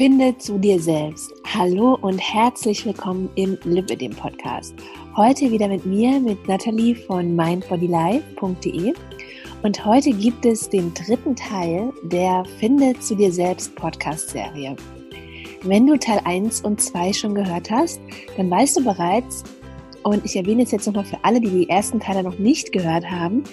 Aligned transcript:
Finde 0.00 0.34
zu 0.38 0.56
dir 0.56 0.80
selbst. 0.80 1.30
Hallo 1.44 1.98
und 2.00 2.16
herzlich 2.16 2.86
willkommen 2.86 3.28
im 3.34 3.58
Lippe 3.64 3.94
dem 3.98 4.12
Podcast. 4.12 4.74
Heute 5.14 5.50
wieder 5.50 5.68
mit 5.68 5.84
mir, 5.84 6.18
mit 6.20 6.48
Nathalie 6.48 6.94
von 6.94 7.36
mindbodylife.de. 7.36 8.94
Und 9.62 9.84
heute 9.84 10.12
gibt 10.12 10.46
es 10.46 10.70
den 10.70 10.94
dritten 10.94 11.36
Teil 11.36 11.92
der 12.04 12.46
Finde 12.58 12.98
zu 13.00 13.14
dir 13.14 13.30
selbst 13.30 13.76
Podcast-Serie. 13.76 14.74
Wenn 15.64 15.86
du 15.86 15.98
Teil 15.98 16.22
1 16.24 16.62
und 16.62 16.80
2 16.80 17.12
schon 17.12 17.34
gehört 17.34 17.70
hast, 17.70 18.00
dann 18.38 18.50
weißt 18.50 18.78
du 18.78 18.84
bereits, 18.84 19.44
und 20.02 20.24
ich 20.24 20.34
erwähne 20.34 20.62
es 20.62 20.70
jetzt 20.70 20.86
nochmal 20.86 21.04
für 21.04 21.22
alle, 21.24 21.42
die 21.42 21.50
die 21.50 21.68
ersten 21.68 22.00
Teile 22.00 22.22
noch 22.22 22.38
nicht 22.38 22.72
gehört 22.72 23.04
haben, 23.10 23.44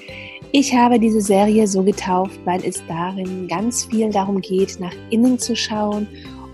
ich 0.54 0.74
habe 0.74 0.98
diese 0.98 1.20
Serie 1.20 1.68
so 1.68 1.84
getauft, 1.84 2.40
weil 2.46 2.64
es 2.64 2.82
darin 2.88 3.50
ganz 3.50 3.84
viel 3.84 4.10
darum 4.12 4.40
geht, 4.40 4.80
nach 4.80 4.94
innen 5.10 5.38
zu 5.38 5.58
schauen 5.58 6.08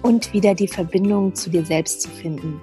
und 0.04 0.32
wieder 0.34 0.54
die 0.54 0.68
Verbindung 0.68 1.34
zu 1.34 1.50
dir 1.50 1.66
selbst 1.66 2.02
zu 2.02 2.10
finden. 2.10 2.62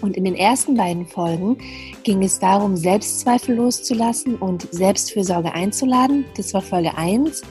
Und 0.00 0.16
in 0.16 0.24
den 0.24 0.34
ersten 0.34 0.76
beiden 0.76 1.06
Folgen 1.06 1.58
ging 2.04 2.22
es 2.22 2.38
darum, 2.38 2.76
Selbstzweifel 2.76 3.56
loszulassen 3.56 4.36
und 4.36 4.68
Selbstfürsorge 4.72 5.52
einzuladen. 5.52 6.24
Das 6.36 6.54
war 6.54 6.62
Folge 6.62 6.96
1. 6.96 7.42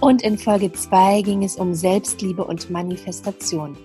Und 0.00 0.22
in 0.22 0.36
Folge 0.36 0.72
2 0.72 1.22
ging 1.22 1.42
es 1.42 1.56
um 1.56 1.74
Selbstliebe 1.74 2.44
und 2.44 2.70
Manifestation. 2.70 3.76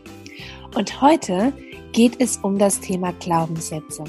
Und 0.75 1.01
heute 1.01 1.53
geht 1.93 2.19
es 2.19 2.37
um 2.37 2.57
das 2.57 2.79
Thema 2.79 3.13
Glaubenssätze. 3.13 4.03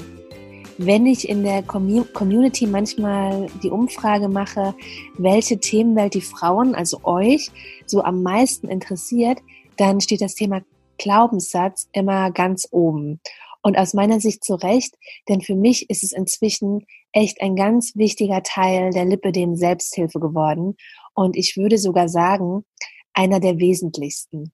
Wenn 0.77 1.05
ich 1.05 1.29
in 1.29 1.43
der 1.43 1.61
Community 1.61 2.65
manchmal 2.65 3.47
die 3.61 3.69
Umfrage 3.69 4.27
mache, 4.27 4.73
welche 5.17 5.59
Themenwelt 5.59 6.15
die 6.15 6.21
Frauen, 6.21 6.73
also 6.73 6.99
euch, 7.03 7.51
so 7.85 8.03
am 8.03 8.23
meisten 8.23 8.67
interessiert, 8.67 9.39
dann 9.77 10.01
steht 10.01 10.21
das 10.21 10.35
Thema 10.35 10.61
Glaubenssatz 10.97 11.87
immer 11.91 12.31
ganz 12.31 12.67
oben. 12.71 13.19
Und 13.61 13.77
aus 13.77 13.93
meiner 13.93 14.19
Sicht 14.19 14.43
zu 14.43 14.55
Recht, 14.55 14.95
denn 15.29 15.41
für 15.41 15.55
mich 15.55 15.89
ist 15.89 16.03
es 16.03 16.11
inzwischen 16.11 16.85
echt 17.13 17.41
ein 17.41 17.55
ganz 17.55 17.95
wichtiger 17.95 18.43
Teil 18.43 18.91
der 18.91 19.05
Lippe 19.05 19.31
dem 19.31 19.55
Selbsthilfe 19.55 20.19
geworden. 20.19 20.75
Und 21.13 21.37
ich 21.37 21.55
würde 21.55 21.77
sogar 21.77 22.09
sagen, 22.09 22.65
einer 23.13 23.39
der 23.39 23.59
wesentlichsten. 23.59 24.51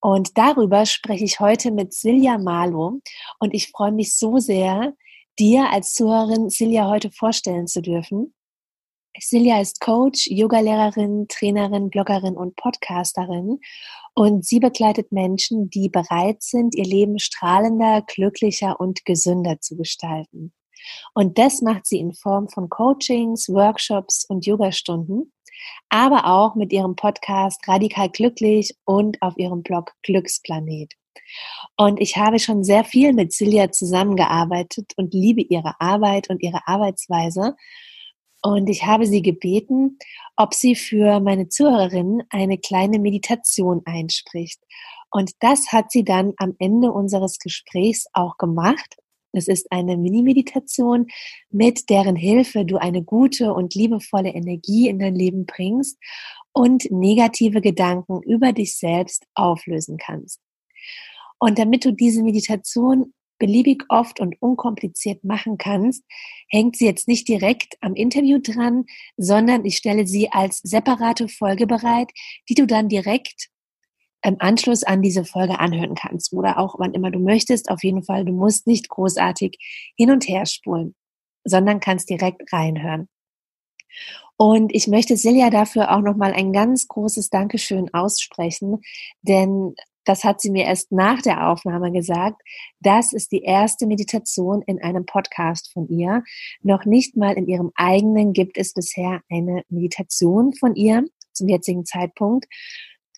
Und 0.00 0.38
darüber 0.38 0.86
spreche 0.86 1.24
ich 1.24 1.40
heute 1.40 1.70
mit 1.70 1.92
Silja 1.92 2.38
Malo. 2.38 3.00
Und 3.38 3.54
ich 3.54 3.70
freue 3.70 3.92
mich 3.92 4.16
so 4.16 4.38
sehr, 4.38 4.94
dir 5.38 5.70
als 5.70 5.92
Zuhörerin 5.94 6.50
Silja 6.50 6.88
heute 6.88 7.10
vorstellen 7.10 7.66
zu 7.66 7.82
dürfen. 7.82 8.34
Silja 9.18 9.60
ist 9.60 9.80
Coach, 9.80 10.26
Yogalehrerin, 10.28 11.26
Trainerin, 11.28 11.90
Bloggerin 11.90 12.36
und 12.36 12.56
Podcasterin. 12.56 13.60
Und 14.14 14.44
sie 14.44 14.60
begleitet 14.60 15.12
Menschen, 15.12 15.70
die 15.70 15.88
bereit 15.88 16.42
sind, 16.42 16.74
ihr 16.74 16.84
Leben 16.84 17.18
strahlender, 17.18 18.02
glücklicher 18.02 18.78
und 18.80 19.04
gesünder 19.04 19.60
zu 19.60 19.76
gestalten. 19.76 20.52
Und 21.14 21.38
das 21.38 21.62
macht 21.62 21.86
sie 21.86 21.98
in 21.98 22.12
Form 22.12 22.48
von 22.48 22.68
Coachings, 22.68 23.48
Workshops 23.48 24.24
und 24.24 24.46
Yogastunden, 24.46 25.32
aber 25.88 26.26
auch 26.26 26.54
mit 26.54 26.72
ihrem 26.72 26.96
Podcast 26.96 27.66
Radikal 27.66 28.10
Glücklich 28.10 28.76
und 28.84 29.22
auf 29.22 29.38
ihrem 29.38 29.62
Blog 29.62 29.92
Glücksplanet. 30.02 30.92
Und 31.76 32.00
ich 32.00 32.16
habe 32.16 32.38
schon 32.38 32.64
sehr 32.64 32.84
viel 32.84 33.12
mit 33.12 33.32
Silja 33.32 33.70
zusammengearbeitet 33.70 34.92
und 34.96 35.14
liebe 35.14 35.42
ihre 35.42 35.80
Arbeit 35.80 36.28
und 36.28 36.42
ihre 36.42 36.66
Arbeitsweise. 36.66 37.56
Und 38.46 38.68
ich 38.68 38.84
habe 38.84 39.06
sie 39.06 39.22
gebeten, 39.22 39.98
ob 40.36 40.52
sie 40.52 40.74
für 40.74 41.18
meine 41.20 41.48
Zuhörerinnen 41.48 42.24
eine 42.28 42.58
kleine 42.58 42.98
Meditation 42.98 43.80
einspricht. 43.86 44.60
Und 45.10 45.30
das 45.40 45.72
hat 45.72 45.90
sie 45.90 46.04
dann 46.04 46.34
am 46.36 46.54
Ende 46.58 46.92
unseres 46.92 47.38
Gesprächs 47.38 48.04
auch 48.12 48.36
gemacht. 48.36 48.96
Es 49.32 49.48
ist 49.48 49.72
eine 49.72 49.96
Mini-Meditation, 49.96 51.06
mit 51.50 51.88
deren 51.88 52.16
Hilfe 52.16 52.66
du 52.66 52.76
eine 52.76 53.02
gute 53.02 53.54
und 53.54 53.74
liebevolle 53.74 54.34
Energie 54.34 54.88
in 54.88 54.98
dein 54.98 55.14
Leben 55.14 55.46
bringst 55.46 55.98
und 56.52 56.90
negative 56.90 57.62
Gedanken 57.62 58.20
über 58.22 58.52
dich 58.52 58.76
selbst 58.76 59.24
auflösen 59.34 59.96
kannst. 59.96 60.38
Und 61.38 61.58
damit 61.58 61.86
du 61.86 61.92
diese 61.92 62.22
Meditation 62.22 63.14
beliebig 63.38 63.84
oft 63.88 64.20
und 64.20 64.40
unkompliziert 64.40 65.24
machen 65.24 65.58
kannst, 65.58 66.04
hängt 66.48 66.76
sie 66.76 66.86
jetzt 66.86 67.08
nicht 67.08 67.28
direkt 67.28 67.76
am 67.80 67.94
Interview 67.94 68.38
dran, 68.38 68.84
sondern 69.16 69.64
ich 69.64 69.76
stelle 69.76 70.06
sie 70.06 70.30
als 70.30 70.58
separate 70.58 71.28
Folge 71.28 71.66
bereit, 71.66 72.10
die 72.48 72.54
du 72.54 72.66
dann 72.66 72.88
direkt 72.88 73.48
im 74.22 74.36
Anschluss 74.38 74.84
an 74.84 75.02
diese 75.02 75.24
Folge 75.24 75.60
anhören 75.60 75.94
kannst 75.94 76.32
oder 76.32 76.58
auch 76.58 76.76
wann 76.78 76.94
immer 76.94 77.10
du 77.10 77.18
möchtest. 77.18 77.70
Auf 77.70 77.84
jeden 77.84 78.02
Fall, 78.02 78.24
du 78.24 78.32
musst 78.32 78.66
nicht 78.66 78.88
großartig 78.88 79.58
hin 79.96 80.10
und 80.10 80.26
her 80.26 80.46
spulen, 80.46 80.94
sondern 81.44 81.80
kannst 81.80 82.08
direkt 82.08 82.50
reinhören. 82.52 83.08
Und 84.36 84.74
ich 84.74 84.88
möchte 84.88 85.16
Silja 85.16 85.50
dafür 85.50 85.94
auch 85.94 86.00
nochmal 86.00 86.32
ein 86.32 86.52
ganz 86.52 86.88
großes 86.88 87.30
Dankeschön 87.30 87.92
aussprechen, 87.92 88.80
denn 89.22 89.74
das 90.04 90.24
hat 90.24 90.40
sie 90.40 90.50
mir 90.50 90.64
erst 90.64 90.92
nach 90.92 91.22
der 91.22 91.48
Aufnahme 91.48 91.92
gesagt, 91.92 92.40
das 92.80 93.12
ist 93.12 93.32
die 93.32 93.42
erste 93.42 93.86
Meditation 93.86 94.62
in 94.62 94.82
einem 94.82 95.06
Podcast 95.06 95.72
von 95.72 95.88
ihr. 95.88 96.22
Noch 96.62 96.84
nicht 96.84 97.16
mal 97.16 97.34
in 97.34 97.46
ihrem 97.46 97.72
eigenen 97.74 98.32
gibt 98.32 98.58
es 98.58 98.74
bisher 98.74 99.20
eine 99.30 99.62
Meditation 99.68 100.52
von 100.54 100.74
ihr 100.74 101.04
zum 101.32 101.48
jetzigen 101.48 101.84
Zeitpunkt. 101.84 102.46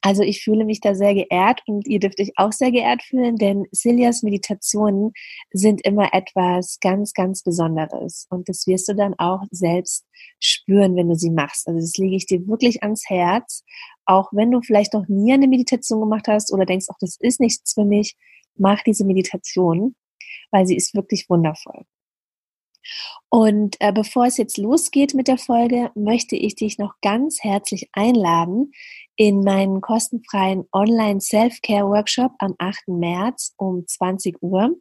Also 0.03 0.23
ich 0.23 0.43
fühle 0.43 0.65
mich 0.65 0.81
da 0.81 0.95
sehr 0.95 1.15
geehrt 1.15 1.62
und 1.67 1.87
ihr 1.89 1.99
dürft 1.99 2.21
euch 2.21 2.33
auch 2.37 2.53
sehr 2.53 2.71
geehrt 2.71 3.03
fühlen, 3.03 3.37
denn 3.37 3.67
Celias 3.75 4.23
Meditationen 4.23 5.12
sind 5.53 5.81
immer 5.84 6.12
etwas 6.12 6.79
ganz, 6.81 7.12
ganz 7.12 7.43
Besonderes. 7.43 8.27
Und 8.31 8.49
das 8.49 8.67
wirst 8.67 8.89
du 8.89 8.95
dann 8.95 9.15
auch 9.19 9.43
selbst 9.51 10.05
spüren, 10.39 10.97
wenn 10.97 11.09
du 11.09 11.15
sie 11.15 11.31
machst. 11.31 11.67
Also 11.67 11.81
das 11.81 11.97
lege 11.97 12.17
ich 12.17 12.27
dir 12.27 12.47
wirklich 12.47 12.83
ans 12.83 13.09
Herz. 13.09 13.65
Auch 14.05 14.29
wenn 14.33 14.51
du 14.51 14.61
vielleicht 14.61 14.95
noch 14.95 15.09
nie 15.09 15.33
eine 15.33 15.49
Meditation 15.49 16.01
gemacht 16.01 16.29
hast 16.29 16.53
oder 16.53 16.67
denkst, 16.67 16.87
ach, 16.91 16.99
das 17.01 17.17
ist 17.19 17.41
nichts 17.41 17.73
für 17.73 17.85
mich, 17.85 18.17
mach 18.55 18.83
diese 18.83 19.05
Meditation, 19.05 19.97
weil 20.51 20.67
sie 20.67 20.77
ist 20.77 20.95
wirklich 20.95 21.29
wundervoll. 21.29 21.85
Und 23.29 23.77
äh, 23.81 23.93
bevor 23.93 24.27
es 24.27 24.37
jetzt 24.37 24.59
losgeht 24.59 25.15
mit 25.15 25.27
der 25.27 25.39
Folge, 25.39 25.91
möchte 25.95 26.37
ich 26.37 26.55
dich 26.55 26.79
noch 26.79 26.95
ganz 27.03 27.43
herzlich 27.43 27.89
einladen 27.93 28.73
in 29.16 29.41
meinen 29.41 29.81
kostenfreien 29.81 30.65
Online 30.72 31.21
Self-Care 31.21 31.88
Workshop 31.88 32.32
am 32.38 32.54
8. 32.59 32.88
März 32.88 33.54
um 33.56 33.87
20 33.87 34.43
Uhr. 34.43 34.77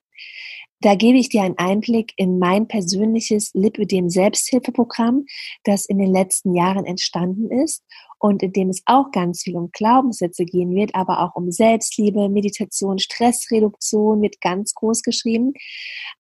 Da 0.82 0.96
gebe 0.96 1.18
ich 1.18 1.30
dir 1.30 1.44
einen 1.44 1.58
Einblick 1.58 2.14
in 2.18 2.38
mein 2.38 2.68
persönliches 2.68 3.52
Lipödem 3.54 4.10
Selbsthilfeprogramm, 4.10 5.26
das 5.64 5.86
in 5.86 5.98
den 5.98 6.12
letzten 6.12 6.54
Jahren 6.54 6.86
entstanden 6.86 7.50
ist 7.50 7.84
und 8.26 8.42
in 8.42 8.54
dem 8.54 8.70
es 8.70 8.82
auch 8.88 9.12
ganz 9.12 9.44
viel 9.44 9.56
um 9.56 9.70
Glaubenssätze 9.72 10.46
gehen 10.46 10.72
wird, 10.72 10.96
aber 10.96 11.22
auch 11.22 11.36
um 11.36 11.52
Selbstliebe, 11.52 12.28
Meditation, 12.28 12.98
Stressreduktion 12.98 14.20
wird 14.24 14.42
ganz 14.42 14.74
groß 14.74 15.04
geschrieben. 15.04 15.54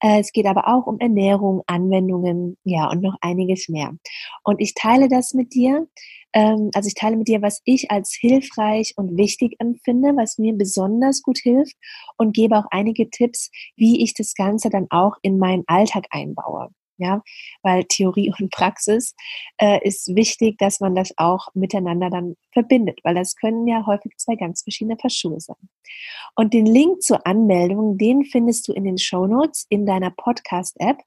Äh, 0.01 0.19
es 0.19 0.31
geht 0.31 0.45
aber 0.45 0.67
auch 0.67 0.85
um 0.85 0.99
Ernährung, 0.99 1.63
Anwendungen, 1.65 2.57
ja, 2.63 2.91
und 2.91 3.01
noch 3.01 3.15
einiges 3.21 3.69
mehr. 3.69 3.97
Und 4.43 4.61
ich 4.61 4.75
teile 4.75 5.07
das 5.07 5.33
mit 5.33 5.55
dir 5.55 5.87
ähm, 6.33 6.69
also 6.73 6.87
ich 6.87 6.95
teile 6.95 7.15
mit 7.15 7.29
dir, 7.29 7.41
was 7.41 7.61
ich 7.63 7.89
als 7.89 8.13
hilfreich 8.13 8.93
und 8.97 9.17
wichtig 9.17 9.55
empfinde, 9.59 10.17
was 10.17 10.37
mir 10.37 10.53
besonders 10.53 11.23
gut 11.23 11.37
hilft 11.37 11.77
und 12.17 12.35
gebe 12.35 12.57
auch 12.57 12.65
einige 12.71 13.09
Tipps, 13.09 13.49
wie 13.77 14.03
ich 14.03 14.13
das 14.13 14.33
Ganze 14.35 14.69
dann 14.69 14.87
auch 14.89 15.15
in 15.21 15.37
meinen 15.37 15.63
Alltag 15.65 16.07
einbaue. 16.09 16.71
Ja, 16.97 17.21
weil 17.61 17.83
Theorie 17.85 18.31
und 18.39 18.51
Praxis 18.51 19.15
äh, 19.57 19.85
ist 19.85 20.15
wichtig, 20.15 20.57
dass 20.57 20.79
man 20.79 20.95
das 20.95 21.13
auch 21.17 21.47
miteinander 21.53 22.09
dann 22.09 22.35
verbindet, 22.51 22.99
weil 23.03 23.15
das 23.15 23.35
können 23.35 23.67
ja 23.67 23.85
häufig 23.85 24.13
zwei 24.17 24.35
ganz 24.35 24.63
verschiedene 24.63 24.95
Paar 24.95 25.09
Schuhe 25.09 25.39
sein. 25.39 25.69
Und 26.35 26.53
den 26.53 26.65
Link 26.65 27.01
zur 27.01 27.25
Anmeldung, 27.27 27.97
den 27.97 28.25
findest 28.25 28.67
du 28.67 28.73
in 28.73 28.83
den 28.83 28.97
Show 28.97 29.27
Notes 29.27 29.65
in 29.69 29.85
deiner 29.85 30.11
Podcast-App 30.11 30.97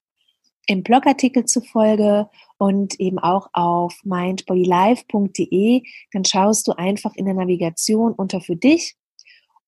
im 0.68 0.82
Blogartikel 0.82 1.46
zufolge 1.46 2.28
und 2.58 3.00
eben 3.00 3.18
auch 3.18 3.48
auf 3.54 3.98
mindbodylife.de. 4.04 5.82
Dann 6.12 6.24
schaust 6.24 6.68
du 6.68 6.72
einfach 6.72 7.14
in 7.16 7.24
der 7.24 7.34
Navigation 7.34 8.12
unter 8.12 8.40
für 8.40 8.56
dich 8.56 8.94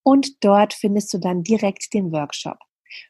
und 0.03 0.43
dort 0.43 0.73
findest 0.73 1.13
du 1.13 1.17
dann 1.17 1.43
direkt 1.43 1.93
den 1.93 2.11
Workshop. 2.11 2.57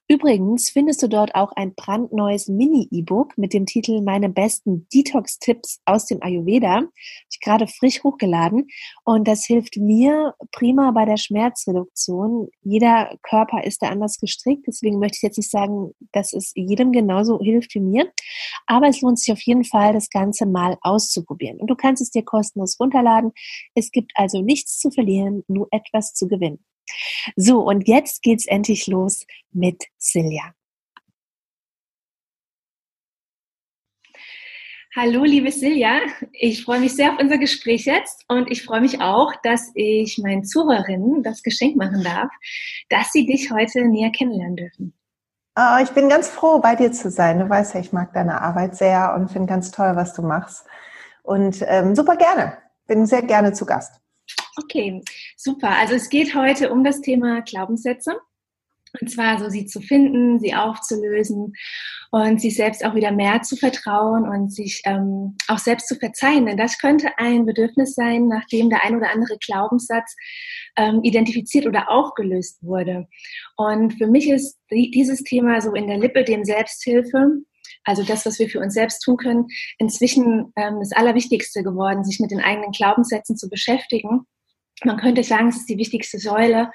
Übrigens 0.07 0.69
findest 0.69 1.01
du 1.03 1.07
dort 1.07 1.35
auch 1.35 1.51
ein 1.53 1.73
brandneues 1.73 2.47
Mini-E-Book 2.47 3.37
mit 3.37 3.53
dem 3.53 3.65
Titel 3.65 4.01
Meine 4.01 4.29
besten 4.29 4.87
Detox-Tipps 4.93 5.81
aus 5.85 6.05
dem 6.05 6.21
Ayurveda. 6.21 6.83
Ich 7.31 7.39
gerade 7.39 7.67
frisch 7.67 8.03
hochgeladen 8.03 8.67
und 9.03 9.27
das 9.27 9.45
hilft 9.45 9.77
mir 9.77 10.33
prima 10.51 10.91
bei 10.91 11.05
der 11.05 11.17
Schmerzreduktion. 11.17 12.49
Jeder 12.61 13.17
Körper 13.23 13.63
ist 13.63 13.81
da 13.81 13.89
anders 13.89 14.19
gestrickt, 14.19 14.67
deswegen 14.67 14.99
möchte 14.99 15.17
ich 15.17 15.23
jetzt 15.23 15.37
nicht 15.37 15.51
sagen, 15.51 15.91
dass 16.11 16.33
es 16.33 16.51
jedem 16.55 16.91
genauso 16.91 17.39
hilft 17.39 17.75
wie 17.75 17.79
mir, 17.79 18.11
aber 18.67 18.87
es 18.87 19.01
lohnt 19.01 19.19
sich 19.19 19.31
auf 19.31 19.41
jeden 19.41 19.63
Fall, 19.63 19.93
das 19.93 20.09
Ganze 20.09 20.45
mal 20.45 20.77
auszuprobieren. 20.81 21.59
Und 21.59 21.67
du 21.67 21.75
kannst 21.75 22.01
es 22.01 22.11
dir 22.11 22.23
kostenlos 22.23 22.79
runterladen. 22.79 23.31
Es 23.75 23.91
gibt 23.91 24.11
also 24.15 24.41
nichts 24.41 24.79
zu 24.79 24.91
verlieren, 24.91 25.43
nur 25.47 25.67
etwas 25.71 26.13
zu 26.13 26.27
gewinnen. 26.27 26.63
So, 27.35 27.59
und 27.59 27.87
jetzt 27.87 28.21
geht's 28.23 28.45
endlich 28.45 28.87
los 28.87 29.25
mit 29.51 29.83
Silja. 29.97 30.53
Hallo, 34.93 35.23
liebe 35.23 35.51
Silja. 35.53 36.01
Ich 36.33 36.65
freue 36.65 36.81
mich 36.81 36.93
sehr 36.93 37.13
auf 37.13 37.19
unser 37.19 37.37
Gespräch 37.37 37.85
jetzt 37.85 38.25
und 38.27 38.51
ich 38.51 38.65
freue 38.65 38.81
mich 38.81 38.99
auch, 38.99 39.33
dass 39.41 39.71
ich 39.73 40.17
meinen 40.17 40.43
Zuhörerinnen 40.43 41.23
das 41.23 41.43
Geschenk 41.43 41.77
machen 41.77 42.03
darf, 42.03 42.29
dass 42.89 43.13
sie 43.13 43.25
dich 43.25 43.51
heute 43.51 43.85
näher 43.85 44.11
kennenlernen 44.11 44.57
dürfen. 44.57 44.93
Oh, 45.57 45.81
ich 45.81 45.91
bin 45.91 46.09
ganz 46.09 46.27
froh, 46.27 46.59
bei 46.59 46.75
dir 46.75 46.91
zu 46.91 47.09
sein. 47.09 47.39
Du 47.39 47.49
weißt 47.49 47.73
ja, 47.73 47.79
ich 47.79 47.93
mag 47.93 48.11
deine 48.13 48.41
Arbeit 48.41 48.75
sehr 48.75 49.13
und 49.15 49.31
finde 49.31 49.47
ganz 49.47 49.71
toll, 49.71 49.95
was 49.95 50.13
du 50.13 50.23
machst. 50.23 50.65
Und 51.23 51.63
ähm, 51.67 51.95
super 51.95 52.17
gerne. 52.17 52.57
Bin 52.85 53.05
sehr 53.05 53.21
gerne 53.21 53.53
zu 53.53 53.65
Gast. 53.65 54.00
Okay, 54.57 55.01
super. 55.37 55.69
Also 55.77 55.95
es 55.95 56.09
geht 56.09 56.35
heute 56.35 56.71
um 56.71 56.83
das 56.83 57.01
Thema 57.01 57.41
Glaubenssätze. 57.41 58.17
Und 58.99 59.09
zwar 59.09 59.39
so 59.39 59.49
sie 59.49 59.65
zu 59.65 59.79
finden, 59.79 60.39
sie 60.39 60.53
aufzulösen 60.53 61.53
und 62.11 62.41
sich 62.41 62.55
selbst 62.57 62.83
auch 62.83 62.93
wieder 62.93 63.13
mehr 63.13 63.41
zu 63.41 63.55
vertrauen 63.55 64.27
und 64.27 64.53
sich 64.53 64.81
ähm, 64.83 65.37
auch 65.47 65.59
selbst 65.59 65.87
zu 65.87 65.95
verzeihen. 65.95 66.45
Denn 66.45 66.57
das 66.57 66.77
könnte 66.77 67.09
ein 67.17 67.45
Bedürfnis 67.45 67.93
sein, 67.93 68.27
nachdem 68.27 68.69
der 68.69 68.83
ein 68.83 68.97
oder 68.97 69.11
andere 69.11 69.37
Glaubenssatz 69.37 70.13
ähm, 70.75 71.01
identifiziert 71.03 71.67
oder 71.67 71.89
aufgelöst 71.89 72.61
wurde. 72.61 73.07
Und 73.55 73.93
für 73.93 74.07
mich 74.07 74.29
ist 74.29 74.59
dieses 74.69 75.23
Thema 75.23 75.61
so 75.61 75.73
in 75.73 75.87
der 75.87 75.97
Lippe 75.97 76.25
dem 76.25 76.43
Selbsthilfe, 76.43 77.43
also 77.83 78.03
das, 78.03 78.25
was 78.25 78.39
wir 78.39 78.49
für 78.49 78.59
uns 78.59 78.73
selbst 78.73 78.99
tun 79.01 79.17
können, 79.17 79.47
inzwischen 79.77 80.53
ähm, 80.55 80.79
das 80.79 80.91
Allerwichtigste 80.91 81.63
geworden, 81.63 82.03
sich 82.03 82.19
mit 82.19 82.31
den 82.31 82.41
eigenen 82.41 82.71
Glaubenssätzen 82.71 83.37
zu 83.37 83.49
beschäftigen. 83.49 84.21
Man 84.83 84.97
könnte 84.97 85.23
sagen, 85.23 85.49
es 85.49 85.57
ist 85.57 85.69
die 85.69 85.77
wichtigste 85.77 86.19
Säule 86.19 86.71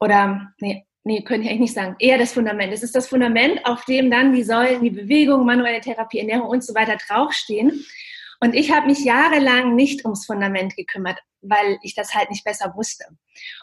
oder 0.00 0.52
nee, 0.60 0.86
nee, 1.04 1.22
könnte 1.22 1.44
ich 1.44 1.50
eigentlich 1.50 1.60
nicht 1.60 1.74
sagen, 1.74 1.96
eher 1.98 2.18
das 2.18 2.32
Fundament. 2.32 2.72
Es 2.72 2.82
ist 2.82 2.94
das 2.94 3.08
Fundament, 3.08 3.64
auf 3.64 3.84
dem 3.84 4.10
dann 4.10 4.32
die 4.32 4.42
Säulen, 4.42 4.82
die 4.82 4.90
Bewegung, 4.90 5.44
manuelle 5.44 5.80
Therapie, 5.80 6.18
Ernährung 6.18 6.48
und 6.48 6.64
so 6.64 6.74
weiter 6.74 6.96
draufstehen. 6.96 7.84
Und 8.40 8.54
ich 8.54 8.72
habe 8.72 8.86
mich 8.86 9.04
jahrelang 9.04 9.74
nicht 9.74 10.04
ums 10.04 10.26
Fundament 10.26 10.76
gekümmert, 10.76 11.18
weil 11.40 11.78
ich 11.82 11.94
das 11.94 12.14
halt 12.14 12.30
nicht 12.30 12.44
besser 12.44 12.74
wusste. 12.76 13.04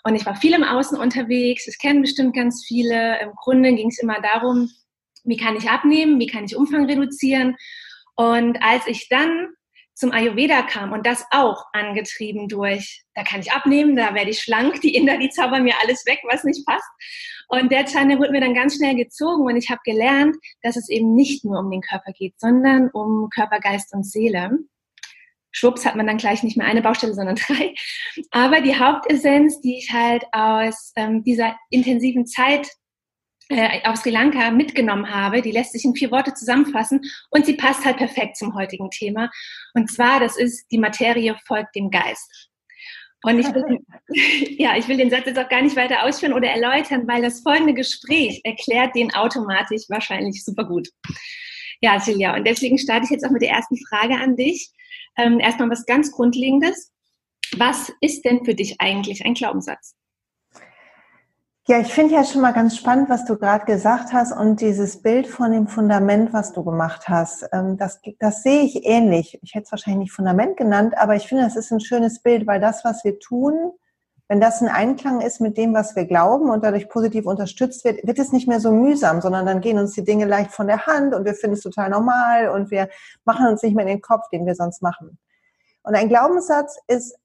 Und 0.03 0.15
ich 0.15 0.25
war 0.25 0.35
viel 0.35 0.53
im 0.53 0.63
Außen 0.63 0.97
unterwegs, 0.97 1.65
das 1.65 1.77
kennen 1.77 2.01
bestimmt 2.01 2.35
ganz 2.35 2.63
viele. 2.65 3.19
Im 3.21 3.31
Grunde 3.35 3.73
ging 3.73 3.89
es 3.89 3.99
immer 3.99 4.21
darum, 4.21 4.71
wie 5.23 5.37
kann 5.37 5.55
ich 5.55 5.69
abnehmen, 5.69 6.19
wie 6.19 6.27
kann 6.27 6.45
ich 6.45 6.55
Umfang 6.55 6.85
reduzieren. 6.85 7.55
Und 8.15 8.61
als 8.61 8.87
ich 8.87 9.07
dann 9.09 9.49
zum 9.93 10.11
Ayurveda 10.11 10.63
kam 10.63 10.93
und 10.93 11.05
das 11.05 11.25
auch 11.31 11.65
angetrieben 11.73 12.47
durch, 12.47 13.03
da 13.13 13.23
kann 13.23 13.41
ich 13.41 13.51
abnehmen, 13.51 13.95
da 13.95 14.15
werde 14.15 14.31
ich 14.31 14.41
schlank, 14.41 14.81
die 14.81 14.95
Inder, 14.95 15.17
die 15.17 15.29
zaubern 15.29 15.63
mir 15.63 15.75
alles 15.81 16.05
weg, 16.05 16.19
was 16.29 16.43
nicht 16.43 16.65
passt. 16.65 16.89
Und 17.47 17.71
der 17.71 17.85
Channel 17.85 18.17
wurde 18.17 18.31
mir 18.31 18.41
dann 18.41 18.53
ganz 18.53 18.77
schnell 18.77 18.95
gezogen 18.95 19.43
und 19.43 19.57
ich 19.57 19.69
habe 19.69 19.81
gelernt, 19.83 20.35
dass 20.63 20.77
es 20.77 20.89
eben 20.89 21.13
nicht 21.13 21.43
nur 21.43 21.59
um 21.59 21.69
den 21.69 21.81
Körper 21.81 22.13
geht, 22.13 22.39
sondern 22.39 22.89
um 22.91 23.29
Körper, 23.29 23.59
Geist 23.59 23.93
und 23.93 24.05
Seele. 24.05 24.57
Schwupps 25.51 25.85
hat 25.85 25.97
man 25.97 26.07
dann 26.07 26.17
gleich 26.17 26.43
nicht 26.43 26.55
mehr 26.55 26.65
eine 26.65 26.81
Baustelle, 26.81 27.13
sondern 27.13 27.35
drei. 27.47 27.73
Aber 28.31 28.61
die 28.61 28.79
Hauptessenz, 28.79 29.59
die 29.61 29.77
ich 29.77 29.91
halt 29.91 30.23
aus 30.31 30.93
ähm, 30.95 31.23
dieser 31.23 31.57
intensiven 31.69 32.25
Zeit 32.25 32.69
äh, 33.51 33.81
aus 33.83 34.01
Sri 34.01 34.09
Lanka 34.09 34.51
mitgenommen 34.51 35.09
habe, 35.09 35.41
die 35.41 35.51
lässt 35.51 35.73
sich 35.73 35.85
in 35.85 35.95
vier 35.95 36.11
Worte 36.11 36.33
zusammenfassen 36.33 37.01
und 37.29 37.45
sie 37.45 37.55
passt 37.55 37.85
halt 37.85 37.97
perfekt 37.97 38.37
zum 38.37 38.55
heutigen 38.55 38.89
Thema. 38.89 39.29
Und 39.73 39.91
zwar, 39.91 40.19
das 40.19 40.37
ist, 40.37 40.71
die 40.71 40.77
Materie 40.77 41.35
folgt 41.45 41.75
dem 41.75 41.91
Geist. 41.91 42.49
Und 43.23 43.39
ich 43.39 43.53
will, 43.53 43.79
ja, 44.57 44.77
ich 44.77 44.87
will 44.87 44.97
den 44.97 45.09
Satz 45.09 45.25
jetzt 45.25 45.37
auch 45.37 45.49
gar 45.49 45.61
nicht 45.61 45.75
weiter 45.75 46.03
ausführen 46.03 46.33
oder 46.33 46.49
erläutern, 46.49 47.07
weil 47.07 47.21
das 47.21 47.41
folgende 47.41 47.73
Gespräch 47.73 48.41
erklärt 48.43 48.95
den 48.95 49.13
automatisch 49.13 49.83
wahrscheinlich 49.89 50.43
super 50.43 50.65
gut. 50.65 50.89
Ja, 51.81 51.99
Silja, 51.99 52.35
und 52.35 52.45
deswegen 52.45 52.77
starte 52.77 53.05
ich 53.05 53.11
jetzt 53.11 53.25
auch 53.25 53.31
mit 53.31 53.41
der 53.41 53.51
ersten 53.51 53.77
Frage 53.87 54.15
an 54.15 54.35
dich. 54.35 54.71
Ähm, 55.17 55.39
erstmal 55.39 55.69
was 55.69 55.85
ganz 55.85 56.11
Grundlegendes. 56.11 56.91
Was 57.57 57.91
ist 58.01 58.23
denn 58.23 58.45
für 58.45 58.55
dich 58.55 58.79
eigentlich 58.79 59.25
ein 59.25 59.33
Glaubenssatz? 59.33 59.95
Ja, 61.67 61.79
ich 61.79 61.93
finde 61.93 62.15
ja 62.15 62.23
schon 62.23 62.41
mal 62.41 62.53
ganz 62.53 62.75
spannend, 62.75 63.07
was 63.07 63.23
du 63.25 63.37
gerade 63.37 63.65
gesagt 63.65 64.13
hast 64.13 64.31
und 64.31 64.61
dieses 64.61 65.03
Bild 65.03 65.27
von 65.27 65.51
dem 65.51 65.67
Fundament, 65.67 66.33
was 66.33 66.53
du 66.53 66.63
gemacht 66.63 67.07
hast. 67.07 67.47
Ähm, 67.53 67.77
das, 67.77 68.01
das 68.17 68.41
sehe 68.41 68.63
ich 68.63 68.83
ähnlich. 68.83 69.37
Ich 69.43 69.53
hätte 69.53 69.65
es 69.65 69.71
wahrscheinlich 69.71 70.05
nicht 70.05 70.11
Fundament 70.11 70.57
genannt, 70.57 70.95
aber 70.97 71.15
ich 71.15 71.27
finde, 71.27 71.43
das 71.43 71.55
ist 71.55 71.71
ein 71.71 71.79
schönes 71.79 72.23
Bild, 72.23 72.47
weil 72.47 72.59
das, 72.59 72.83
was 72.83 73.03
wir 73.03 73.19
tun, 73.19 73.73
wenn 74.27 74.41
das 74.41 74.61
in 74.61 74.69
Einklang 74.69 75.21
ist 75.21 75.39
mit 75.39 75.55
dem, 75.55 75.73
was 75.75 75.95
wir 75.95 76.05
glauben 76.05 76.49
und 76.49 76.63
dadurch 76.63 76.89
positiv 76.89 77.27
unterstützt 77.27 77.85
wird, 77.85 78.07
wird 78.07 78.17
es 78.17 78.31
nicht 78.31 78.47
mehr 78.47 78.59
so 78.59 78.71
mühsam, 78.71 79.21
sondern 79.21 79.45
dann 79.45 79.61
gehen 79.61 79.77
uns 79.77 79.93
die 79.93 80.03
Dinge 80.03 80.25
leicht 80.25 80.51
von 80.51 80.65
der 80.65 80.87
Hand 80.87 81.13
und 81.13 81.25
wir 81.25 81.35
finden 81.35 81.57
es 81.57 81.61
total 81.61 81.91
normal 81.91 82.49
und 82.49 82.71
wir 82.71 82.89
machen 83.23 83.45
uns 83.45 83.61
nicht 83.61 83.75
mehr 83.75 83.85
in 83.85 83.91
den 83.91 84.01
Kopf, 84.01 84.29
den 84.29 84.47
wir 84.47 84.55
sonst 84.55 84.81
machen. 84.81 85.19
Und 85.83 85.95
ein 85.95 86.09
Glaubenssatz 86.09 86.79
ist 86.87 87.15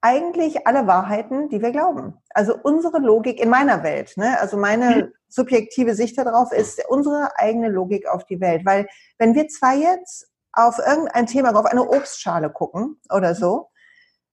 eigentlich 0.00 0.66
alle 0.66 0.86
Wahrheiten, 0.86 1.48
die 1.48 1.60
wir 1.60 1.72
glauben. 1.72 2.14
Also 2.30 2.54
unsere 2.62 2.98
Logik 2.98 3.40
in 3.40 3.50
meiner 3.50 3.82
Welt, 3.82 4.16
ne? 4.16 4.38
also 4.40 4.56
meine 4.56 4.96
mhm. 4.96 5.12
subjektive 5.28 5.94
Sicht 5.94 6.16
darauf 6.18 6.52
ist 6.52 6.82
unsere 6.88 7.36
eigene 7.36 7.68
Logik 7.68 8.06
auf 8.06 8.24
die 8.24 8.40
Welt. 8.40 8.64
Weil 8.64 8.86
wenn 9.18 9.34
wir 9.34 9.48
zwei 9.48 9.76
jetzt 9.76 10.28
auf 10.52 10.78
irgendein 10.78 11.26
Thema, 11.26 11.54
auf 11.54 11.66
eine 11.66 11.88
Obstschale 11.88 12.50
gucken 12.50 13.00
oder 13.10 13.34
so, 13.34 13.70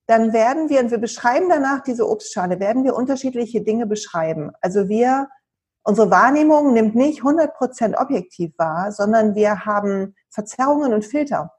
dann 0.08 0.34
werden 0.34 0.70
wir, 0.70 0.82
und 0.82 0.92
wir 0.92 1.00
beschreiben 1.00 1.50
danach 1.50 1.82
diese 1.82 2.08
Obstschale, 2.08 2.60
werden 2.60 2.84
wir 2.84 2.96
unterschiedliche 2.96 3.62
Dinge 3.62 3.88
beschreiben. 3.88 4.52
Also 4.62 4.88
wir, 4.88 5.30
unsere 5.84 6.12
Wahrnehmung 6.12 6.74
nimmt 6.74 6.94
nicht 6.94 7.24
100% 7.24 8.00
objektiv 8.00 8.54
wahr, 8.58 8.92
sondern 8.92 9.34
wir 9.34 9.66
haben 9.66 10.16
Verzerrungen 10.30 10.94
und 10.94 11.06
Filter 11.06 11.55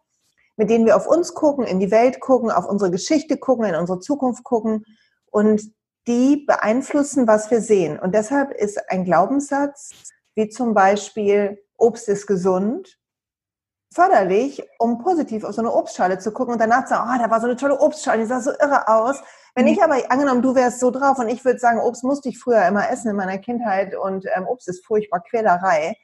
mit 0.57 0.71
denen 0.71 0.87
wir 0.87 0.97
auf 0.97 1.07
uns 1.07 1.35
gucken, 1.35 1.65
in 1.65 1.81
die 1.81 1.91
Welt 1.91 2.21
gucken, 2.21 2.51
auf 2.51 2.67
unsere 2.67 2.91
Geschichte 2.91 3.37
gucken, 3.37 3.67
in 3.67 3.75
unsere 3.75 4.01
Zukunft 4.01 4.45
gucken 4.45 4.85
und 5.31 5.63
die 6.07 6.45
beeinflussen, 6.47 7.27
was 7.27 7.51
wir 7.51 7.61
sehen. 7.61 7.99
Und 7.99 8.15
deshalb 8.15 8.53
ist 8.53 8.91
ein 8.91 9.05
Glaubenssatz 9.05 9.91
wie 10.37 10.49
zum 10.49 10.75
Beispiel 10.75 11.59
Obst 11.77 12.09
ist 12.09 12.27
gesund 12.27 12.99
förderlich, 13.93 14.63
um 14.79 14.99
positiv 14.99 15.45
auf 15.45 15.55
so 15.55 15.63
eine 15.63 15.73
Obstschale 15.73 16.19
zu 16.19 16.31
gucken 16.31 16.53
und 16.53 16.61
danach 16.61 16.85
zu 16.85 16.91
sagen, 16.91 17.11
oh, 17.15 17.19
da 17.19 17.31
war 17.31 17.41
so 17.41 17.47
eine 17.47 17.57
tolle 17.57 17.81
Obstschale, 17.81 18.21
die 18.21 18.27
sah 18.27 18.41
so 18.41 18.51
irre 18.51 18.89
aus. 18.89 19.23
Wenn 19.55 19.67
ich 19.67 19.83
aber, 19.83 19.97
angenommen, 20.11 20.43
du 20.43 20.55
wärst 20.55 20.81
so 20.81 20.91
drauf 20.91 21.19
und 21.19 21.29
ich 21.29 21.43
würde 21.47 21.59
sagen, 21.59 21.81
Obst 21.81 22.05
musste 22.05 22.29
ich 22.29 22.39
früher 22.39 22.67
immer 22.67 22.91
essen 22.91 23.09
in 23.09 23.17
meiner 23.17 23.39
Kindheit 23.39 23.97
und 23.97 24.27
ähm, 24.37 24.47
Obst 24.47 24.69
ist 24.69 24.85
furchtbar 24.85 25.23
Quälerei, 25.23 25.97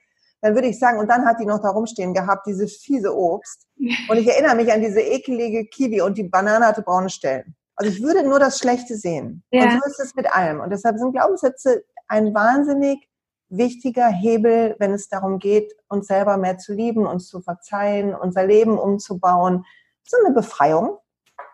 dann 0.43 0.55
würde 0.55 0.69
ich 0.69 0.79
sagen, 0.79 0.99
und 0.99 1.09
dann 1.09 1.25
hat 1.25 1.41
die 1.41 1.47
noch 1.47 1.61
da 1.61 1.71
rumstehen 1.71 2.13
gehabt, 2.13 2.47
dieses 2.47 2.77
fiese 2.79 3.17
Obst. 3.17 3.69
Und 4.09 4.17
ich 4.19 4.29
erinnere 4.29 4.57
mich 4.57 4.73
an 4.73 4.83
diese 4.83 5.01
ekelige 5.01 5.65
Kiwi 5.67 6.03
und 6.03 6.19
die 6.19 6.25
Banane 6.25 6.67
hatte 6.67 6.83
braune 6.83 7.09
Stellen. 7.09 7.55
Also 7.77 7.91
ich 7.91 8.03
würde 8.03 8.23
nur 8.25 8.39
das 8.39 8.59
Schlechte 8.59 8.97
sehen. 8.97 9.45
Ja. 9.51 9.65
Und 9.65 9.71
so 9.81 9.89
ist 9.89 10.01
es 10.01 10.15
mit 10.15 10.31
allem. 10.35 10.61
Und 10.61 10.71
deshalb 10.71 10.99
sind 10.99 11.13
Glaubenssätze 11.13 11.85
ein 12.09 12.35
wahnsinnig 12.35 13.09
wichtiger 13.49 14.09
Hebel, 14.09 14.75
wenn 14.79 14.93
es 14.93 15.09
darum 15.09 15.39
geht, 15.39 15.73
uns 15.89 16.09
selber 16.09 16.37
mehr 16.37 16.59
zu 16.59 16.73
lieben, 16.73 17.07
uns 17.07 17.29
zu 17.29 17.41
verzeihen, 17.41 18.15
unser 18.15 18.45
Leben 18.45 18.79
umzubauen. 18.79 19.65
So 20.03 20.17
eine 20.25 20.35
Befreiung, 20.35 20.99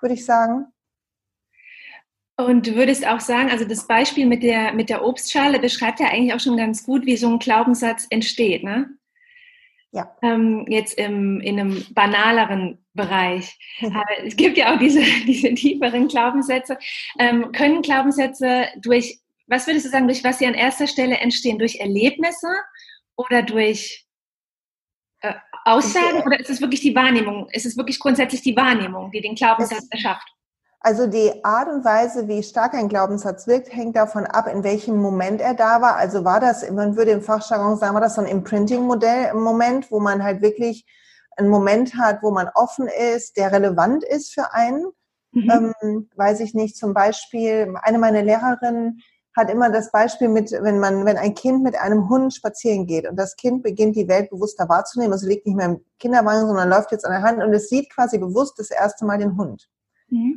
würde 0.00 0.14
ich 0.14 0.24
sagen. 0.24 0.66
Und 2.38 2.68
du 2.68 2.76
würdest 2.76 3.04
auch 3.04 3.18
sagen, 3.18 3.50
also 3.50 3.64
das 3.64 3.88
Beispiel 3.88 4.24
mit 4.24 4.44
der, 4.44 4.72
mit 4.72 4.90
der 4.90 5.04
Obstschale 5.04 5.58
beschreibt 5.58 5.98
ja 5.98 6.06
eigentlich 6.06 6.32
auch 6.32 6.40
schon 6.40 6.56
ganz 6.56 6.84
gut, 6.84 7.04
wie 7.04 7.16
so 7.16 7.28
ein 7.28 7.40
Glaubenssatz 7.40 8.06
entsteht, 8.10 8.62
ne? 8.62 8.90
Ja. 9.90 10.16
Ähm, 10.22 10.64
jetzt 10.68 10.98
im, 10.98 11.40
in 11.40 11.58
einem 11.58 11.84
banaleren 11.90 12.78
Bereich. 12.94 13.58
es 14.24 14.36
gibt 14.36 14.56
ja 14.56 14.72
auch 14.72 14.78
diese, 14.78 15.00
diese 15.26 15.52
tieferen 15.52 16.06
Glaubenssätze. 16.06 16.78
Ähm, 17.18 17.50
können 17.50 17.82
Glaubenssätze 17.82 18.66
durch, 18.76 19.18
was 19.48 19.66
würdest 19.66 19.86
du 19.86 19.90
sagen, 19.90 20.06
durch 20.06 20.22
was 20.22 20.38
sie 20.38 20.46
an 20.46 20.54
erster 20.54 20.86
Stelle 20.86 21.16
entstehen? 21.16 21.58
Durch 21.58 21.80
Erlebnisse 21.80 22.48
oder 23.16 23.42
durch 23.42 24.06
äh, 25.22 25.34
Aussagen? 25.64 26.22
Oder 26.24 26.38
ist 26.38 26.50
es 26.50 26.60
wirklich 26.60 26.82
die 26.82 26.94
Wahrnehmung? 26.94 27.48
Ist 27.50 27.66
es 27.66 27.76
wirklich 27.76 27.98
grundsätzlich 27.98 28.42
die 28.42 28.54
Wahrnehmung, 28.54 29.10
die 29.10 29.22
den 29.22 29.34
Glaubenssatz 29.34 29.88
erschafft? 29.90 30.28
Also 30.80 31.08
die 31.08 31.44
Art 31.44 31.68
und 31.68 31.84
Weise, 31.84 32.28
wie 32.28 32.42
stark 32.42 32.74
ein 32.74 32.88
Glaubenssatz 32.88 33.48
wirkt, 33.48 33.74
hängt 33.74 33.96
davon 33.96 34.26
ab, 34.26 34.46
in 34.46 34.62
welchem 34.62 34.96
Moment 34.96 35.40
er 35.40 35.54
da 35.54 35.80
war. 35.80 35.96
Also 35.96 36.24
war 36.24 36.38
das, 36.38 36.68
man 36.70 36.96
würde 36.96 37.10
im 37.10 37.22
Fachjargon 37.22 37.76
sagen, 37.76 37.94
war 37.94 38.00
das 38.00 38.14
so 38.14 38.20
ein 38.20 38.28
Imprinting-Modell 38.28 39.30
im 39.32 39.40
Moment, 39.40 39.90
wo 39.90 39.98
man 39.98 40.22
halt 40.22 40.40
wirklich 40.40 40.86
einen 41.36 41.48
Moment 41.48 41.94
hat, 41.96 42.22
wo 42.22 42.30
man 42.30 42.48
offen 42.54 42.88
ist, 42.88 43.36
der 43.36 43.52
relevant 43.52 44.04
ist 44.04 44.32
für 44.32 44.52
einen. 44.52 44.86
Mhm. 45.32 45.74
Ähm, 45.82 46.10
weiß 46.14 46.40
ich 46.40 46.54
nicht, 46.54 46.76
zum 46.76 46.94
Beispiel, 46.94 47.74
eine 47.82 47.98
meiner 47.98 48.22
Lehrerinnen 48.22 49.02
hat 49.36 49.50
immer 49.50 49.70
das 49.70 49.92
Beispiel 49.92 50.28
mit, 50.28 50.50
wenn 50.50 50.80
man, 50.80 51.04
wenn 51.04 51.16
ein 51.16 51.34
Kind 51.34 51.62
mit 51.62 51.78
einem 51.78 52.08
Hund 52.08 52.34
spazieren 52.34 52.86
geht 52.86 53.08
und 53.08 53.16
das 53.16 53.36
Kind 53.36 53.62
beginnt, 53.62 53.94
die 53.94 54.08
Welt 54.08 54.30
bewusster 54.30 54.68
wahrzunehmen, 54.68 55.12
also 55.12 55.28
liegt 55.28 55.46
nicht 55.46 55.56
mehr 55.56 55.66
im 55.66 55.84
Kinderwagen, 55.98 56.46
sondern 56.46 56.68
läuft 56.68 56.92
jetzt 56.92 57.04
an 57.04 57.12
der 57.12 57.22
Hand 57.22 57.42
und 57.42 57.52
es 57.52 57.68
sieht 57.68 57.92
quasi 57.92 58.18
bewusst 58.18 58.58
das 58.58 58.70
erste 58.70 59.04
Mal 59.04 59.18
den 59.18 59.36
Hund. 59.36 59.68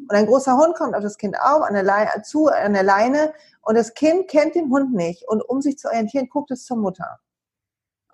Und 0.08 0.16
ein 0.16 0.26
großer 0.26 0.58
Hund 0.58 0.76
kommt 0.76 0.96
auf 0.96 1.04
das 1.04 1.18
Kind 1.18 1.40
auf, 1.40 1.64
an 1.64 1.74
der 1.74 1.84
Leine, 1.84 2.10
zu, 2.24 2.48
an 2.48 2.74
der 2.74 2.84
Leine 2.84 3.34
Und 3.62 3.76
das 3.76 3.94
Kind 3.94 4.28
kennt 4.28 4.56
den 4.56 4.70
Hund 4.70 4.94
nicht 4.94 5.28
und 5.28 5.42
um 5.42 5.62
sich 5.62 5.78
zu 5.78 5.88
orientieren, 5.88 6.30
guckt 6.30 6.52
es 6.52 6.66
zur 6.66 6.78
Mutter. 6.78 7.20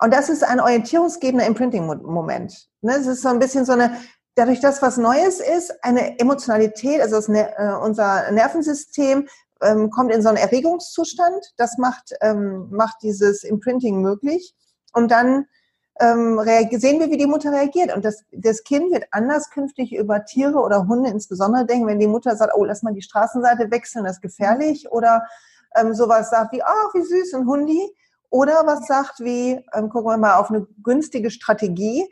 Und 0.00 0.12
das 0.12 0.28
ist 0.28 0.44
ein 0.44 0.60
orientierungsgebender 0.60 1.46
Imprinting-Moment. 1.46 2.68
Ne? 2.82 2.92
Es 2.92 3.06
ist 3.06 3.22
so 3.22 3.28
ein 3.28 3.38
bisschen 3.38 3.64
so 3.64 3.72
eine, 3.72 3.96
dadurch, 4.34 4.60
dass 4.60 4.80
was 4.80 4.96
Neues 4.96 5.40
ist, 5.40 5.72
eine 5.82 6.18
Emotionalität, 6.18 7.00
also 7.00 7.16
das, 7.16 7.28
äh, 7.28 7.74
unser 7.82 8.30
Nervensystem 8.30 9.28
ähm, 9.60 9.90
kommt 9.90 10.12
in 10.12 10.22
so 10.22 10.28
einen 10.28 10.38
Erregungszustand. 10.38 11.52
Das 11.56 11.78
macht, 11.78 12.14
ähm, 12.20 12.68
macht 12.70 13.02
dieses 13.02 13.42
Imprinting 13.42 14.00
möglich. 14.00 14.54
Und 14.92 15.10
dann 15.10 15.46
ähm, 16.00 16.40
sehen 16.72 17.00
wir, 17.00 17.10
wie 17.10 17.16
die 17.16 17.26
Mutter 17.26 17.52
reagiert. 17.52 17.94
Und 17.94 18.04
das, 18.04 18.24
das 18.32 18.62
Kind 18.62 18.92
wird 18.92 19.04
anders 19.10 19.50
künftig 19.50 19.94
über 19.94 20.24
Tiere 20.24 20.58
oder 20.58 20.86
Hunde 20.86 21.10
insbesondere 21.10 21.66
denken, 21.66 21.86
wenn 21.86 21.98
die 21.98 22.06
Mutter 22.06 22.36
sagt, 22.36 22.52
oh, 22.54 22.64
lass 22.64 22.82
mal 22.82 22.94
die 22.94 23.02
Straßenseite 23.02 23.70
wechseln, 23.70 24.04
das 24.04 24.16
ist 24.16 24.22
gefährlich. 24.22 24.90
Oder 24.90 25.26
ähm, 25.76 25.94
sowas 25.94 26.30
sagt 26.30 26.52
wie, 26.52 26.62
ach, 26.62 26.94
wie 26.94 27.02
süß, 27.02 27.34
ein 27.34 27.46
Hundi. 27.46 27.80
Oder 28.30 28.62
was 28.66 28.86
sagt 28.86 29.20
wie, 29.20 29.64
ähm, 29.74 29.88
gucken 29.88 30.10
wir 30.10 30.18
mal 30.18 30.36
auf 30.36 30.50
eine 30.50 30.66
günstige 30.82 31.30
Strategie. 31.30 32.06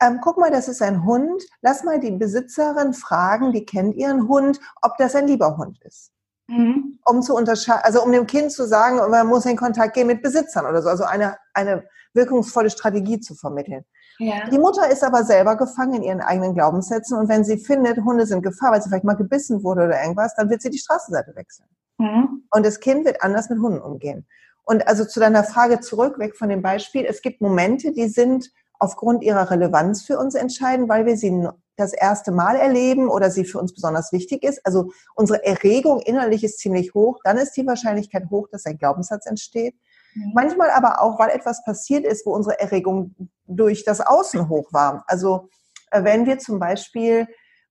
Ähm, 0.00 0.20
guck 0.22 0.38
mal, 0.38 0.50
das 0.50 0.68
ist 0.68 0.82
ein 0.82 1.04
Hund. 1.04 1.44
Lass 1.60 1.84
mal 1.84 2.00
die 2.00 2.12
Besitzerin 2.12 2.94
fragen, 2.94 3.52
die 3.52 3.66
kennt 3.66 3.94
ihren 3.94 4.28
Hund, 4.28 4.58
ob 4.82 4.96
das 4.96 5.14
ein 5.14 5.26
lieber 5.26 5.56
Hund 5.56 5.78
ist. 5.82 6.12
Mhm. 6.50 6.98
Um 7.04 7.22
zu 7.22 7.34
unterscheiden, 7.34 7.82
also 7.84 8.02
um 8.02 8.12
dem 8.12 8.26
Kind 8.26 8.52
zu 8.52 8.66
sagen, 8.66 8.96
man 9.10 9.26
muss 9.26 9.46
in 9.46 9.56
Kontakt 9.56 9.94
gehen 9.94 10.08
mit 10.08 10.22
Besitzern 10.22 10.66
oder 10.66 10.82
so. 10.82 10.88
Also 10.88 11.04
eine, 11.04 11.36
eine 11.54 11.84
wirkungsvolle 12.12 12.70
Strategie 12.70 13.20
zu 13.20 13.34
vermitteln. 13.34 13.84
Ja. 14.18 14.48
Die 14.50 14.58
Mutter 14.58 14.90
ist 14.90 15.02
aber 15.02 15.24
selber 15.24 15.56
gefangen 15.56 15.94
in 15.94 16.02
ihren 16.02 16.20
eigenen 16.20 16.54
Glaubenssätzen 16.54 17.16
und 17.16 17.28
wenn 17.28 17.44
sie 17.44 17.56
findet, 17.56 17.98
Hunde 17.98 18.26
sind 18.26 18.42
Gefahr, 18.42 18.72
weil 18.72 18.82
sie 18.82 18.90
vielleicht 18.90 19.04
mal 19.04 19.14
gebissen 19.14 19.62
wurde 19.64 19.86
oder 19.86 20.00
irgendwas, 20.02 20.34
dann 20.36 20.50
wird 20.50 20.60
sie 20.60 20.68
die 20.68 20.78
Straßenseite 20.78 21.34
wechseln. 21.36 21.68
Mhm. 21.98 22.44
Und 22.50 22.66
das 22.66 22.80
Kind 22.80 23.06
wird 23.06 23.22
anders 23.22 23.48
mit 23.48 23.60
Hunden 23.60 23.80
umgehen. 23.80 24.26
Und 24.64 24.86
also 24.86 25.04
zu 25.04 25.20
deiner 25.20 25.44
Frage 25.44 25.80
zurück, 25.80 26.18
weg 26.18 26.36
von 26.36 26.48
dem 26.48 26.60
Beispiel, 26.62 27.06
es 27.06 27.22
gibt 27.22 27.40
Momente, 27.40 27.92
die 27.92 28.08
sind 28.08 28.50
aufgrund 28.78 29.22
ihrer 29.22 29.50
Relevanz 29.50 30.02
für 30.02 30.18
uns 30.18 30.34
entscheidend, 30.34 30.88
weil 30.88 31.06
wir 31.06 31.16
sie 31.16 31.48
das 31.80 31.92
erste 31.92 32.30
Mal 32.30 32.56
erleben 32.56 33.08
oder 33.08 33.30
sie 33.30 33.44
für 33.44 33.58
uns 33.58 33.74
besonders 33.74 34.12
wichtig 34.12 34.42
ist. 34.42 34.64
Also 34.64 34.92
unsere 35.14 35.44
Erregung 35.44 36.00
innerlich 36.00 36.44
ist 36.44 36.58
ziemlich 36.58 36.94
hoch, 36.94 37.18
dann 37.24 37.38
ist 37.38 37.56
die 37.56 37.66
Wahrscheinlichkeit 37.66 38.30
hoch, 38.30 38.48
dass 38.50 38.66
ein 38.66 38.78
Glaubenssatz 38.78 39.26
entsteht. 39.26 39.74
Mhm. 40.14 40.32
Manchmal 40.34 40.70
aber 40.70 41.00
auch, 41.00 41.18
weil 41.18 41.30
etwas 41.30 41.64
passiert 41.64 42.04
ist, 42.04 42.26
wo 42.26 42.34
unsere 42.34 42.60
Erregung 42.60 43.14
durch 43.46 43.84
das 43.84 44.00
Außen 44.00 44.48
hoch 44.48 44.72
war. 44.72 45.04
Also 45.06 45.48
äh, 45.90 46.04
wenn 46.04 46.26
wir 46.26 46.38
zum 46.38 46.58
Beispiel 46.58 47.26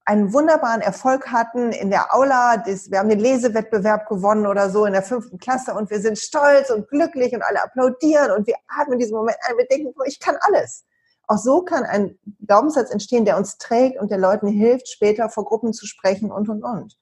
einen 0.05 0.33
wunderbaren 0.33 0.81
Erfolg 0.81 1.31
hatten 1.31 1.71
in 1.71 1.91
der 1.91 2.15
Aula, 2.15 2.57
das, 2.57 2.89
wir 2.89 2.97
haben 2.97 3.09
den 3.09 3.19
Lesewettbewerb 3.19 4.09
gewonnen 4.09 4.47
oder 4.47 4.71
so 4.71 4.85
in 4.85 4.93
der 4.93 5.03
fünften 5.03 5.37
Klasse 5.37 5.75
und 5.75 5.91
wir 5.91 6.01
sind 6.01 6.17
stolz 6.17 6.71
und 6.71 6.87
glücklich 6.87 7.33
und 7.33 7.43
alle 7.43 7.61
applaudieren 7.61 8.31
und 8.31 8.47
wir 8.47 8.55
atmen 8.67 8.93
in 8.93 8.99
diesem 8.99 9.17
Moment 9.17 9.37
ein, 9.47 9.55
wir 9.57 9.67
denken, 9.67 9.93
ich 10.05 10.19
kann 10.19 10.35
alles. 10.41 10.83
Auch 11.31 11.37
so 11.37 11.61
kann 11.61 11.83
ein 11.83 12.17
Glaubenssatz 12.47 12.89
entstehen, 12.89 13.23
der 13.23 13.37
uns 13.37 13.59
trägt 13.59 13.99
und 13.99 14.09
der 14.09 14.17
Leuten 14.17 14.47
hilft, 14.47 14.89
später 14.89 15.29
vor 15.29 15.45
Gruppen 15.45 15.73
zu 15.73 15.85
sprechen 15.85 16.31
und, 16.31 16.49
und, 16.49 16.63
und. 16.63 16.97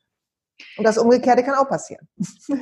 Und 0.77 0.83
das 0.83 0.97
Umgekehrte 0.97 1.43
kann 1.43 1.55
auch 1.55 1.69
passieren. 1.69 2.07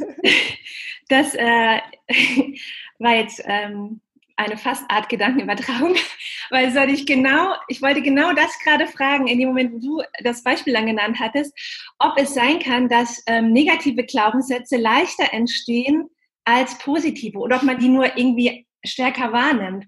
Das 1.07 1.35
äh, 1.35 1.81
war 2.97 3.13
jetzt 3.13 3.39
ähm, 3.45 4.01
eine 4.37 4.57
fast 4.57 4.83
Art 4.89 5.07
Gedankenübertragung, 5.07 5.93
weil 6.49 6.71
soll 6.71 6.89
ich 6.89 7.05
genau, 7.05 7.53
ich 7.67 7.79
wollte 7.83 8.01
genau 8.01 8.33
das 8.33 8.57
gerade 8.63 8.87
fragen, 8.87 9.27
in 9.27 9.37
dem 9.37 9.49
Moment, 9.49 9.73
wo 9.73 9.77
du 9.77 10.03
das 10.23 10.41
Beispiel 10.41 10.73
dann 10.73 10.87
genannt 10.87 11.17
hattest, 11.19 11.53
ob 11.99 12.17
es 12.17 12.33
sein 12.33 12.57
kann, 12.57 12.89
dass 12.89 13.21
ähm, 13.27 13.53
negative 13.53 14.03
Glaubenssätze 14.03 14.77
leichter 14.77 15.31
entstehen 15.31 16.09
als 16.43 16.75
positive 16.79 17.37
oder 17.37 17.57
ob 17.57 17.61
man 17.61 17.77
die 17.77 17.89
nur 17.89 18.17
irgendwie 18.17 18.65
stärker 18.83 19.31
wahrnimmt. 19.31 19.85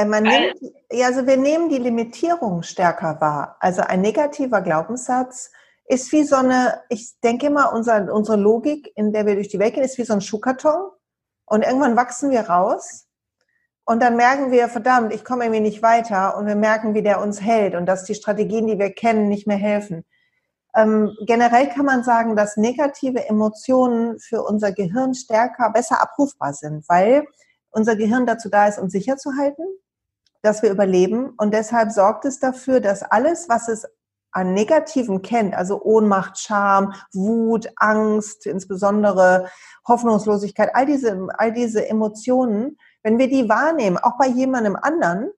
Äh, 0.00 0.04
man 0.04 0.22
nimmt, 0.24 0.54
ja, 0.90 1.06
also 1.06 1.26
wir 1.26 1.36
nehmen 1.36 1.68
die 1.68 1.78
Limitierung 1.78 2.62
stärker 2.62 3.20
wahr. 3.20 3.56
Also 3.60 3.82
ein 3.82 4.00
negativer 4.00 4.62
Glaubenssatz 4.62 5.50
ist 5.86 6.12
wie 6.12 6.24
so 6.24 6.36
eine, 6.36 6.80
ich 6.88 7.18
denke 7.20 7.46
immer, 7.46 7.72
unser, 7.72 8.12
unsere 8.12 8.36
Logik, 8.36 8.90
in 8.94 9.12
der 9.12 9.26
wir 9.26 9.34
durch 9.34 9.48
die 9.48 9.58
Welt 9.58 9.74
gehen, 9.74 9.82
ist 9.82 9.98
wie 9.98 10.04
so 10.04 10.14
ein 10.14 10.20
Schuhkarton. 10.20 10.90
Und 11.46 11.64
irgendwann 11.64 11.96
wachsen 11.96 12.30
wir 12.30 12.42
raus. 12.42 13.06
Und 13.84 14.00
dann 14.00 14.16
merken 14.16 14.52
wir, 14.52 14.68
verdammt, 14.68 15.12
ich 15.12 15.24
komme 15.24 15.44
irgendwie 15.44 15.62
nicht 15.62 15.82
weiter. 15.82 16.36
Und 16.36 16.46
wir 16.46 16.54
merken, 16.54 16.94
wie 16.94 17.02
der 17.02 17.20
uns 17.20 17.40
hält 17.42 17.74
und 17.74 17.86
dass 17.86 18.04
die 18.04 18.14
Strategien, 18.14 18.68
die 18.68 18.78
wir 18.78 18.92
kennen, 18.92 19.28
nicht 19.28 19.48
mehr 19.48 19.56
helfen. 19.56 20.04
Ähm, 20.76 21.16
generell 21.26 21.68
kann 21.68 21.84
man 21.84 22.04
sagen, 22.04 22.36
dass 22.36 22.56
negative 22.56 23.26
Emotionen 23.28 24.20
für 24.20 24.44
unser 24.44 24.70
Gehirn 24.70 25.14
stärker, 25.14 25.70
besser 25.70 26.00
abrufbar 26.00 26.54
sind, 26.54 26.88
weil 26.88 27.24
unser 27.72 27.96
Gehirn 27.96 28.26
dazu 28.26 28.48
da 28.48 28.68
ist, 28.68 28.78
uns 28.78 28.92
sicher 28.92 29.16
zu 29.16 29.32
halten, 29.36 29.64
dass 30.42 30.62
wir 30.62 30.70
überleben. 30.70 31.34
Und 31.36 31.52
deshalb 31.52 31.92
sorgt 31.92 32.24
es 32.24 32.38
dafür, 32.38 32.80
dass 32.80 33.02
alles, 33.02 33.48
was 33.48 33.68
es 33.68 33.86
an 34.32 34.54
Negativen 34.54 35.22
kennt, 35.22 35.54
also 35.54 35.82
Ohnmacht, 35.82 36.38
Scham, 36.38 36.94
Wut, 37.12 37.68
Angst, 37.76 38.46
insbesondere 38.46 39.50
Hoffnungslosigkeit, 39.88 40.70
all 40.74 40.86
diese, 40.86 41.28
all 41.36 41.52
diese 41.52 41.88
Emotionen, 41.88 42.78
wenn 43.02 43.18
wir 43.18 43.28
die 43.28 43.48
wahrnehmen, 43.48 43.98
auch 43.98 44.16
bei 44.18 44.28
jemandem 44.28 44.76
anderen, 44.76 45.30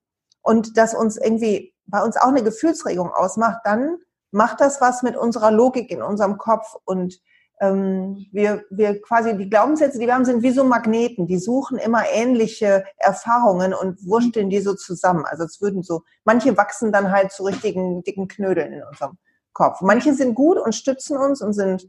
und 0.42 0.76
das 0.76 0.94
uns 0.94 1.16
irgendwie 1.16 1.72
bei 1.86 2.02
uns 2.02 2.16
auch 2.16 2.28
eine 2.28 2.42
Gefühlsregung 2.42 3.10
ausmacht, 3.10 3.60
dann 3.64 3.98
macht 4.30 4.60
das 4.60 4.80
was 4.80 5.02
mit 5.02 5.16
unserer 5.16 5.50
Logik 5.50 5.90
in 5.90 6.02
unserem 6.02 6.38
Kopf 6.38 6.74
und 6.84 7.20
ähm, 7.62 8.26
wir, 8.32 8.64
wir 8.70 9.00
quasi 9.00 9.36
die 9.36 9.48
Glaubenssätze, 9.48 9.98
die 10.00 10.06
wir 10.06 10.14
haben, 10.14 10.24
sind 10.24 10.42
wie 10.42 10.50
so 10.50 10.64
Magneten. 10.64 11.28
Die 11.28 11.38
suchen 11.38 11.78
immer 11.78 12.02
ähnliche 12.12 12.84
Erfahrungen 12.96 13.72
und 13.72 14.04
wursteln 14.04 14.50
die 14.50 14.60
so 14.60 14.74
zusammen. 14.74 15.24
Also 15.24 15.44
es 15.44 15.60
würden 15.62 15.84
so, 15.84 16.02
manche 16.24 16.56
wachsen 16.56 16.90
dann 16.90 17.12
halt 17.12 17.30
zu 17.30 17.44
richtigen 17.44 18.02
dicken 18.02 18.26
Knödeln 18.26 18.72
in 18.72 18.82
unserem 18.82 19.16
Kopf. 19.52 19.80
Manche 19.80 20.12
sind 20.12 20.34
gut 20.34 20.58
und 20.58 20.74
stützen 20.74 21.16
uns 21.16 21.40
und 21.40 21.52
sind 21.52 21.88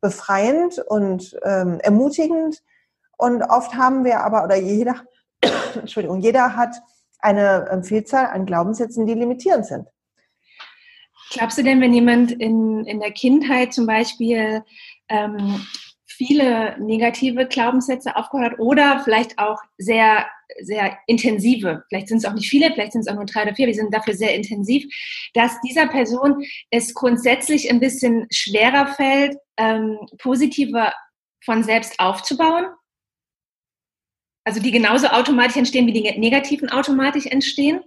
befreiend 0.00 0.78
und 0.86 1.36
ähm, 1.42 1.80
ermutigend. 1.80 2.62
Und 3.16 3.42
oft 3.42 3.74
haben 3.74 4.04
wir 4.04 4.20
aber, 4.20 4.44
oder 4.44 4.56
jeder, 4.56 5.02
Entschuldigung, 5.74 6.20
jeder 6.20 6.54
hat 6.54 6.76
eine 7.18 7.68
ähm, 7.72 7.82
Vielzahl 7.82 8.26
an 8.26 8.46
Glaubenssätzen, 8.46 9.04
die 9.04 9.14
limitierend 9.14 9.66
sind. 9.66 9.88
Glaubst 11.30 11.58
du 11.58 11.64
denn, 11.64 11.80
wenn 11.80 11.92
jemand 11.92 12.30
in, 12.30 12.84
in 12.86 13.00
der 13.00 13.10
Kindheit 13.10 13.74
zum 13.74 13.86
Beispiel 13.86 14.62
ähm, 15.08 15.66
viele 16.18 16.76
negative 16.80 17.46
Glaubenssätze 17.46 18.16
aufgehört 18.16 18.58
oder 18.58 19.00
vielleicht 19.04 19.38
auch 19.38 19.60
sehr, 19.78 20.26
sehr 20.60 20.98
intensive, 21.06 21.84
vielleicht 21.88 22.08
sind 22.08 22.18
es 22.18 22.24
auch 22.24 22.34
nicht 22.34 22.48
viele, 22.48 22.72
vielleicht 22.72 22.92
sind 22.92 23.02
es 23.02 23.08
auch 23.08 23.14
nur 23.14 23.24
drei 23.24 23.42
oder 23.42 23.54
vier, 23.54 23.68
wir 23.68 23.74
sind 23.74 23.94
dafür 23.94 24.14
sehr 24.14 24.34
intensiv, 24.34 24.84
dass 25.34 25.60
dieser 25.60 25.86
Person 25.86 26.42
es 26.70 26.92
grundsätzlich 26.92 27.70
ein 27.70 27.78
bisschen 27.78 28.26
schwerer 28.32 28.88
fällt, 28.88 29.36
ähm, 29.58 29.96
positiver 30.18 30.92
von 31.44 31.62
selbst 31.62 32.00
aufzubauen? 32.00 32.66
Also 34.44 34.60
die 34.60 34.72
genauso 34.72 35.08
automatisch 35.08 35.56
entstehen, 35.56 35.86
wie 35.86 35.92
die 35.92 36.18
negativen 36.18 36.68
automatisch 36.70 37.26
entstehen? 37.26 37.80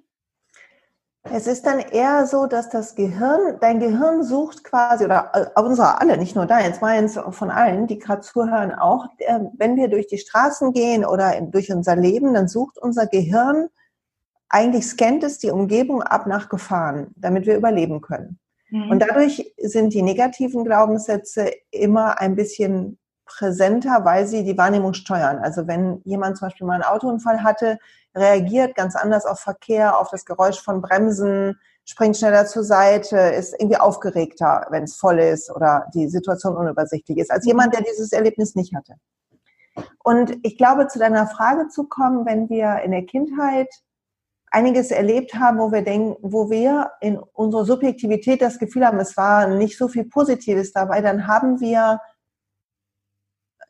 Es 1.24 1.46
ist 1.46 1.68
dann 1.68 1.80
eher 1.80 2.26
so, 2.26 2.48
dass 2.48 2.70
das 2.70 2.96
Gehirn, 2.96 3.58
dein 3.60 3.80
Gehirn 3.80 4.24
sucht 4.24 4.64
quasi, 4.64 5.06
oder 5.06 5.32
äh, 5.34 5.62
unsere 5.62 6.02
alle, 6.02 6.18
nicht 6.18 6.36
nur 6.36 6.48
deins, 6.48 6.82
meins 6.82 7.20
von 7.30 7.52
allen, 7.52 7.86
die 7.86 8.00
gerade 8.00 8.22
zuhören 8.22 8.74
auch, 8.74 9.06
wenn 9.58 9.76
wir 9.76 9.88
durch 9.88 10.08
die 10.08 10.18
Straßen 10.18 10.74
gehen 10.74 11.06
oder 11.06 11.40
durch 11.42 11.72
unser 11.72 11.96
Leben, 11.96 12.34
dann 12.34 12.48
sucht 12.48 12.80
unser 12.80 13.06
Gehirn, 13.06 13.70
eigentlich 14.50 14.86
scannt 14.86 15.24
es 15.24 15.38
die 15.38 15.52
Umgebung 15.52 16.02
ab 16.02 16.26
nach 16.26 16.50
Gefahren, 16.50 17.12
damit 17.16 17.46
wir 17.46 17.56
überleben 17.56 18.02
können. 18.02 18.40
Mhm. 18.72 18.90
Und 18.90 19.00
dadurch 19.00 19.54
sind 19.58 19.94
die 19.94 20.02
negativen 20.02 20.66
Glaubenssätze 20.66 21.52
immer 21.70 22.20
ein 22.20 22.36
bisschen 22.36 22.98
präsenter, 23.26 24.04
weil 24.04 24.26
sie 24.26 24.44
die 24.44 24.58
Wahrnehmung 24.58 24.94
steuern. 24.94 25.38
Also 25.38 25.68
wenn 25.68 26.02
jemand 26.04 26.38
zum 26.38 26.48
Beispiel 26.48 26.68
mal 26.68 26.74
einen 26.74 26.84
Autounfall 26.84 27.44
hatte, 27.44 27.78
reagiert 28.16 28.76
ganz 28.76 28.96
anders 28.96 29.26
auf 29.26 29.40
Verkehr, 29.40 29.98
auf 29.98 30.10
das 30.10 30.26
Geräusch 30.26 30.62
von 30.62 30.82
Bremsen, 30.82 31.60
springt 31.86 32.18
schneller 32.18 32.46
zur 32.46 32.64
Seite, 32.64 33.18
ist 33.18 33.56
irgendwie 33.58 33.78
aufgeregter, 33.78 34.68
wenn 34.70 34.84
es 34.84 34.96
voll 34.96 35.20
ist 35.20 35.50
oder 35.50 35.88
die 35.94 36.08
Situation 36.08 36.56
unübersichtlich 36.56 37.18
ist, 37.18 37.32
als 37.32 37.46
jemand, 37.46 37.74
der 37.74 37.82
dieses 37.82 38.12
Erlebnis 38.12 38.56
nicht 38.56 38.76
hatte. 38.76 38.96
Und 40.04 40.38
ich 40.44 40.58
glaube, 40.58 40.88
zu 40.88 41.00
deiner 41.00 41.28
Frage 41.28 41.68
zu 41.70 41.86
kommen, 41.86 42.26
wenn 42.26 42.50
wir 42.50 42.82
in 42.84 42.92
der 42.92 43.06
Kindheit 43.06 43.70
einiges 44.52 44.92
erlebt 44.92 45.34
haben, 45.34 45.60
wo 45.60 45.72
wir 45.72 45.82
denken, 45.82 46.18
wo 46.22 46.50
wir 46.50 46.92
in 47.00 47.18
unserer 47.18 47.66
Subjektivität 47.66 48.42
das 48.42 48.60
Gefühl 48.60 48.86
haben, 48.86 49.00
es 49.00 49.16
war 49.16 49.48
nicht 49.48 49.78
so 49.78 49.88
viel 49.88 50.04
Positives 50.04 50.74
dabei, 50.74 51.02
dann 51.02 51.26
haben 51.26 51.62
wir 51.62 52.00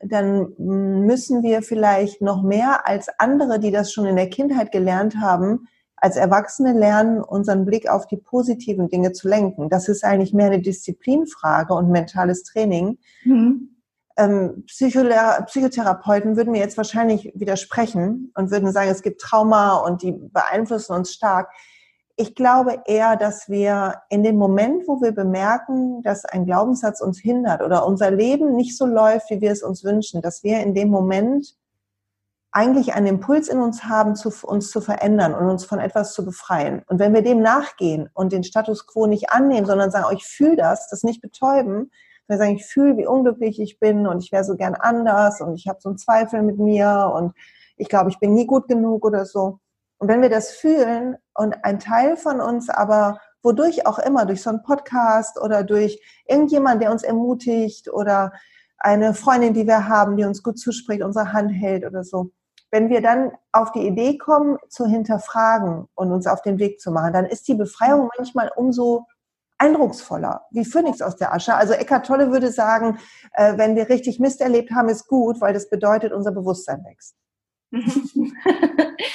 dann 0.03 0.53
müssen 0.57 1.43
wir 1.43 1.61
vielleicht 1.61 2.21
noch 2.21 2.43
mehr 2.43 2.87
als 2.87 3.07
andere, 3.19 3.59
die 3.59 3.71
das 3.71 3.91
schon 3.91 4.05
in 4.05 4.15
der 4.15 4.29
Kindheit 4.29 4.71
gelernt 4.71 5.17
haben, 5.19 5.67
als 5.95 6.15
Erwachsene 6.15 6.73
lernen, 6.73 7.21
unseren 7.21 7.65
Blick 7.65 7.87
auf 7.87 8.07
die 8.07 8.17
positiven 8.17 8.89
Dinge 8.89 9.11
zu 9.11 9.29
lenken. 9.29 9.69
Das 9.69 9.87
ist 9.87 10.03
eigentlich 10.03 10.33
mehr 10.33 10.47
eine 10.47 10.61
Disziplinfrage 10.61 11.73
und 11.73 11.89
mentales 11.89 12.43
Training. 12.43 12.97
Mhm. 13.23 13.69
ähm, 14.17 14.63
Psychotherapeuten 14.65 16.35
würden 16.35 16.51
mir 16.51 16.59
jetzt 16.59 16.77
wahrscheinlich 16.77 17.31
widersprechen 17.35 18.31
und 18.35 18.51
würden 18.51 18.71
sagen, 18.71 18.89
es 18.89 19.03
gibt 19.03 19.21
Trauma 19.21 19.75
und 19.75 20.01
die 20.01 20.11
beeinflussen 20.11 20.93
uns 20.93 21.13
stark. 21.13 21.49
Ich 22.21 22.35
glaube 22.35 22.83
eher, 22.85 23.15
dass 23.15 23.49
wir 23.49 24.03
in 24.09 24.21
dem 24.21 24.35
Moment, 24.35 24.87
wo 24.87 25.01
wir 25.01 25.11
bemerken, 25.11 26.03
dass 26.03 26.23
ein 26.23 26.45
Glaubenssatz 26.45 27.01
uns 27.01 27.17
hindert 27.17 27.63
oder 27.63 27.83
unser 27.87 28.11
Leben 28.11 28.55
nicht 28.55 28.77
so 28.77 28.85
läuft, 28.85 29.31
wie 29.31 29.41
wir 29.41 29.51
es 29.51 29.63
uns 29.63 29.83
wünschen, 29.83 30.21
dass 30.21 30.43
wir 30.43 30.59
in 30.59 30.75
dem 30.75 30.89
Moment 30.89 31.55
eigentlich 32.51 32.93
einen 32.93 33.07
Impuls 33.07 33.47
in 33.47 33.59
uns 33.59 33.85
haben, 33.85 34.15
zu, 34.15 34.31
uns 34.43 34.69
zu 34.69 34.81
verändern 34.81 35.33
und 35.33 35.49
uns 35.49 35.65
von 35.65 35.79
etwas 35.79 36.13
zu 36.13 36.23
befreien. 36.23 36.83
Und 36.85 36.99
wenn 36.99 37.15
wir 37.15 37.23
dem 37.23 37.41
nachgehen 37.41 38.07
und 38.13 38.31
den 38.31 38.43
Status 38.43 38.85
quo 38.85 39.07
nicht 39.07 39.31
annehmen, 39.31 39.65
sondern 39.65 39.89
sagen, 39.89 40.05
oh, 40.07 40.13
ich 40.13 40.23
fühle 40.23 40.57
das, 40.57 40.89
das 40.89 41.01
nicht 41.01 41.23
betäuben, 41.23 41.89
wir 42.27 42.37
sagen, 42.37 42.55
ich 42.55 42.67
fühle, 42.67 42.97
wie 42.97 43.07
unglücklich 43.07 43.59
ich 43.59 43.79
bin 43.79 44.05
und 44.05 44.23
ich 44.23 44.31
wäre 44.31 44.43
so 44.43 44.55
gern 44.55 44.75
anders 44.75 45.41
und 45.41 45.55
ich 45.55 45.67
habe 45.67 45.81
so 45.81 45.89
einen 45.89 45.97
Zweifel 45.97 46.43
mit 46.43 46.59
mir 46.59 47.11
und 47.15 47.33
ich 47.77 47.89
glaube, 47.89 48.11
ich 48.11 48.19
bin 48.19 48.35
nie 48.35 48.45
gut 48.45 48.67
genug 48.67 49.03
oder 49.05 49.25
so. 49.25 49.57
Und 50.01 50.07
wenn 50.07 50.23
wir 50.23 50.31
das 50.31 50.49
fühlen 50.49 51.15
und 51.35 51.63
ein 51.63 51.77
Teil 51.77 52.17
von 52.17 52.41
uns 52.41 52.69
aber, 52.69 53.19
wodurch 53.43 53.85
auch 53.85 53.99
immer, 53.99 54.25
durch 54.25 54.41
so 54.41 54.49
einen 54.49 54.63
Podcast 54.63 55.39
oder 55.39 55.63
durch 55.63 56.01
irgendjemand, 56.25 56.81
der 56.81 56.91
uns 56.91 57.03
ermutigt 57.03 57.87
oder 57.87 58.33
eine 58.79 59.13
Freundin, 59.13 59.53
die 59.53 59.67
wir 59.67 59.87
haben, 59.87 60.17
die 60.17 60.23
uns 60.23 60.41
gut 60.41 60.57
zuspricht, 60.57 61.03
unsere 61.03 61.33
Hand 61.33 61.51
hält 61.51 61.85
oder 61.85 62.03
so. 62.03 62.31
Wenn 62.71 62.89
wir 62.89 63.03
dann 63.03 63.31
auf 63.51 63.73
die 63.73 63.85
Idee 63.85 64.17
kommen, 64.17 64.57
zu 64.69 64.87
hinterfragen 64.87 65.87
und 65.93 66.11
uns 66.11 66.25
auf 66.25 66.41
den 66.41 66.57
Weg 66.57 66.81
zu 66.81 66.89
machen, 66.89 67.13
dann 67.13 67.25
ist 67.27 67.47
die 67.47 67.53
Befreiung 67.53 68.09
manchmal 68.17 68.51
umso 68.55 69.05
eindrucksvoller, 69.59 70.47
wie 70.49 70.65
Phönix 70.65 71.03
aus 71.03 71.15
der 71.15 71.31
Asche. 71.31 71.53
Also 71.53 71.73
Eckart 71.73 72.07
Tolle 72.07 72.31
würde 72.31 72.51
sagen, 72.51 72.97
äh, 73.33 73.55
wenn 73.55 73.75
wir 73.75 73.87
richtig 73.87 74.19
Mist 74.19 74.41
erlebt 74.41 74.71
haben, 74.71 74.89
ist 74.89 75.07
gut, 75.07 75.41
weil 75.41 75.53
das 75.53 75.69
bedeutet, 75.69 76.11
unser 76.11 76.31
Bewusstsein 76.31 76.83
wächst. 76.85 77.15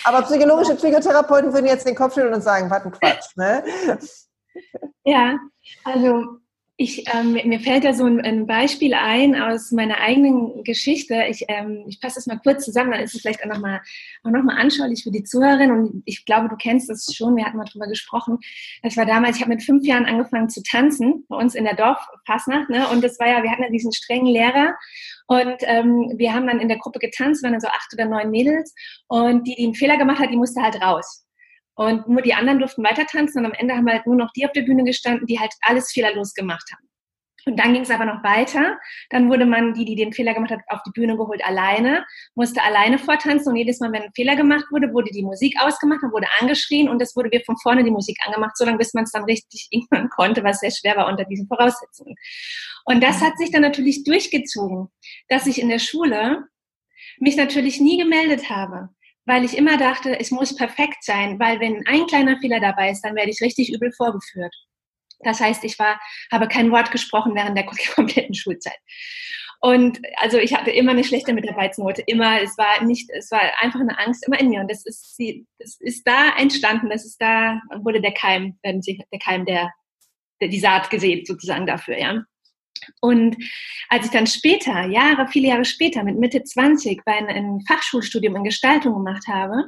Aber 0.04 0.22
psychologische 0.22 0.76
Psychotherapeuten 0.76 1.52
würden 1.52 1.66
jetzt 1.66 1.86
den 1.86 1.94
Kopf 1.94 2.14
schütteln 2.14 2.34
und 2.34 2.42
sagen, 2.42 2.70
was 2.70 2.84
ein 2.84 2.92
Quatsch. 2.92 3.36
Ne? 3.36 3.62
Ja, 5.04 5.38
also 5.84 6.38
ich, 6.78 7.04
ähm, 7.14 7.32
mir 7.32 7.60
fällt 7.60 7.84
da 7.84 7.94
so 7.94 8.04
ein, 8.04 8.20
ein, 8.20 8.46
Beispiel 8.46 8.92
ein 8.92 9.34
aus 9.34 9.70
meiner 9.70 9.98
eigenen 9.98 10.62
Geschichte. 10.62 11.24
Ich, 11.28 11.46
ähm, 11.48 11.84
ich 11.88 12.02
passe 12.02 12.16
das 12.16 12.26
mal 12.26 12.38
kurz 12.38 12.66
zusammen, 12.66 12.90
dann 12.90 13.00
ist 13.00 13.14
es 13.14 13.22
vielleicht 13.22 13.42
auch 13.42 13.48
nochmal 13.48 13.80
noch 14.24 14.42
mal 14.42 14.58
anschaulich 14.58 15.02
für 15.02 15.10
die 15.10 15.24
Zuhörerin. 15.24 15.70
Und 15.70 16.02
ich 16.04 16.26
glaube, 16.26 16.50
du 16.50 16.56
kennst 16.56 16.90
das 16.90 17.06
schon, 17.14 17.34
wir 17.34 17.46
hatten 17.46 17.56
mal 17.56 17.64
drüber 17.64 17.86
gesprochen. 17.86 18.38
Das 18.82 18.94
war 18.98 19.06
damals, 19.06 19.36
ich 19.36 19.42
habe 19.42 19.54
mit 19.54 19.62
fünf 19.62 19.86
Jahren 19.86 20.04
angefangen 20.04 20.50
zu 20.50 20.62
tanzen, 20.62 21.24
bei 21.28 21.36
uns 21.36 21.54
in 21.54 21.64
der 21.64 21.76
Dorfpassnacht. 21.76 22.68
Ne? 22.68 22.86
Und 22.90 23.02
das 23.02 23.18
war 23.18 23.28
ja, 23.28 23.42
wir 23.42 23.50
hatten 23.50 23.62
ja 23.62 23.70
diesen 23.70 23.92
strengen 23.92 24.26
Lehrer. 24.26 24.74
Und 25.28 25.56
ähm, 25.62 26.12
wir 26.16 26.34
haben 26.34 26.46
dann 26.46 26.60
in 26.60 26.68
der 26.68 26.78
Gruppe 26.78 26.98
getanzt, 26.98 27.42
waren 27.42 27.52
dann 27.52 27.60
so 27.60 27.68
acht 27.68 27.88
oder 27.94 28.04
neun 28.04 28.30
Mädels. 28.30 28.74
Und 29.08 29.46
die, 29.46 29.54
die 29.54 29.64
einen 29.64 29.74
Fehler 29.74 29.96
gemacht 29.96 30.18
hat, 30.18 30.30
die 30.30 30.36
musste 30.36 30.60
halt 30.60 30.82
raus. 30.82 31.25
Und 31.76 32.08
nur 32.08 32.22
die 32.22 32.34
anderen 32.34 32.58
durften 32.58 32.82
weiter 32.82 33.06
tanzen 33.06 33.38
und 33.40 33.46
am 33.46 33.52
Ende 33.52 33.74
haben 33.76 33.88
halt 33.88 34.06
nur 34.06 34.16
noch 34.16 34.32
die 34.32 34.46
auf 34.46 34.52
der 34.52 34.62
Bühne 34.62 34.84
gestanden, 34.84 35.26
die 35.26 35.38
halt 35.38 35.52
alles 35.60 35.92
fehlerlos 35.92 36.32
gemacht 36.32 36.68
haben. 36.72 36.86
Und 37.46 37.60
dann 37.60 37.72
ging 37.72 37.82
es 37.82 37.90
aber 37.90 38.06
noch 38.06 38.24
weiter. 38.24 38.76
Dann 39.10 39.30
wurde 39.30 39.46
man, 39.46 39.72
die, 39.72 39.84
die 39.84 39.94
den 39.94 40.12
Fehler 40.12 40.34
gemacht 40.34 40.50
hat, 40.50 40.60
auf 40.66 40.80
die 40.84 40.90
Bühne 40.90 41.16
geholt 41.16 41.44
alleine, 41.44 42.04
musste 42.34 42.60
alleine 42.62 42.98
vortanzen 42.98 43.52
und 43.52 43.56
jedes 43.56 43.78
Mal, 43.78 43.92
wenn 43.92 44.02
ein 44.02 44.12
Fehler 44.16 44.34
gemacht 44.34 44.64
wurde, 44.70 44.92
wurde 44.92 45.10
die 45.12 45.22
Musik 45.22 45.54
ausgemacht 45.60 46.02
und 46.02 46.12
wurde 46.12 46.26
angeschrien 46.40 46.88
und 46.88 47.00
es 47.00 47.14
wurde 47.14 47.30
wieder 47.30 47.44
von 47.44 47.56
vorne 47.58 47.84
die 47.84 47.92
Musik 47.92 48.18
angemacht, 48.26 48.56
solange 48.56 48.78
bis 48.78 48.94
man 48.94 49.04
es 49.04 49.12
dann 49.12 49.24
richtig 49.24 49.68
irgendwann 49.70 50.08
konnte, 50.08 50.42
was 50.42 50.58
sehr 50.58 50.72
schwer 50.72 50.96
war 50.96 51.06
unter 51.06 51.24
diesen 51.24 51.46
Voraussetzungen. 51.46 52.16
Und 52.84 53.00
das 53.02 53.22
hat 53.22 53.38
sich 53.38 53.52
dann 53.52 53.62
natürlich 53.62 54.02
durchgezogen, 54.02 54.88
dass 55.28 55.46
ich 55.46 55.60
in 55.60 55.68
der 55.68 55.78
Schule 55.78 56.48
mich 57.20 57.36
natürlich 57.36 57.80
nie 57.80 57.96
gemeldet 57.96 58.50
habe 58.50 58.88
weil 59.26 59.44
ich 59.44 59.56
immer 59.56 59.76
dachte, 59.76 60.18
es 60.18 60.30
muss 60.30 60.56
perfekt 60.56 61.02
sein, 61.02 61.38
weil 61.38 61.60
wenn 61.60 61.86
ein 61.86 62.06
kleiner 62.06 62.38
Fehler 62.38 62.60
dabei 62.60 62.90
ist, 62.90 63.02
dann 63.02 63.16
werde 63.16 63.30
ich 63.30 63.40
richtig 63.42 63.72
übel 63.72 63.92
vorgeführt. 63.92 64.54
Das 65.20 65.40
heißt, 65.40 65.64
ich 65.64 65.78
war, 65.78 66.00
habe 66.30 66.48
kein 66.48 66.70
Wort 66.70 66.90
gesprochen 66.92 67.34
während 67.34 67.56
der 67.56 67.66
kompletten 67.94 68.34
Schulzeit. 68.34 68.78
Und 69.60 69.98
also 70.16 70.38
ich 70.38 70.54
hatte 70.54 70.70
immer 70.70 70.92
eine 70.92 71.02
schlechte 71.02 71.32
Mitarbeitsnote, 71.32 72.02
immer, 72.02 72.40
es 72.40 72.56
war 72.58 72.84
nicht, 72.84 73.10
es 73.10 73.30
war 73.30 73.40
einfach 73.58 73.80
eine 73.80 73.98
Angst 73.98 74.24
immer 74.26 74.38
in 74.38 74.50
mir. 74.50 74.60
Und 74.60 74.70
das 74.70 74.84
ist, 74.84 75.18
das 75.58 75.76
ist 75.80 76.06
da 76.06 76.36
entstanden, 76.38 76.90
das 76.90 77.04
ist 77.04 77.20
da, 77.20 77.60
wurde 77.82 78.00
der 78.00 78.12
Keim, 78.12 78.58
der 78.64 78.80
Keim 79.22 79.44
der, 79.44 79.72
der 80.40 80.48
die 80.48 80.60
Saat 80.60 80.90
gesehen 80.90 81.24
sozusagen 81.24 81.66
dafür, 81.66 81.98
ja. 81.98 82.22
Und 83.00 83.36
als 83.88 84.06
ich 84.06 84.10
dann 84.10 84.26
später, 84.26 84.86
Jahre, 84.86 85.28
viele 85.28 85.48
Jahre 85.48 85.64
später, 85.64 86.04
mit 86.04 86.18
Mitte 86.18 86.42
20 86.42 87.04
bei 87.04 87.12
einem 87.12 87.60
Fachschulstudium 87.62 88.36
in 88.36 88.44
Gestaltung 88.44 88.94
gemacht 88.94 89.26
habe, 89.28 89.66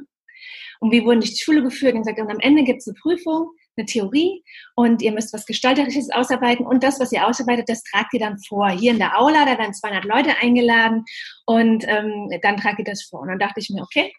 und 0.79 0.91
wir 0.91 1.03
wurden 1.03 1.19
durch 1.19 1.35
die 1.35 1.43
Schule 1.43 1.61
geführt 1.61 1.93
und 1.93 2.01
gesagt, 2.01 2.19
und 2.19 2.31
am 2.31 2.39
Ende 2.39 2.63
gibt 2.63 2.79
es 2.79 2.87
eine 2.87 2.95
Prüfung, 2.95 3.51
eine 3.75 3.85
Theorie 3.85 4.43
und 4.75 5.01
ihr 5.01 5.11
müsst 5.11 5.33
was 5.33 5.45
Gestalterisches 5.45 6.09
ausarbeiten 6.11 6.65
und 6.65 6.83
das, 6.83 6.99
was 6.99 7.11
ihr 7.11 7.27
ausarbeitet, 7.27 7.69
das 7.69 7.83
tragt 7.83 8.13
ihr 8.13 8.19
dann 8.19 8.39
vor. 8.39 8.69
Hier 8.69 8.91
in 8.91 8.99
der 8.99 9.19
Aula, 9.19 9.45
da 9.45 9.57
werden 9.57 9.73
200 9.73 10.05
Leute 10.05 10.37
eingeladen 10.41 11.05
und 11.45 11.85
ähm, 11.87 12.29
dann 12.41 12.57
tragt 12.57 12.79
ihr 12.79 12.85
das 12.85 13.03
vor. 13.03 13.21
Und 13.21 13.29
dann 13.29 13.39
dachte 13.39 13.59
ich 13.59 13.69
mir, 13.69 13.81
okay, 13.81 14.13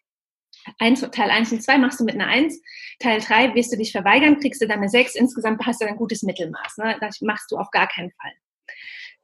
eins, 0.78 1.00
Teil 1.00 1.30
1 1.30 1.52
und 1.52 1.62
2 1.62 1.78
machst 1.78 2.00
du 2.00 2.04
mit 2.04 2.14
einer 2.14 2.26
1, 2.26 2.60
Teil 2.98 3.20
3 3.20 3.54
wirst 3.54 3.72
du 3.72 3.76
dich 3.76 3.92
verweigern, 3.92 4.38
kriegst 4.40 4.60
du 4.60 4.66
dann 4.66 4.78
eine 4.78 4.88
6, 4.88 5.14
insgesamt 5.14 5.64
hast 5.66 5.80
du 5.80 5.86
ein 5.86 5.96
gutes 5.96 6.22
Mittelmaß. 6.22 6.78
Ne? 6.78 6.96
Das 7.00 7.20
machst 7.20 7.50
du 7.50 7.56
auf 7.56 7.70
gar 7.70 7.88
keinen 7.88 8.10
Fall. 8.12 8.32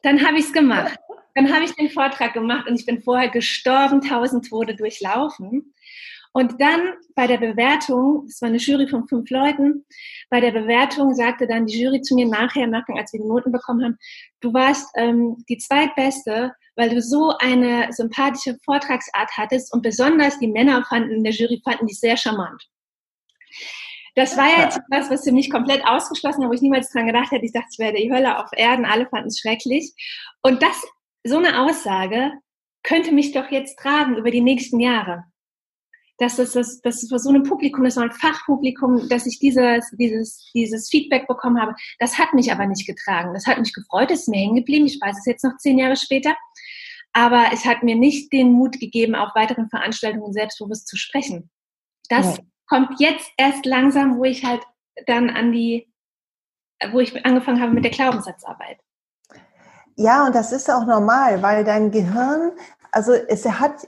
Dann 0.02 0.24
habe 0.26 0.38
ich 0.38 0.46
es 0.46 0.52
gemacht. 0.52 0.98
Dann 1.35 1.52
habe 1.52 1.64
ich 1.64 1.74
den 1.74 1.90
Vortrag 1.90 2.32
gemacht 2.32 2.68
und 2.68 2.78
ich 2.80 2.87
bin 2.87 3.02
vorher 3.02 3.28
gestorben, 3.28 4.00
tausend 4.00 4.48
Tode 4.48 4.74
durchlaufen. 4.74 5.74
Und 6.37 6.61
dann 6.61 6.92
bei 7.14 7.26
der 7.26 7.38
Bewertung, 7.38 8.26
es 8.28 8.42
war 8.42 8.50
eine 8.50 8.59
Jury 8.59 8.87
von 8.88 9.09
fünf 9.09 9.30
Leuten, 9.30 9.87
bei 10.28 10.38
der 10.38 10.50
Bewertung 10.50 11.14
sagte 11.14 11.46
dann 11.46 11.64
die 11.64 11.80
Jury 11.80 12.02
zu 12.02 12.14
mir 12.14 12.26
nachher, 12.26 12.66
nachher 12.66 12.96
als 12.96 13.14
wir 13.14 13.20
die 13.20 13.26
Noten 13.26 13.52
bekommen 13.52 13.82
haben, 13.82 13.98
du 14.40 14.52
warst 14.52 14.87
ähm, 14.96 15.42
die 15.48 15.56
zweitbeste, 15.56 16.52
weil 16.74 16.90
du 16.90 17.00
so 17.00 17.32
eine 17.38 17.90
sympathische 17.90 18.59
Vortragsart 18.66 19.30
hattest 19.35 19.72
und 19.72 19.80
besonders 19.80 20.38
die 20.38 20.48
Männer 20.48 20.85
fanden 20.85 21.11
in 21.11 21.24
der 21.24 21.32
Jury 21.32 21.59
fanden 21.64 21.87
dich 21.87 22.00
sehr 22.00 22.18
charmant. 22.18 22.62
Das 24.16 24.35
war 24.38 24.48
ja 24.48 24.64
jetzt 24.64 24.81
was, 24.88 25.11
was 25.11 25.24
für 25.24 25.33
mich 25.33 25.50
komplett 25.50 25.87
ausgeschlossen 25.87 26.40
war, 26.40 26.48
wo 26.48 26.55
ich 26.55 26.62
niemals 26.62 26.90
dran 26.90 27.07
gedacht 27.07 27.31
hätte. 27.31 27.44
Ich 27.44 27.52
dachte, 27.52 27.68
es 27.70 27.79
wäre 27.79 27.92
die 27.92 28.11
Hölle 28.11 28.42
auf 28.42 28.48
Erden, 28.52 28.87
alle 28.87 29.07
fanden 29.07 29.29
es 29.29 29.38
schrecklich. 29.38 29.92
Und 30.42 30.62
das, 30.62 30.83
so 31.22 31.37
eine 31.37 31.61
Aussage 31.61 32.33
könnte 32.83 33.12
mich 33.12 33.33
doch 33.33 33.50
jetzt 33.50 33.79
tragen 33.79 34.16
über 34.16 34.31
die 34.31 34.40
nächsten 34.40 34.81
Jahre. 34.81 35.24
Dass 36.16 36.37
das, 36.37 36.55
das, 36.55 36.81
das 36.81 37.11
war 37.11 37.18
so 37.18 37.29
ein 37.29 37.42
Publikum, 37.42 37.85
das 37.85 37.96
war 37.96 38.05
ein 38.05 38.11
Fachpublikum, 38.11 39.07
dass 39.11 39.26
ich 39.26 39.38
dieses, 39.38 39.90
dieses, 39.98 40.50
dieses 40.55 40.88
Feedback 40.88 41.29
bekommen 41.29 41.61
habe. 41.61 41.74
Das 41.98 42.18
hat 42.18 42.33
mich 42.33 42.50
aber 42.50 42.64
nicht 42.64 42.87
getragen. 42.87 43.35
Das 43.35 43.46
hat 43.46 43.59
mich 43.59 43.74
gefreut, 43.74 44.11
es 44.11 44.20
ist 44.20 44.29
mir 44.29 44.38
hängen 44.38 44.57
geblieben. 44.57 44.87
Ich 44.87 44.98
weiß 44.98 45.18
es 45.18 45.26
jetzt 45.26 45.44
noch 45.44 45.59
zehn 45.59 45.79
Jahre 45.79 45.96
später. 45.96 46.35
Aber 47.12 47.50
es 47.52 47.66
hat 47.66 47.83
mir 47.83 47.96
nicht 47.96 48.33
den 48.33 48.52
Mut 48.52 48.81
gegeben, 48.81 49.14
auf 49.14 49.35
weiteren 49.35 49.68
Veranstaltungen 49.68 50.33
selbstbewusst 50.33 50.88
zu 50.88 50.96
sprechen. 50.96 51.50
Das 52.09 52.38
ja 52.38 52.44
kommt 52.68 52.98
jetzt 52.98 53.31
erst 53.37 53.66
langsam, 53.66 54.18
wo 54.18 54.24
ich 54.24 54.44
halt 54.44 54.62
dann 55.07 55.31
an 55.31 55.52
die, 55.52 55.92
wo 56.90 57.00
ich 57.00 57.24
angefangen 57.24 57.61
habe 57.61 57.72
mit 57.72 57.85
der 57.85 57.92
Glaubenssatzarbeit. 57.92 58.79
Ja, 59.96 60.26
und 60.26 60.35
das 60.35 60.52
ist 60.52 60.70
auch 60.70 60.87
normal, 60.87 61.42
weil 61.42 61.64
dein 61.64 61.90
Gehirn, 61.90 62.52
also 62.92 63.12
es 63.12 63.46
hat, 63.46 63.87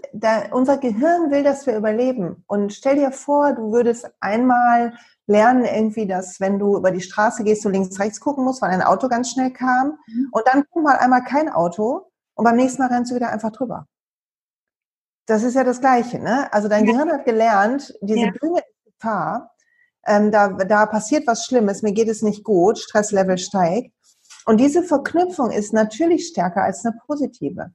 unser 0.52 0.78
Gehirn 0.78 1.30
will, 1.30 1.42
dass 1.42 1.66
wir 1.66 1.76
überleben. 1.76 2.44
Und 2.46 2.72
stell 2.72 2.96
dir 2.96 3.12
vor, 3.12 3.52
du 3.52 3.72
würdest 3.72 4.10
einmal 4.20 4.94
lernen 5.26 5.66
irgendwie, 5.66 6.06
dass 6.06 6.40
wenn 6.40 6.58
du 6.58 6.78
über 6.78 6.90
die 6.90 7.02
Straße 7.02 7.44
gehst, 7.44 7.64
du 7.64 7.68
links, 7.68 8.00
rechts 8.00 8.20
gucken 8.20 8.44
musst, 8.44 8.62
weil 8.62 8.70
ein 8.70 8.82
Auto 8.82 9.08
ganz 9.08 9.30
schnell 9.30 9.52
kam. 9.52 9.98
Mhm. 10.06 10.28
Und 10.32 10.46
dann 10.46 10.64
kommt 10.70 10.86
mal 10.86 10.96
einmal 10.96 11.22
kein 11.22 11.50
Auto 11.50 12.10
und 12.34 12.44
beim 12.44 12.56
nächsten 12.56 12.80
Mal 12.80 12.88
rennst 12.88 13.10
du 13.10 13.16
wieder 13.16 13.30
einfach 13.30 13.52
drüber. 13.52 13.86
Das 15.28 15.42
ist 15.42 15.54
ja 15.54 15.62
das 15.62 15.80
Gleiche, 15.80 16.18
ne? 16.18 16.50
Also 16.54 16.68
dein 16.68 16.86
ja. 16.86 16.92
Gehirn 16.92 17.12
hat 17.12 17.26
gelernt, 17.26 17.94
diese 18.00 18.18
ja. 18.18 18.30
Bühne 18.40 18.60
ist 18.60 18.94
Gefahr. 18.94 19.54
Ähm, 20.06 20.32
da, 20.32 20.48
da 20.48 20.86
passiert 20.86 21.26
was 21.26 21.44
Schlimmes, 21.44 21.82
mir 21.82 21.92
geht 21.92 22.08
es 22.08 22.22
nicht 22.22 22.44
gut, 22.44 22.78
Stresslevel 22.78 23.36
steigt. 23.36 23.92
Und 24.46 24.58
diese 24.58 24.82
Verknüpfung 24.82 25.50
ist 25.50 25.74
natürlich 25.74 26.28
stärker 26.28 26.62
als 26.62 26.82
eine 26.84 26.96
positive. 27.06 27.72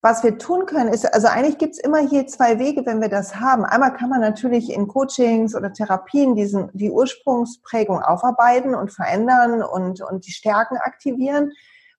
Was 0.00 0.22
wir 0.22 0.38
tun 0.38 0.66
können, 0.66 0.92
ist, 0.92 1.12
also 1.12 1.26
eigentlich 1.26 1.58
gibt 1.58 1.74
es 1.74 1.80
immer 1.80 2.06
hier 2.08 2.28
zwei 2.28 2.60
Wege, 2.60 2.86
wenn 2.86 3.00
wir 3.00 3.08
das 3.08 3.34
haben. 3.34 3.64
Einmal 3.64 3.92
kann 3.94 4.08
man 4.08 4.20
natürlich 4.20 4.72
in 4.72 4.86
Coachings 4.86 5.56
oder 5.56 5.72
Therapien 5.72 6.36
diesen, 6.36 6.70
die 6.72 6.92
Ursprungsprägung 6.92 8.00
aufarbeiten 8.00 8.76
und 8.76 8.92
verändern 8.92 9.64
und, 9.64 10.02
und 10.02 10.24
die 10.24 10.30
Stärken 10.30 10.76
aktivieren, 10.76 11.50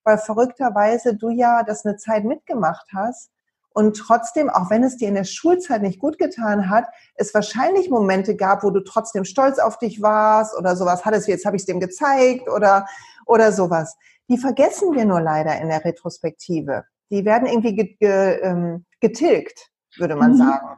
weil 0.06 0.18
verrückterweise 0.18 1.14
du 1.14 1.30
ja 1.30 1.64
das 1.64 1.86
eine 1.86 1.98
Zeit 1.98 2.24
mitgemacht 2.24 2.88
hast 2.96 3.32
und 3.78 3.96
trotzdem, 3.96 4.50
auch 4.50 4.72
wenn 4.72 4.84
es 4.84 4.98
dir 4.98 5.08
in 5.08 5.14
der 5.14 5.24
Schulzeit 5.24 5.84
nicht 5.84 6.00
gut 6.00 6.18
getan 6.18 6.68
hat, 6.68 6.86
es 7.14 7.32
wahrscheinlich 7.36 7.92
Momente 7.92 8.36
gab, 8.36 8.64
wo 8.64 8.72
du 8.72 8.80
trotzdem 8.80 9.24
stolz 9.24 9.60
auf 9.60 9.78
dich 9.78 10.02
warst 10.02 10.58
oder 10.58 10.76
sowas 10.76 11.06
hattest, 11.06 11.28
wie 11.28 11.32
jetzt 11.34 11.46
habe 11.46 11.58
ich 11.58 11.62
es 11.62 11.68
dem 11.68 11.80
gezeigt 11.80 12.50
oder, 12.50 12.88
oder 13.28 13.52
sowas. 13.52 13.96
Die 14.30 14.40
vergessen 14.40 14.96
wir 14.96 15.06
nur 15.06 15.22
leider 15.22 15.62
in 15.62 15.68
der 15.68 15.86
Retrospektive. 15.86 16.86
die 17.12 17.24
werden 17.24 17.48
irgendwie 17.48 17.96
ähm, 18.02 18.84
getilgt, 19.00 19.70
würde 20.00 20.16
man 20.16 20.32
mhm. 20.32 20.38
sagen 20.38 20.78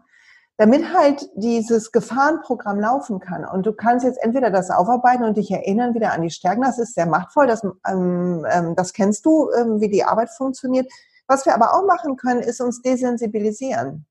damit 0.58 0.94
halt 0.94 1.30
dieses 1.36 1.94
Gefahrenprogramm 1.94 2.82
laufen 2.82 3.22
kann. 3.22 3.46
Und 3.46 3.66
du 3.66 3.72
kannst 3.72 4.04
jetzt 4.04 4.22
entweder 4.22 4.52
das 4.52 4.70
aufarbeiten 4.70 5.24
und 5.24 5.38
dich 5.38 5.50
erinnern 5.50 5.96
wieder 5.96 6.12
an 6.12 6.22
die 6.22 6.32
Stärken. 6.32 6.64
Das 6.64 6.78
ist 6.78 6.96
sehr 6.96 7.06
machtvoll. 7.06 7.48
Das, 7.48 7.64
ähm, 7.88 8.46
ähm, 8.52 8.76
das 8.76 8.92
kennst 8.92 9.26
du, 9.26 9.50
ähm, 9.58 9.80
wie 9.80 9.88
die 9.88 10.04
Arbeit 10.04 10.32
funktioniert. 10.32 10.92
Was 11.30 11.46
wir 11.46 11.54
aber 11.54 11.76
auch 11.76 11.86
machen 11.86 12.18
können, 12.18 12.42
ist 12.42 12.60
uns 12.60 12.82
desensibilisieren. 12.82 14.08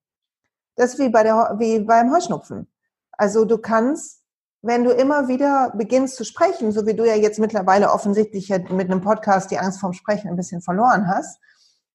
Das 0.77 0.95
ist 0.95 1.01
wie, 1.01 1.09
bei 1.09 1.25
der, 1.25 1.57
wie 1.59 1.81
beim 1.81 2.15
Heuschnupfen. 2.15 2.73
Also 3.11 3.45
du 3.45 3.59
kannst, 3.59 4.23
wenn 4.63 4.85
du 4.85 4.93
immer 4.93 5.27
wieder 5.27 5.73
beginnst 5.77 6.15
zu 6.15 6.25
sprechen, 6.25 6.71
so 6.71 6.87
wie 6.87 6.95
du 6.95 7.05
ja 7.05 7.17
jetzt 7.17 7.41
mittlerweile 7.41 7.91
offensichtlich 7.91 8.51
mit 8.71 8.89
einem 8.89 9.01
Podcast 9.01 9.51
die 9.51 9.59
Angst 9.59 9.81
vorm 9.81 9.95
Sprechen 9.95 10.29
ein 10.29 10.37
bisschen 10.37 10.63
verloren 10.63 11.09
hast, 11.09 11.41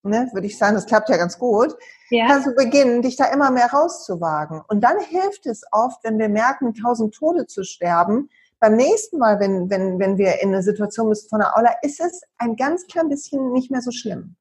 ne, 0.03 0.29
würde 0.33 0.47
ich 0.47 0.57
sagen, 0.57 0.75
das 0.75 0.87
klappt 0.87 1.07
ja 1.07 1.15
ganz 1.15 1.39
gut, 1.39 1.73
ja. 2.09 2.27
kannst 2.27 2.47
du 2.47 2.53
beginnen, 2.53 3.01
dich 3.01 3.15
da 3.15 3.31
immer 3.31 3.49
mehr 3.49 3.71
rauszuwagen. 3.71 4.61
Und 4.67 4.81
dann 4.81 4.99
hilft 4.99 5.45
es 5.45 5.63
oft, 5.71 6.03
wenn 6.03 6.19
wir 6.19 6.27
merken, 6.27 6.73
tausend 6.73 7.15
Tode 7.15 7.47
zu 7.47 7.63
sterben, 7.63 8.29
beim 8.59 8.75
nächsten 8.75 9.19
Mal, 9.19 9.39
wenn, 9.39 9.69
wenn, 9.69 9.99
wenn 9.99 10.17
wir 10.17 10.41
in 10.41 10.49
eine 10.49 10.63
Situation 10.63 11.07
müssen 11.07 11.29
von 11.29 11.39
der 11.39 11.57
Aula, 11.57 11.75
ist 11.81 12.01
es 12.01 12.23
ein 12.37 12.57
ganz 12.57 12.87
klein 12.87 13.07
bisschen 13.07 13.53
nicht 13.53 13.71
mehr 13.71 13.81
so 13.81 13.91
schlimm. 13.91 14.35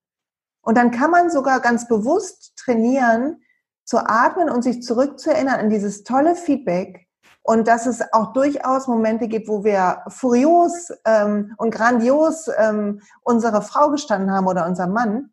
Und 0.62 0.77
dann 0.77 0.90
kann 0.90 1.11
man 1.11 1.31
sogar 1.31 1.61
ganz 1.61 1.87
bewusst 1.87 2.57
trainieren, 2.57 3.42
zu 3.85 3.98
atmen 3.98 4.48
und 4.48 4.62
sich 4.62 4.83
zurückzuerinnern 4.83 5.61
an 5.61 5.70
dieses 5.70 6.05
tolle 6.05 6.35
Feedback, 6.35 7.09
und 7.42 7.66
dass 7.66 7.87
es 7.87 8.01
auch 8.12 8.33
durchaus 8.33 8.87
Momente 8.87 9.27
gibt, 9.27 9.48
wo 9.48 9.64
wir 9.64 10.03
furios 10.09 10.92
ähm, 11.05 11.55
und 11.57 11.72
grandios 11.72 12.48
ähm, 12.57 13.01
unsere 13.22 13.62
Frau 13.62 13.90
gestanden 13.90 14.31
haben 14.31 14.46
oder 14.46 14.66
unser 14.66 14.87
Mann. 14.87 15.31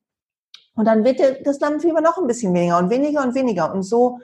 Und 0.76 0.86
dann 0.86 1.04
wird 1.04 1.20
das 1.46 1.60
Lampenfieber 1.60 2.02
noch 2.02 2.18
ein 2.18 2.28
bisschen 2.28 2.54
weniger 2.54 2.80
und 2.80 2.89
weniger 2.89 3.22
und 3.22 3.36
weniger. 3.36 3.72
Und 3.72 3.84
so 3.84 4.20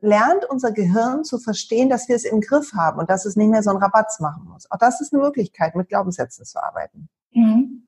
lernt 0.00 0.48
unser 0.48 0.72
Gehirn 0.72 1.24
zu 1.24 1.38
verstehen, 1.38 1.90
dass 1.90 2.08
wir 2.08 2.16
es 2.16 2.24
im 2.24 2.40
Griff 2.40 2.72
haben 2.72 2.98
und 2.98 3.10
dass 3.10 3.26
es 3.26 3.36
nicht 3.36 3.50
mehr 3.50 3.62
so 3.62 3.70
einen 3.70 3.82
Rabatz 3.82 4.18
machen 4.20 4.48
muss. 4.50 4.70
Auch 4.70 4.78
das 4.78 5.00
ist 5.00 5.12
eine 5.12 5.22
Möglichkeit, 5.22 5.74
mit 5.74 5.88
Glaubenssätzen 5.88 6.44
zu 6.44 6.62
arbeiten. 6.62 7.08
Mhm. 7.32 7.86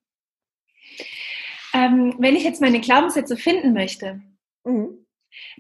Ähm, 1.75 2.15
wenn 2.19 2.37
ich 2.37 2.45
jetzt 2.45 2.61
meine 2.61 2.81
Glaubenssätze 2.81 3.37
finden 3.37 3.73
möchte, 3.73 4.23
mhm. 4.65 5.07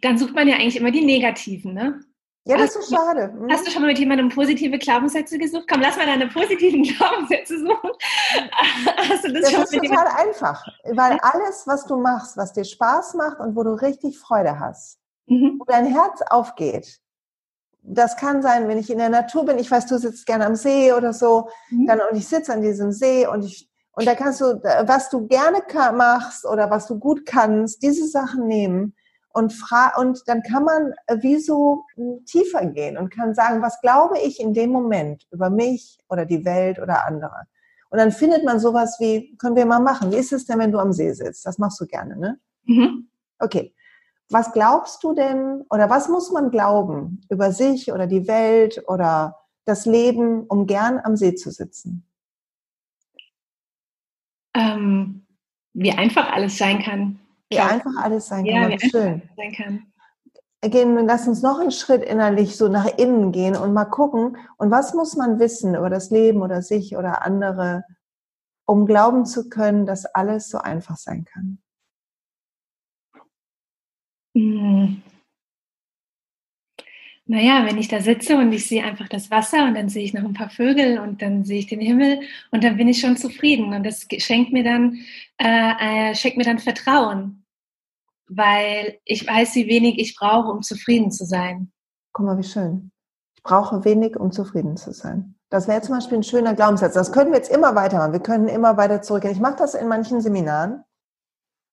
dann 0.00 0.16
sucht 0.16 0.34
man 0.34 0.48
ja 0.48 0.54
eigentlich 0.54 0.76
immer 0.76 0.92
die 0.92 1.04
negativen, 1.04 1.74
ne? 1.74 2.00
Ja, 2.46 2.58
das 2.58 2.76
ist 2.76 2.88
so 2.88 2.96
schade. 2.96 3.32
Mhm. 3.32 3.50
Hast 3.50 3.66
du 3.66 3.70
schon 3.70 3.80
mal 3.80 3.88
mit 3.88 3.98
jemandem 3.98 4.28
positive 4.28 4.78
Glaubenssätze 4.78 5.38
gesucht? 5.38 5.64
Komm, 5.66 5.80
lass 5.80 5.96
mal 5.96 6.04
deine 6.04 6.28
positiven 6.28 6.82
Glaubenssätze 6.96 7.58
suchen. 7.58 7.90
Hast 9.08 9.24
du 9.24 9.32
das, 9.32 9.42
das 9.42 9.50
schon 9.50 9.62
ist 9.62 9.72
total 9.72 10.06
einfach, 10.18 10.64
weil 10.84 11.18
alles, 11.22 11.66
was 11.66 11.86
du 11.86 11.96
machst, 11.96 12.36
was 12.36 12.52
dir 12.52 12.64
Spaß 12.64 13.14
macht 13.14 13.40
und 13.40 13.56
wo 13.56 13.64
du 13.64 13.72
richtig 13.72 14.18
Freude 14.18 14.60
hast, 14.60 14.98
mhm. 15.26 15.56
wo 15.58 15.64
dein 15.64 15.86
Herz 15.86 16.20
aufgeht, 16.28 17.00
das 17.80 18.16
kann 18.16 18.42
sein, 18.42 18.68
wenn 18.68 18.78
ich 18.78 18.90
in 18.90 18.98
der 18.98 19.10
Natur 19.10 19.46
bin. 19.46 19.58
Ich 19.58 19.70
weiß, 19.70 19.86
du 19.86 19.98
sitzt 19.98 20.26
gerne 20.26 20.46
am 20.46 20.54
See 20.54 20.92
oder 20.92 21.12
so, 21.14 21.48
mhm. 21.70 21.86
dann 21.86 22.00
und 22.10 22.16
ich 22.16 22.28
sitze 22.28 22.52
an 22.52 22.62
diesem 22.62 22.92
See 22.92 23.26
und 23.26 23.44
ich 23.44 23.70
und 23.96 24.06
da 24.06 24.14
kannst 24.14 24.40
du, 24.40 24.46
was 24.86 25.08
du 25.10 25.26
gerne 25.26 25.62
machst 25.92 26.44
oder 26.44 26.70
was 26.70 26.86
du 26.86 26.98
gut 26.98 27.26
kannst, 27.26 27.82
diese 27.82 28.06
Sachen 28.08 28.46
nehmen 28.46 28.94
und, 29.34 29.52
fra 29.52 29.92
und 29.96 30.22
dann 30.26 30.42
kann 30.42 30.64
man 30.64 30.94
äh, 31.06 31.18
wie 31.20 31.38
so 31.38 31.84
hm, 31.94 32.24
tiefer 32.24 32.66
gehen 32.66 32.96
und 32.96 33.10
kann 33.10 33.34
sagen, 33.34 33.62
was 33.62 33.80
glaube 33.80 34.18
ich 34.18 34.40
in 34.40 34.54
dem 34.54 34.70
Moment 34.70 35.26
über 35.30 35.50
mich 35.50 35.98
oder 36.08 36.24
die 36.24 36.44
Welt 36.44 36.78
oder 36.78 37.04
andere. 37.06 37.46
Und 37.90 37.98
dann 37.98 38.12
findet 38.12 38.44
man 38.44 38.58
sowas 38.58 38.96
wie, 38.98 39.36
können 39.36 39.56
wir 39.56 39.66
mal 39.66 39.80
machen, 39.80 40.10
wie 40.10 40.16
ist 40.16 40.32
es 40.32 40.46
denn, 40.46 40.58
wenn 40.58 40.72
du 40.72 40.78
am 40.78 40.92
See 40.92 41.12
sitzt? 41.12 41.46
Das 41.46 41.58
machst 41.58 41.80
du 41.80 41.86
gerne, 41.86 42.16
ne? 42.16 42.38
Mhm. 42.64 43.08
Okay. 43.38 43.74
Was 44.30 44.52
glaubst 44.52 45.04
du 45.04 45.14
denn 45.14 45.64
oder 45.68 45.90
was 45.90 46.08
muss 46.08 46.32
man 46.32 46.50
glauben 46.50 47.20
über 47.28 47.52
sich 47.52 47.92
oder 47.92 48.06
die 48.06 48.26
Welt 48.26 48.82
oder 48.88 49.36
das 49.64 49.84
Leben, 49.86 50.44
um 50.46 50.66
gern 50.66 50.98
am 51.02 51.16
See 51.16 51.34
zu 51.34 51.50
sitzen? 51.50 52.06
Ähm, 54.54 55.26
wie 55.72 55.92
einfach 55.92 56.32
alles 56.32 56.56
sein 56.56 56.82
kann. 56.82 57.18
Wie 57.50 57.56
ja. 57.56 57.66
einfach 57.66 57.96
alles 57.96 58.28
sein 58.28 58.44
kann. 58.44 58.70
Ja, 58.70 58.70
wie 58.70 58.90
schön. 58.90 59.22
sein 59.36 59.52
kann. 59.52 59.86
Gehen, 60.62 61.06
lass 61.06 61.28
uns 61.28 61.42
noch 61.42 61.58
einen 61.60 61.72
Schritt 61.72 62.02
innerlich 62.02 62.56
so 62.56 62.68
nach 62.68 62.86
innen 62.96 63.32
gehen 63.32 63.54
und 63.54 63.74
mal 63.74 63.84
gucken, 63.84 64.38
und 64.56 64.70
was 64.70 64.94
muss 64.94 65.14
man 65.14 65.38
wissen 65.38 65.74
über 65.74 65.90
das 65.90 66.10
Leben 66.10 66.40
oder 66.40 66.62
sich 66.62 66.96
oder 66.96 67.22
andere, 67.22 67.84
um 68.64 68.86
glauben 68.86 69.26
zu 69.26 69.50
können, 69.50 69.84
dass 69.84 70.06
alles 70.06 70.48
so 70.48 70.56
einfach 70.56 70.96
sein 70.96 71.26
kann? 71.26 71.58
Naja, 77.26 77.64
wenn 77.66 77.78
ich 77.78 77.88
da 77.88 78.00
sitze 78.00 78.36
und 78.36 78.52
ich 78.52 78.66
sehe 78.66 78.84
einfach 78.84 79.08
das 79.08 79.30
Wasser 79.30 79.64
und 79.64 79.74
dann 79.74 79.88
sehe 79.88 80.04
ich 80.04 80.12
noch 80.12 80.24
ein 80.24 80.34
paar 80.34 80.50
Vögel 80.50 80.98
und 80.98 81.22
dann 81.22 81.44
sehe 81.44 81.58
ich 81.58 81.66
den 81.66 81.80
Himmel 81.80 82.20
und 82.50 82.62
dann 82.62 82.76
bin 82.76 82.88
ich 82.88 83.00
schon 83.00 83.16
zufrieden 83.16 83.72
und 83.72 83.82
das 83.84 84.06
schenkt 84.18 84.52
mir 84.52 84.62
dann, 84.62 84.98
äh, 85.38 86.10
äh, 86.10 86.14
schenkt 86.14 86.36
mir 86.36 86.44
dann 86.44 86.58
Vertrauen 86.58 87.44
weil 88.28 88.98
ich 89.04 89.26
weiß, 89.26 89.54
wie 89.54 89.68
wenig 89.68 89.98
ich 89.98 90.16
brauche, 90.16 90.50
um 90.50 90.62
zufrieden 90.62 91.10
zu 91.10 91.24
sein. 91.24 91.72
Guck 92.12 92.26
mal, 92.26 92.38
wie 92.38 92.44
schön. 92.44 92.90
Ich 93.36 93.42
brauche 93.42 93.84
wenig, 93.84 94.16
um 94.16 94.32
zufrieden 94.32 94.76
zu 94.76 94.92
sein. 94.92 95.34
Das 95.50 95.68
wäre 95.68 95.82
zum 95.82 95.96
Beispiel 95.96 96.18
ein 96.18 96.24
schöner 96.24 96.54
Glaubenssatz. 96.54 96.94
Das 96.94 97.12
können 97.12 97.30
wir 97.30 97.38
jetzt 97.38 97.52
immer 97.52 97.74
weitermachen. 97.74 98.12
Wir 98.12 98.20
können 98.20 98.48
immer 98.48 98.76
weiter 98.76 99.02
zurückgehen. 99.02 99.34
Ich 99.34 99.40
mache 99.40 99.56
das 99.56 99.74
in 99.74 99.88
manchen 99.88 100.20
Seminaren. 100.20 100.84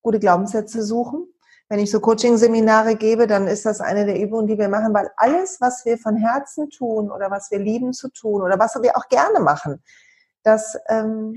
Gute 0.03 0.19
Glaubenssätze 0.19 0.83
suchen. 0.83 1.30
Wenn 1.71 1.79
ich 1.79 1.89
so 1.89 2.01
Coaching-Seminare 2.01 2.97
gebe, 2.97 3.27
dann 3.27 3.47
ist 3.47 3.65
das 3.65 3.79
eine 3.79 4.05
der 4.05 4.19
Übungen, 4.19 4.45
die 4.45 4.57
wir 4.57 4.67
machen, 4.67 4.93
weil 4.93 5.09
alles, 5.15 5.61
was 5.61 5.85
wir 5.85 5.97
von 5.97 6.17
Herzen 6.17 6.69
tun 6.69 7.09
oder 7.09 7.31
was 7.31 7.49
wir 7.49 7.59
lieben 7.59 7.93
zu 7.93 8.09
tun 8.09 8.41
oder 8.41 8.59
was 8.59 8.75
wir 8.81 8.97
auch 8.97 9.07
gerne 9.07 9.39
machen, 9.39 9.81
das 10.43 10.77
ähm, 10.89 11.33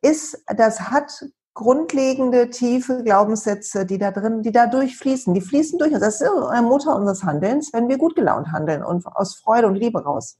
ist, 0.00 0.42
das 0.56 0.80
hat 0.88 1.26
grundlegende, 1.52 2.48
tiefe 2.48 3.02
Glaubenssätze, 3.02 3.84
die 3.84 3.98
da 3.98 4.10
drin, 4.10 4.40
die 4.40 4.52
da 4.52 4.68
durchfließen. 4.68 5.34
Die 5.34 5.42
fließen 5.42 5.78
durch. 5.78 5.92
Das 5.92 6.22
ist 6.22 6.30
ein 6.48 6.64
Motor 6.64 6.96
unseres 6.96 7.22
Handelns, 7.22 7.70
wenn 7.74 7.90
wir 7.90 7.98
gut 7.98 8.16
gelaunt 8.16 8.52
handeln 8.52 8.82
und 8.82 9.06
aus 9.06 9.34
Freude 9.34 9.66
und 9.66 9.74
Liebe 9.74 10.02
raus. 10.02 10.38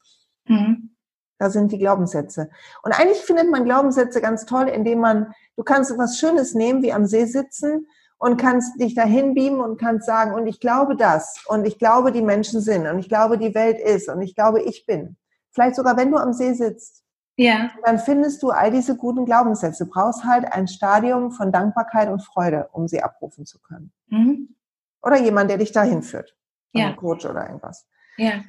Mhm. 0.49 0.97
Da 1.39 1.51
sind 1.51 1.71
die 1.71 1.79
Glaubenssätze. 1.79 2.49
Und 2.83 2.99
eigentlich 2.99 3.21
findet 3.21 3.51
man 3.51 3.65
Glaubenssätze 3.65 4.23
ganz 4.23 4.47
toll, 4.47 4.69
indem 4.69 5.01
man, 5.01 5.35
du 5.59 5.65
kannst 5.65 5.91
etwas 5.91 6.19
Schönes 6.19 6.55
nehmen, 6.55 6.83
wie 6.83 6.95
am 6.95 7.05
See 7.05 7.27
sitzen 7.27 7.87
und 8.25 8.37
kannst 8.37 8.81
dich 8.81 8.95
dahin 8.95 9.35
beamen 9.35 9.61
und 9.61 9.79
kannst 9.79 10.07
sagen, 10.07 10.35
und 10.35 10.47
ich 10.47 10.61
glaube 10.61 10.97
das, 10.97 11.45
und 11.47 11.67
ich 11.67 11.79
glaube, 11.79 12.13
die 12.13 12.23
Menschen 12.23 12.61
sind, 12.61 12.87
und 12.87 12.99
ich 12.99 13.09
glaube, 13.09 13.39
die 13.39 13.55
Welt 13.55 13.79
ist, 13.79 14.09
und 14.09 14.23
ich 14.23 14.35
glaube, 14.35 14.63
ich 14.63 14.87
bin. 14.87 15.17
Vielleicht 15.53 15.77
sogar, 15.77 15.97
wenn 15.97 16.11
du 16.11 16.17
am 16.17 16.33
See 16.33 16.53
sitzt 16.55 17.05
ja. 17.37 17.71
Dann 17.85 17.99
findest 17.99 18.43
du 18.43 18.51
all 18.51 18.71
diese 18.71 18.97
guten 18.97 19.25
Glaubenssätze. 19.25 19.87
Du 19.87 19.91
brauchst 19.91 20.25
halt 20.25 20.45
ein 20.53 20.69
Stadium 20.69 21.33
von 21.33 21.51
Dankbarkeit 21.51 22.09
und 22.09 22.23
Freude, 22.23 22.69
um 22.73 22.87
sie 22.87 23.03
abrufen 23.03 23.45
zu 23.45 23.61
können. 23.61 23.93
Mhm. 24.09 24.55
Oder 25.03 25.21
jemand, 25.21 25.51
der 25.51 25.59
dich 25.59 25.73
dahin 25.73 26.03
führt. 26.03 26.37
Ja. 26.73 26.89
Ein 26.89 26.97
Coach 26.97 27.27
oder 27.27 27.47
irgendwas. 27.47 27.87
Ja. 28.17 28.45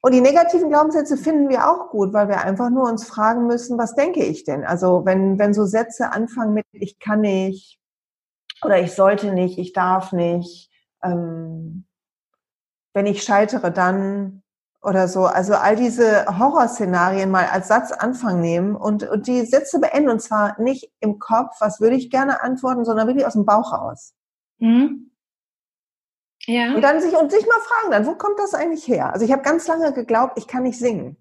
Und 0.00 0.14
die 0.14 0.20
negativen 0.20 0.68
Glaubenssätze 0.68 1.16
finden 1.16 1.48
wir 1.48 1.68
auch 1.68 1.90
gut, 1.90 2.12
weil 2.12 2.28
wir 2.28 2.40
einfach 2.44 2.70
nur 2.70 2.88
uns 2.88 3.06
fragen 3.06 3.48
müssen, 3.48 3.76
was 3.76 3.96
denke 3.96 4.24
ich 4.24 4.44
denn? 4.44 4.64
Also 4.64 5.04
wenn, 5.04 5.38
wenn 5.40 5.52
so 5.52 5.64
Sätze 5.66 6.12
anfangen 6.12 6.54
mit 6.54 6.66
ich 6.72 7.00
kann 7.00 7.22
nicht 7.22 7.80
oder 8.64 8.80
ich 8.80 8.94
sollte 8.94 9.32
nicht, 9.32 9.58
ich 9.58 9.72
darf 9.72 10.12
nicht, 10.12 10.70
ähm, 11.02 11.86
wenn 12.94 13.06
ich 13.06 13.22
scheitere, 13.22 13.70
dann 13.70 14.42
oder 14.82 15.08
so. 15.08 15.26
Also 15.26 15.54
all 15.54 15.76
diese 15.76 16.26
Horrorszenarien 16.38 17.30
mal 17.30 17.46
als 17.46 17.68
Satzanfang 17.68 18.40
nehmen 18.40 18.76
und, 18.76 19.02
und 19.04 19.26
die 19.26 19.44
Sätze 19.44 19.80
beenden 19.80 20.10
und 20.10 20.20
zwar 20.20 20.60
nicht 20.60 20.90
im 21.00 21.18
Kopf, 21.18 21.56
was 21.60 21.80
würde 21.80 21.96
ich 21.96 22.10
gerne 22.10 22.42
antworten, 22.42 22.84
sondern 22.84 23.06
wirklich 23.06 23.26
aus 23.26 23.32
dem 23.34 23.44
Bauch 23.46 23.72
raus. 23.72 24.14
Mhm. 24.58 25.10
Ja. 26.46 26.74
Und 26.74 26.82
dann 26.82 27.00
sich 27.00 27.14
und 27.14 27.30
sich 27.30 27.46
mal 27.46 27.60
fragen, 27.60 27.92
dann 27.92 28.06
wo 28.06 28.14
kommt 28.14 28.38
das 28.38 28.54
eigentlich 28.54 28.86
her? 28.88 29.12
Also 29.12 29.24
ich 29.24 29.32
habe 29.32 29.42
ganz 29.42 29.66
lange 29.66 29.92
geglaubt, 29.92 30.38
ich 30.38 30.46
kann 30.46 30.62
nicht 30.62 30.78
singen. 30.78 31.16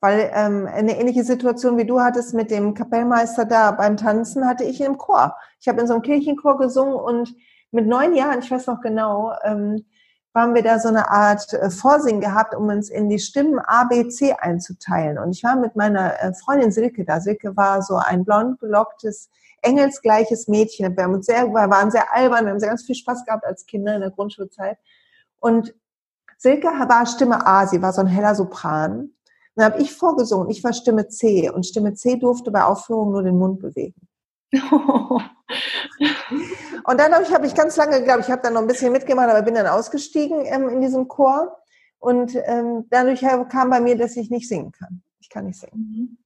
Weil 0.00 0.30
ähm, 0.34 0.66
eine 0.66 0.98
ähnliche 0.98 1.24
Situation 1.24 1.78
wie 1.78 1.86
du 1.86 2.00
hattest 2.00 2.34
mit 2.34 2.50
dem 2.50 2.74
Kapellmeister 2.74 3.44
da 3.44 3.70
beim 3.72 3.96
Tanzen, 3.96 4.46
hatte 4.46 4.64
ich 4.64 4.80
im 4.80 4.98
Chor. 4.98 5.34
Ich 5.60 5.68
habe 5.68 5.80
in 5.80 5.86
so 5.86 5.94
einem 5.94 6.02
Kirchenchor 6.02 6.58
gesungen 6.58 6.94
und 6.94 7.34
mit 7.70 7.86
neun 7.86 8.14
Jahren, 8.14 8.40
ich 8.40 8.50
weiß 8.50 8.66
noch 8.66 8.80
genau, 8.80 9.32
ähm, 9.42 9.84
haben 10.34 10.54
wir 10.54 10.62
da 10.62 10.78
so 10.78 10.88
eine 10.88 11.10
Art 11.10 11.52
äh, 11.54 11.70
Vorsingen 11.70 12.20
gehabt, 12.20 12.54
um 12.54 12.68
uns 12.68 12.90
in 12.90 13.08
die 13.08 13.18
Stimmen 13.18 13.58
A, 13.58 13.84
B, 13.84 14.08
C 14.08 14.34
einzuteilen. 14.34 15.18
Und 15.18 15.32
ich 15.32 15.42
war 15.42 15.56
mit 15.56 15.76
meiner 15.76 16.20
äh, 16.22 16.34
Freundin 16.34 16.70
Silke 16.70 17.04
da. 17.04 17.20
Silke 17.20 17.56
war 17.56 17.82
so 17.82 17.96
ein 17.96 18.24
blond 18.24 18.60
gelocktes, 18.60 19.30
engelsgleiches 19.62 20.46
Mädchen. 20.46 20.94
Wir, 20.96 21.04
haben 21.04 21.14
uns 21.14 21.26
sehr, 21.26 21.46
wir 21.46 21.70
waren 21.70 21.90
sehr 21.90 22.12
albern, 22.12 22.44
wir 22.44 22.52
haben 22.52 22.60
sehr 22.60 22.68
ganz 22.68 22.84
viel 22.84 22.94
Spaß 22.94 23.24
gehabt 23.24 23.44
als 23.44 23.64
Kinder 23.66 23.94
in 23.94 24.02
der 24.02 24.10
Grundschulzeit. 24.10 24.78
Und 25.40 25.74
Silke 26.36 26.68
war 26.68 27.06
Stimme 27.06 27.46
A, 27.46 27.66
sie 27.66 27.80
war 27.80 27.92
so 27.92 28.02
ein 28.02 28.06
heller 28.06 28.34
Sopran. 28.34 29.10
Dann 29.56 29.72
habe 29.72 29.82
ich 29.82 29.92
vorgesungen, 29.92 30.50
ich 30.50 30.62
war 30.62 30.72
Stimme 30.72 31.08
C 31.08 31.50
und 31.50 31.66
Stimme 31.66 31.94
C 31.94 32.16
durfte 32.16 32.50
bei 32.50 32.62
Aufführungen 32.62 33.12
nur 33.12 33.22
den 33.22 33.38
Mund 33.38 33.58
bewegen. 33.60 34.06
Und 36.84 37.00
dann 37.00 37.12
habe 37.12 37.24
ich, 37.24 37.32
hab 37.32 37.44
ich 37.44 37.54
ganz 37.54 37.76
lange, 37.76 38.02
glaube 38.04 38.20
ich, 38.20 38.30
habe 38.30 38.42
dann 38.42 38.52
noch 38.54 38.60
ein 38.60 38.66
bisschen 38.66 38.92
mitgemacht, 38.92 39.28
aber 39.28 39.42
bin 39.42 39.54
dann 39.54 39.66
ausgestiegen 39.66 40.44
ähm, 40.44 40.68
in 40.68 40.80
diesem 40.80 41.08
Chor. 41.08 41.56
Und 41.98 42.36
ähm, 42.44 42.86
dadurch 42.90 43.22
kam 43.48 43.70
bei 43.70 43.80
mir, 43.80 43.96
dass 43.96 44.16
ich 44.16 44.30
nicht 44.30 44.48
singen 44.48 44.70
kann. 44.70 45.02
Ich 45.20 45.30
kann 45.30 45.46
nicht 45.46 45.58
singen. 45.58 45.72
Mhm. 45.74 46.18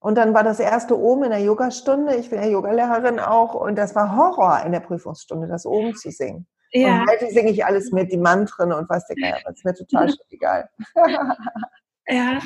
Und 0.00 0.16
dann 0.16 0.32
war 0.32 0.44
das 0.44 0.60
erste 0.60 0.98
Oben 0.98 1.24
in 1.24 1.30
der 1.30 1.40
Yogastunde. 1.40 2.14
Ich 2.16 2.30
bin 2.30 2.40
ja 2.40 2.48
Yogalehrerin 2.48 3.18
auch. 3.18 3.54
Und 3.54 3.76
das 3.76 3.94
war 3.94 4.16
Horror 4.16 4.62
in 4.64 4.72
der 4.72 4.80
Prüfungsstunde, 4.80 5.48
das 5.48 5.66
Oben 5.66 5.94
zu 5.94 6.10
singen. 6.10 6.46
Ja. 6.72 7.00
Und 7.00 7.10
heute 7.10 7.30
singe 7.30 7.50
ich 7.50 7.64
alles 7.64 7.90
mit, 7.92 8.12
die 8.12 8.16
Mantren 8.16 8.72
und 8.72 8.88
was 8.88 9.06
der 9.06 9.16
Geier, 9.16 9.38
das 9.44 9.56
ist 9.56 9.64
mir 9.64 9.74
total 9.74 10.12
egal. 10.30 10.68
ja. 12.08 12.40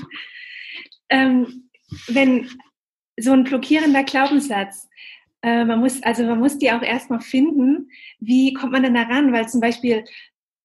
Ähm, 1.09 1.71
wenn 2.07 2.51
so 3.18 3.33
ein 3.33 3.44
blockierender 3.44 4.05
Glaubenssatz, 4.05 4.88
äh, 5.42 5.64
man 5.64 5.81
muss, 5.81 6.03
also 6.03 6.25
man 6.25 6.40
muss 6.40 6.59
die 6.59 6.71
auch 6.71 6.83
erstmal 6.83 7.21
finden. 7.21 7.90
Wie 8.18 8.53
kommt 8.53 8.73
man 8.73 8.83
denn 8.83 8.94
da 8.94 9.03
ran? 9.03 9.33
Weil 9.33 9.49
zum 9.49 9.61
Beispiel, 9.61 10.05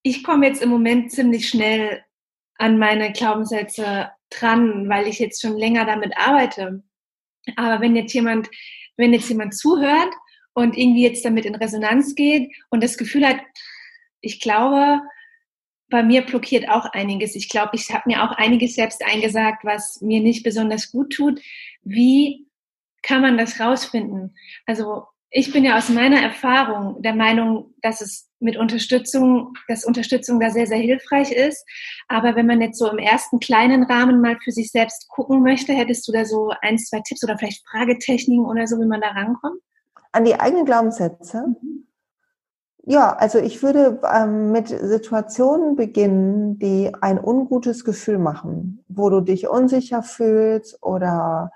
ich 0.01 0.23
komme 0.23 0.47
jetzt 0.47 0.61
im 0.61 0.69
Moment 0.69 1.11
ziemlich 1.11 1.47
schnell 1.47 2.03
an 2.57 2.77
meine 2.77 3.11
Glaubenssätze 3.11 4.11
dran, 4.29 4.89
weil 4.89 5.07
ich 5.07 5.19
jetzt 5.19 5.41
schon 5.41 5.57
länger 5.57 5.85
damit 5.85 6.17
arbeite. 6.17 6.83
Aber 7.55 7.81
wenn 7.81 7.95
jetzt 7.95 8.13
jemand, 8.13 8.49
wenn 8.97 9.13
jetzt 9.13 9.29
jemand 9.29 9.55
zuhört 9.55 10.13
und 10.53 10.77
irgendwie 10.77 11.03
jetzt 11.03 11.25
damit 11.25 11.45
in 11.45 11.55
Resonanz 11.55 12.15
geht 12.15 12.51
und 12.69 12.83
das 12.83 12.97
Gefühl 12.97 13.27
hat, 13.27 13.39
ich 14.21 14.39
glaube, 14.39 15.01
bei 15.93 16.01
mir 16.01 16.23
blockiert 16.23 16.67
auch 16.69 16.85
einiges. 16.85 17.35
Ich 17.35 17.49
glaube, 17.49 17.75
ich 17.75 17.93
habe 17.93 18.05
mir 18.07 18.23
auch 18.23 18.31
einiges 18.31 18.73
selbst 18.73 19.05
eingesagt, 19.05 19.63
was 19.63 20.01
mir 20.01 20.21
nicht 20.21 20.43
besonders 20.43 20.91
gut 20.91 21.13
tut. 21.13 21.39
Wie 21.83 22.47
kann 23.03 23.21
man 23.21 23.37
das 23.37 23.59
rausfinden? 23.59 24.35
Also 24.65 25.03
ich 25.29 25.53
bin 25.53 25.63
ja 25.63 25.77
aus 25.77 25.89
meiner 25.89 26.19
Erfahrung 26.19 26.99
der 27.03 27.13
Meinung, 27.13 27.75
dass 27.83 28.01
es 28.01 28.27
mit 28.39 28.57
Unterstützung, 28.57 29.53
dass 29.67 29.85
Unterstützung 29.85 30.39
da 30.39 30.49
sehr, 30.49 30.65
sehr 30.65 30.79
hilfreich 30.79 31.31
ist. 31.31 31.63
Aber 32.07 32.35
wenn 32.35 32.47
man 32.47 32.59
jetzt 32.59 32.79
so 32.79 32.89
im 32.89 32.97
ersten 32.97 33.39
kleinen 33.39 33.83
Rahmen 33.83 34.19
mal 34.19 34.39
für 34.43 34.51
sich 34.51 34.71
selbst 34.71 35.07
gucken 35.09 35.43
möchte, 35.43 35.73
hättest 35.73 36.07
du 36.07 36.11
da 36.11 36.25
so 36.25 36.53
ein, 36.63 36.79
zwei 36.79 37.01
Tipps 37.01 37.23
oder 37.23 37.37
vielleicht 37.37 37.63
Fragetechniken 37.69 38.47
oder 38.47 38.65
so, 38.65 38.79
wie 38.79 38.87
man 38.87 39.01
da 39.01 39.09
rankommt? 39.09 39.61
An 40.11 40.25
die 40.25 40.39
eigenen 40.39 40.65
Glaubenssätze? 40.65 41.55
Mhm. 41.61 41.85
Ja, 42.85 43.13
also 43.13 43.39
ich 43.39 43.63
würde 43.63 44.01
ähm, 44.13 44.51
mit 44.51 44.67
Situationen 44.67 45.77
beginnen, 45.77 46.59
die 46.59 46.91
ein 46.99 47.17
ungutes 47.17 47.85
Gefühl 47.85 48.19
machen, 48.19 48.83
wo 48.89 49.09
du 49.09 49.21
dich 49.21 49.47
unsicher 49.47 50.03
fühlst 50.03 50.83
oder 50.83 51.51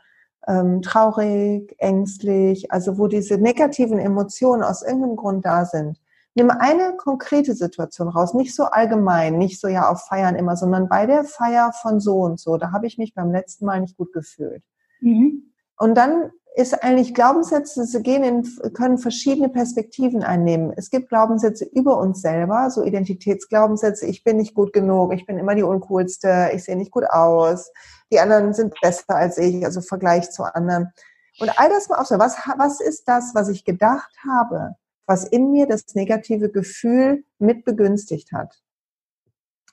ähm, 0.48 0.82
traurig, 0.82 1.76
ängstlich, 1.80 2.72
also 2.72 2.98
wo 2.98 3.08
diese 3.08 3.38
negativen 3.38 4.00
Emotionen 4.00 4.64
aus 4.64 4.84
irgendeinem 4.84 5.18
Grund 5.18 5.46
da 5.46 5.66
sind. 5.66 6.00
Nimm 6.34 6.50
eine 6.50 6.96
konkrete 6.96 7.56
Situation 7.56 8.08
raus, 8.08 8.34
nicht 8.34 8.56
so 8.56 8.64
allgemein, 8.64 9.38
nicht 9.38 9.60
so 9.60 9.68
ja 9.68 9.90
auf 9.90 10.06
Feiern 10.06 10.36
immer, 10.36 10.56
sondern 10.56 10.88
bei 10.88 11.08
der 11.08 11.26
Feier 11.26 11.74
von 11.74 12.00
so 12.00 12.20
und 12.22 12.40
so, 12.40 12.56
da 12.56 12.72
habe 12.72 12.88
ich 12.88 12.98
mich 12.98 13.14
beim 13.14 13.32
letzten 13.32 13.66
Mal 13.66 13.82
nicht 13.82 13.98
gut 13.98 14.14
gefühlt. 14.14 14.64
Mhm. 15.02 15.52
Und 15.78 15.96
dann 15.96 16.32
ist 16.58 16.84
eigentlich 16.84 17.14
Glaubenssätze, 17.14 17.86
sie 17.86 18.02
gehen 18.02 18.24
in, 18.24 18.74
können 18.74 18.98
verschiedene 18.98 19.48
Perspektiven 19.48 20.24
einnehmen. 20.24 20.74
Es 20.76 20.90
gibt 20.90 21.10
Glaubenssätze 21.10 21.66
über 21.66 22.00
uns 22.00 22.22
selber, 22.22 22.72
so 22.72 22.84
Identitätsglaubenssätze, 22.84 24.08
ich 24.08 24.24
bin 24.24 24.38
nicht 24.38 24.56
gut 24.56 24.74
genug, 24.74 25.14
ich 25.14 25.28
bin 25.28 25.38
immer 25.38 25.54
die 25.54 25.62
Uncoolste, 25.62 26.50
ich 26.56 26.64
sehe 26.64 26.76
nicht 26.76 26.90
gut 26.90 27.06
aus, 27.06 27.72
die 28.12 28.20
anderen 28.20 28.54
sind 28.54 28.74
besser 28.82 29.16
als 29.16 29.38
ich, 29.38 29.64
also 29.66 29.82
Vergleich 29.82 30.32
zu 30.32 30.44
anderen. 30.44 30.92
Und 31.40 31.60
all 31.60 31.70
das 31.70 31.90
mal 31.90 32.00
aufschauen, 32.00 32.20
was, 32.20 32.38
was 32.58 32.82
ist 32.82 33.08
das, 33.08 33.36
was 33.36 33.50
ich 33.50 33.64
gedacht 33.64 34.12
habe, 34.28 34.74
was 35.06 35.26
in 35.26 35.52
mir 35.52 35.68
das 35.68 35.94
negative 35.94 36.50
Gefühl 36.50 37.24
mit 37.38 37.66
begünstigt 37.66 38.32
hat? 38.32 38.60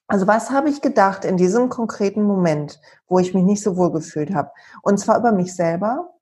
Also 0.06 0.26
was 0.26 0.50
habe 0.50 0.68
ich 0.68 0.82
gedacht 0.82 1.24
in 1.24 1.38
diesem 1.38 1.70
konkreten 1.70 2.24
Moment, 2.24 2.78
wo 3.08 3.18
ich 3.20 3.32
mich 3.32 3.44
nicht 3.44 3.62
so 3.62 3.78
wohl 3.78 3.90
gefühlt 3.90 4.34
habe? 4.34 4.50
Und 4.82 4.98
zwar 4.98 5.18
über 5.18 5.32
mich 5.32 5.56
selber, 5.56 6.13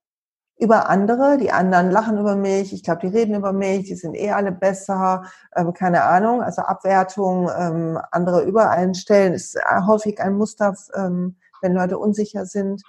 über 0.63 0.89
andere, 0.89 1.39
die 1.39 1.51
anderen 1.51 1.91
lachen 1.91 2.19
über 2.19 2.37
mich, 2.37 2.73
ich 2.73 2.85
glaube, 2.85 3.01
die 3.01 3.17
reden 3.17 3.35
über 3.35 3.53
mich, 3.53 3.85
die 3.87 3.97
sind 3.97 4.15
eh 4.15 4.31
alle 4.31 4.53
besser, 4.53 5.25
ähm, 5.57 5.75
keine 5.75 6.05
Ahnung, 6.05 6.41
also 6.41 6.63
Abwertung, 6.63 7.51
ähm, 7.59 7.99
andere 8.13 8.45
über 8.45 8.71
einen 8.71 8.95
stellen, 8.95 9.35
ist 9.35 9.59
häufig 9.87 10.21
ein 10.21 10.37
Muster, 10.37 10.75
ähm, 10.95 11.37
wenn 11.63 11.75
Leute 11.75 11.99
unsicher 11.99 12.47
sind. 12.47 12.83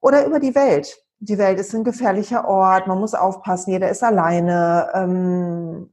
Oder 0.00 0.26
über 0.26 0.40
die 0.40 0.54
Welt. 0.54 1.02
Die 1.20 1.38
Welt 1.38 1.58
ist 1.58 1.74
ein 1.74 1.84
gefährlicher 1.84 2.46
Ort, 2.46 2.86
man 2.86 3.00
muss 3.00 3.14
aufpassen, 3.14 3.70
jeder 3.72 3.88
ist 3.88 4.04
alleine. 4.04 4.90
Ähm, 4.94 5.90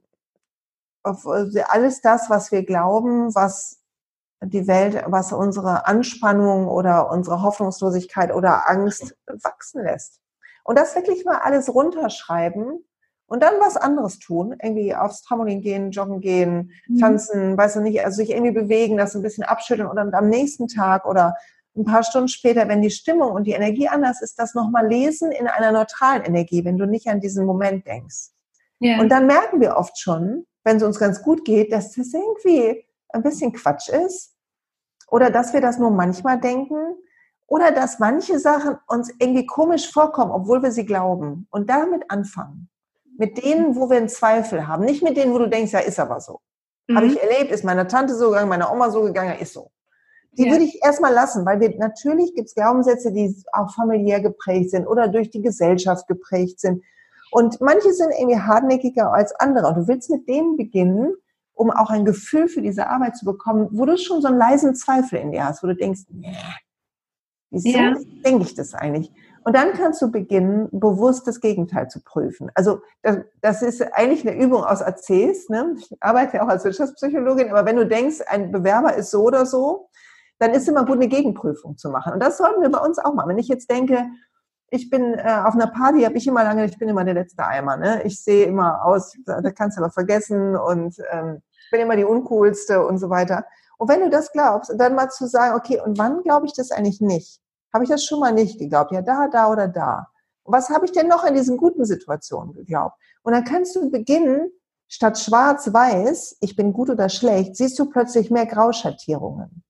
auf, 1.04 1.26
äh, 1.26 1.62
alles 1.70 2.02
das, 2.02 2.30
was 2.30 2.52
wir 2.52 2.66
glauben, 2.66 3.34
was 3.34 3.80
die 4.44 4.68
Welt, 4.68 5.04
was 5.08 5.32
unsere 5.32 5.88
Anspannung 5.88 6.68
oder 6.68 7.10
unsere 7.12 7.42
Hoffnungslosigkeit 7.42 8.34
oder 8.34 8.70
Angst 8.70 9.16
wachsen 9.26 9.84
lässt. 9.84 10.20
Und 10.65 10.78
das 10.80 10.95
wirklich 10.95 11.23
mal 11.25 11.38
alles 11.38 11.73
runterschreiben 11.73 12.84
und 13.28 13.43
dann 13.43 13.54
was 13.60 13.78
anderes 13.78 14.17
tun. 14.19 14.56
Irgendwie 14.62 14.95
aufs 14.95 15.21
Trampolin 15.21 15.62
gehen, 15.62 15.91
joggen 15.91 16.21
gehen, 16.21 16.71
mhm. 16.88 16.99
tanzen, 16.99 17.58
weiß 17.58 17.75
du 17.75 17.82
nicht, 17.82 18.04
also 18.04 18.17
sich 18.17 18.32
irgendwie 18.32 18.51
bewegen, 18.51 18.97
das 18.97 19.15
ein 19.15 19.21
bisschen 19.21 19.43
abschütteln 19.43 19.88
oder 19.88 20.10
am 20.12 20.28
nächsten 20.28 20.67
Tag 20.67 21.06
oder 21.06 21.36
ein 21.78 21.86
paar 21.86 22.04
Stunden 22.04 22.30
später, 22.30 22.67
wenn 22.67 22.82
die 22.82 22.89
Stimmung 22.89 23.32
und 23.32 23.45
die 23.45 23.51
Energie 23.51 23.88
anders 23.88 24.21
ist, 24.21 24.39
das 24.39 24.56
nochmal 24.56 24.88
lesen 24.88 25.32
in 25.32 25.47
einer 25.47 25.71
neutralen 25.71 26.23
Energie, 26.23 26.65
wenn 26.65 26.78
du 26.78 26.88
nicht 26.88 27.08
an 27.08 27.19
diesen 27.19 27.45
Moment 27.45 27.86
denkst. 27.86 28.32
Ja. 28.80 28.99
Und 28.99 29.10
dann 29.10 29.28
merken 29.28 29.62
wir 29.62 29.78
oft 29.78 29.99
schon, 29.99 30.47
wenn 30.63 30.78
es 30.78 30.84
uns 30.84 30.97
ganz 30.97 31.21
gut 31.21 31.45
geht, 31.45 31.71
dass 31.71 31.91
das 31.91 32.12
irgendwie 32.12 32.86
ein 33.10 33.21
bisschen 33.21 33.54
Quatsch 33.54 33.89
ist 33.89 34.34
oder 35.10 35.30
dass 35.30 35.54
wir 35.54 35.62
das 35.62 35.78
nur 35.78 35.91
manchmal 35.91 36.39
denken 36.39 36.95
oder 37.47 37.71
dass 37.71 37.99
manche 37.99 38.39
Sachen 38.39 38.77
uns 38.88 39.12
irgendwie 39.19 39.45
komisch 39.45 39.91
vorkommen, 39.91 40.31
obwohl 40.31 40.63
wir 40.63 40.71
sie 40.71 40.86
glauben. 40.86 41.47
Und 41.51 41.69
damit 41.69 42.10
anfangen. 42.10 42.69
Mit 43.17 43.43
denen, 43.43 43.75
wo 43.75 43.89
wir 43.89 43.97
einen 43.97 44.10
Zweifel 44.10 44.67
haben. 44.67 44.84
Nicht 44.84 45.03
mit 45.03 45.15
denen, 45.15 45.34
wo 45.34 45.38
du 45.38 45.47
denkst, 45.47 45.71
ja, 45.71 45.79
ist 45.79 45.99
aber 45.99 46.19
so. 46.19 46.39
Mhm. 46.88 46.95
Habe 46.95 47.05
ich 47.08 47.21
erlebt, 47.21 47.51
ist 47.51 47.63
meiner 47.63 47.88
Tante 47.88 48.15
so 48.15 48.29
gegangen, 48.29 48.49
meiner 48.49 48.71
Oma 48.71 48.89
so 48.89 49.01
gegangen, 49.01 49.29
ja, 49.29 49.36
ist 49.36 49.53
so. 49.53 49.71
Die 50.38 50.45
ja. 50.45 50.51
würde 50.51 50.65
ich 50.65 50.84
erstmal 50.84 51.13
lassen, 51.13 51.45
weil 51.45 51.60
wir 51.62 51.77
natürlich 51.77 52.34
gibt 52.36 52.49
es 52.49 52.55
Glaubenssätze, 52.55 53.13
die 53.13 53.34
auch 53.53 53.73
familiär 53.73 54.19
geprägt 54.19 54.71
sind 54.71 54.86
oder 54.86 55.08
durch 55.08 55.29
die 55.29 55.41
Gesellschaft 55.41 56.08
geprägt 56.08 56.60
sind. 56.60 56.84
Und 57.31 57.62
manche 57.62 57.93
sind 57.93 58.12
irgendwie 58.19 58.39
hartnäckiger 58.39 59.13
als 59.13 59.34
andere. 59.36 59.67
Und 59.67 59.75
du 59.75 59.88
willst 59.88 60.10
mit 60.10 60.27
denen 60.27 60.58
beginnen, 60.58 61.13
um 61.53 61.71
auch 61.71 61.89
ein 61.89 62.03
Gefühl 62.03 62.49
für 62.49 62.62
diese 62.62 62.88
Arbeit 62.88 63.15
zu 63.15 63.23
bekommen, 63.23 63.69
wo 63.71 63.86
du 63.86 63.97
schon 63.97 64.21
so 64.21 64.27
einen 64.27 64.38
leisen 64.38 64.75
Zweifel 64.75 65.19
in 65.19 65.31
dir 65.31 65.45
hast, 65.45 65.63
wo 65.63 65.67
du 65.67 65.75
denkst, 65.75 66.01
nee, 66.10 66.36
Wieso 67.63 67.78
ja. 67.78 67.94
denke 68.26 68.44
ich 68.44 68.54
das 68.54 68.74
eigentlich? 68.74 69.12
Und 69.44 69.56
dann 69.56 69.74
kannst 69.74 70.02
du 70.02 70.12
beginnen, 70.12 70.68
bewusst 70.72 71.28
das 71.28 71.39
Gegenteil 71.39 71.88
zu 71.88 72.02
prüfen. 72.02 72.50
Also 72.56 72.82
das, 73.04 73.20
das 73.41 73.62
ist 73.62 73.82
eigentlich 73.94 74.28
eine 74.28 74.38
Übung 74.38 74.63
aus 74.63 74.82
ACs. 74.82 75.50
Ne? 75.50 75.76
Ich 75.78 75.96
arbeite 76.00 76.38
ja 76.38 76.44
auch 76.44 76.48
als 76.48 76.65
Wirtschaftspsychologin, 76.65 77.52
aber 77.52 77.65
wenn 77.65 77.76
du 77.76 77.86
denkst, 77.86 78.22
ein 78.28 78.52
Bewerber 78.52 78.96
ist 78.96 79.12
so 79.12 79.22
oder 79.24 79.46
so, 79.46 79.89
dann 80.39 80.52
ist 80.52 80.68
immer 80.68 80.84
gut, 80.86 80.96
eine 80.96 81.08
Gegenprüfung 81.08 81.78
zu 81.78 81.89
machen. 81.89 82.13
Und 82.13 82.20
das 82.22 82.38
sollten 82.38 82.62
wir 82.62 82.70
bei 82.70 82.80
uns 82.80 82.98
auch 82.98 83.13
machen. 83.13 83.30
Wenn 83.30 83.38
ich 83.38 83.48
jetzt 83.48 83.70
denke, 83.70 84.06
ich 84.72 84.89
bin 84.89 85.13
äh, 85.13 85.41
auf 85.46 85.54
einer 85.54 85.68
Party, 85.68 86.02
habe 86.02 86.18
ich 86.18 86.28
immer 86.28 86.44
lange, 86.44 86.65
ich 86.65 86.78
bin 86.78 86.89
immer 86.89 87.06
der 87.06 87.13
letzte 87.13 87.46
Eimer. 87.46 87.78
Ne? 87.78 88.02
Ich 88.04 88.22
sehe 88.22 88.48
immer 88.48 88.84
aus, 88.84 89.13
da, 89.26 89.41
da 89.41 89.52
kannst 89.52 89.78
du 89.78 89.84
aber 89.84 89.91
vergessen 89.91 90.56
und 90.56 90.98
ähm, 91.12 91.41
ich 91.65 91.72
bin 91.72 91.82
immer 91.82 91.96
die 91.96 92.04
uncoolste 92.04 92.86
und 92.86 92.98
so 92.98 93.10
weiter. 93.10 93.46
Und 93.78 93.89
wenn 93.89 94.02
du 94.02 94.10
das 94.10 94.32
glaubst, 94.32 94.74
dann 94.76 94.96
mal 94.96 95.10
zu 95.10 95.28
sagen, 95.28 95.56
okay, 95.56 95.80
und 95.80 95.98
wann 95.98 96.24
glaube 96.24 96.48
ich 96.48 96.54
das 96.54 96.72
eigentlich 96.72 97.00
nicht? 97.00 97.39
Habe 97.76 97.84
ich 97.84 97.90
das 97.90 98.06
schon 98.06 98.22
mal 98.22 98.32
nicht 98.32 98.58
geglaubt? 98.58 98.94
Ja, 98.94 99.02
da, 99.02 99.28
da 99.28 99.52
oder 99.52 99.68
da. 99.68 100.08
Was 100.46 100.70
habe 100.70 100.86
ich 100.86 100.94
denn 100.94 101.10
noch 101.10 101.26
in 101.26 101.34
diesen 101.34 101.58
guten 101.58 101.84
Situationen 101.84 102.54
geglaubt? 102.54 102.96
Und 103.22 103.34
dann 103.34 103.44
kannst 103.44 103.76
du 103.76 103.92
beginnen, 103.92 104.50
statt 104.88 105.20
schwarz-weiß, 105.20 106.38
ich 106.40 106.56
bin 106.56 106.72
gut 106.72 106.90
oder 106.90 107.10
schlecht, 107.10 107.58
siehst 107.58 107.78
du 107.78 107.90
plötzlich 107.90 108.32
mehr 108.32 108.46
Grauschattierungen. 108.46 109.62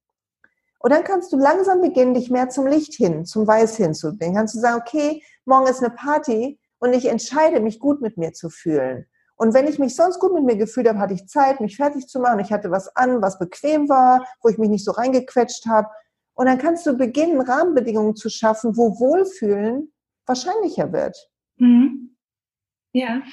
Und 0.78 0.94
dann 0.94 1.04
kannst 1.04 1.34
du 1.34 1.38
langsam 1.38 1.82
beginnen, 1.82 2.14
dich 2.14 2.30
mehr 2.30 2.50
zum 2.50 2.68
Licht 2.68 2.94
hin, 2.94 3.26
zum 3.26 3.48
Weiß 3.48 3.76
hinzubringen. 3.78 4.36
Kannst 4.36 4.54
du 4.54 4.60
sagen, 4.60 4.80
okay, 4.80 5.24
morgen 5.46 5.66
ist 5.66 5.84
eine 5.84 5.90
Party 5.90 6.60
und 6.78 6.94
ich 6.94 7.08
entscheide 7.08 7.60
mich 7.60 7.80
gut 7.80 8.02
mit 8.02 8.18
mir 8.18 8.34
zu 8.34 8.52
fühlen. 8.52 9.08
Und 9.36 9.56
wenn 9.56 9.66
ich 9.66 9.80
mich 9.80 9.96
sonst 9.96 10.20
gut 10.20 10.32
mit 10.32 10.44
mir 10.44 10.58
gefühlt 10.58 10.88
habe, 10.88 11.00
hatte 11.00 11.16
ich 11.16 11.28
Zeit, 11.28 11.60
mich 11.60 11.76
fertig 11.76 12.08
zu 12.08 12.20
machen. 12.20 12.40
Ich 12.40 12.54
hatte 12.54 12.70
was 12.70 12.96
an, 12.96 13.24
was 13.24 13.40
bequem 13.40 13.90
war, 13.90 14.28
wo 14.44 14.50
ich 14.50 14.60
mich 14.60 14.70
nicht 14.70 14.86
so 14.86 14.92
reingequetscht 14.92 15.66
habe. 15.66 15.88
Und 16.36 16.48
dann 16.48 16.58
kannst 16.58 16.86
du 16.86 16.94
beginnen, 16.94 17.42
Rahmenbedingungen 17.42 18.16
zu 18.16 18.30
schaffen, 18.30 18.76
wo 18.78 19.00
Wohlfühlen 19.00 19.92
wahrscheinlicher 20.26 20.92
wird. 20.92 21.18
Mhm. 21.58 22.16
Ja, 22.92 23.24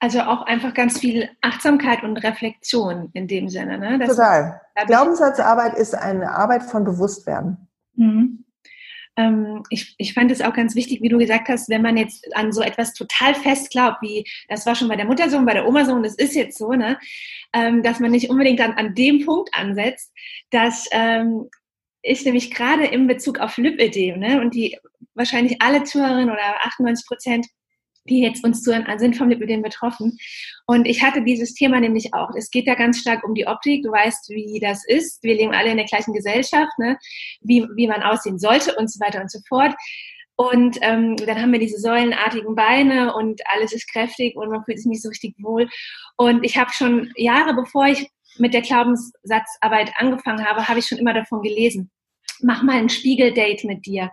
also 0.00 0.20
auch 0.22 0.42
einfach 0.46 0.74
ganz 0.74 0.98
viel 0.98 1.28
Achtsamkeit 1.42 2.02
und 2.02 2.16
Reflexion 2.16 3.10
in 3.12 3.28
dem 3.28 3.48
Sinne. 3.48 3.78
Ne? 3.78 3.98
Das 3.98 4.10
Total. 4.10 4.60
Glaubenssatzarbeit 4.86 5.74
ist 5.78 5.94
eine 5.94 6.32
Arbeit 6.32 6.64
von 6.64 6.82
Bewusstwerden. 6.82 7.68
Mhm. 7.94 8.44
ähm, 9.16 9.62
ich, 9.68 9.94
ich 9.98 10.14
fand 10.14 10.30
es 10.30 10.40
auch 10.40 10.54
ganz 10.54 10.74
wichtig, 10.74 11.02
wie 11.02 11.08
du 11.08 11.18
gesagt 11.18 11.48
hast, 11.48 11.68
wenn 11.68 11.82
man 11.82 11.96
jetzt 11.96 12.34
an 12.34 12.52
so 12.52 12.62
etwas 12.62 12.94
total 12.94 13.34
fest 13.34 13.70
glaubt, 13.70 14.02
wie 14.02 14.24
das 14.48 14.66
war 14.66 14.74
schon 14.74 14.88
bei 14.88 14.96
der 14.96 15.04
Mutter 15.04 15.28
so 15.28 15.36
und 15.36 15.46
bei 15.46 15.54
der 15.54 15.68
Oma 15.68 15.84
so 15.84 15.92
und 15.92 16.02
das 16.02 16.16
ist 16.16 16.34
jetzt 16.34 16.58
so, 16.58 16.72
ne, 16.72 16.98
ähm, 17.52 17.82
dass 17.82 18.00
man 18.00 18.10
nicht 18.10 18.30
unbedingt 18.30 18.58
dann 18.58 18.72
an 18.72 18.94
dem 18.94 19.24
Punkt 19.24 19.50
ansetzt, 19.52 20.10
dass 20.50 20.88
ähm, 20.90 21.48
ich 22.02 22.24
nämlich 22.24 22.50
gerade 22.50 22.84
in 22.84 23.06
Bezug 23.06 23.38
auf 23.38 23.56
Lipödem 23.56 24.18
ne, 24.18 24.40
und 24.40 24.54
die 24.54 24.78
wahrscheinlich 25.14 25.60
alle 25.60 25.84
Zuhörerinnen 25.84 26.30
oder 26.30 26.64
98 26.64 27.06
Prozent 27.06 27.46
die 28.08 28.20
jetzt 28.20 28.44
uns 28.44 28.62
zuhören, 28.62 28.86
sind 28.98 29.16
vom 29.16 29.28
Lipödem 29.28 29.62
betroffen. 29.62 30.18
Und 30.66 30.86
ich 30.86 31.02
hatte 31.02 31.22
dieses 31.22 31.54
Thema 31.54 31.80
nämlich 31.80 32.12
auch. 32.14 32.30
Es 32.36 32.50
geht 32.50 32.66
da 32.66 32.74
ganz 32.74 32.98
stark 32.98 33.24
um 33.24 33.34
die 33.34 33.46
Optik. 33.46 33.84
Du 33.84 33.92
weißt, 33.92 34.30
wie 34.30 34.58
das 34.60 34.84
ist. 34.86 35.22
Wir 35.22 35.34
leben 35.34 35.54
alle 35.54 35.70
in 35.70 35.76
der 35.76 35.86
gleichen 35.86 36.12
Gesellschaft, 36.12 36.72
ne? 36.78 36.98
wie, 37.40 37.66
wie 37.76 37.86
man 37.86 38.02
aussehen 38.02 38.38
sollte 38.38 38.74
und 38.76 38.90
so 38.90 38.98
weiter 39.00 39.20
und 39.20 39.30
so 39.30 39.38
fort. 39.48 39.74
Und 40.34 40.78
ähm, 40.80 41.16
dann 41.16 41.40
haben 41.40 41.52
wir 41.52 41.60
diese 41.60 41.78
säulenartigen 41.78 42.54
Beine 42.54 43.14
und 43.14 43.40
alles 43.46 43.72
ist 43.72 43.88
kräftig 43.92 44.34
und 44.34 44.50
man 44.50 44.64
fühlt 44.64 44.78
sich 44.78 44.86
nicht 44.86 45.02
so 45.02 45.10
richtig 45.10 45.34
wohl. 45.38 45.68
Und 46.16 46.44
ich 46.44 46.56
habe 46.56 46.72
schon 46.72 47.12
Jahre, 47.16 47.54
bevor 47.54 47.86
ich 47.86 48.08
mit 48.38 48.54
der 48.54 48.62
Glaubenssatzarbeit 48.62 49.92
angefangen 49.96 50.44
habe, 50.46 50.68
habe 50.68 50.78
ich 50.78 50.86
schon 50.86 50.98
immer 50.98 51.14
davon 51.14 51.42
gelesen 51.42 51.90
mach 52.42 52.62
mal 52.62 52.76
ein 52.76 52.88
Spiegeldate 52.88 53.66
mit 53.66 53.86
dir, 53.86 54.10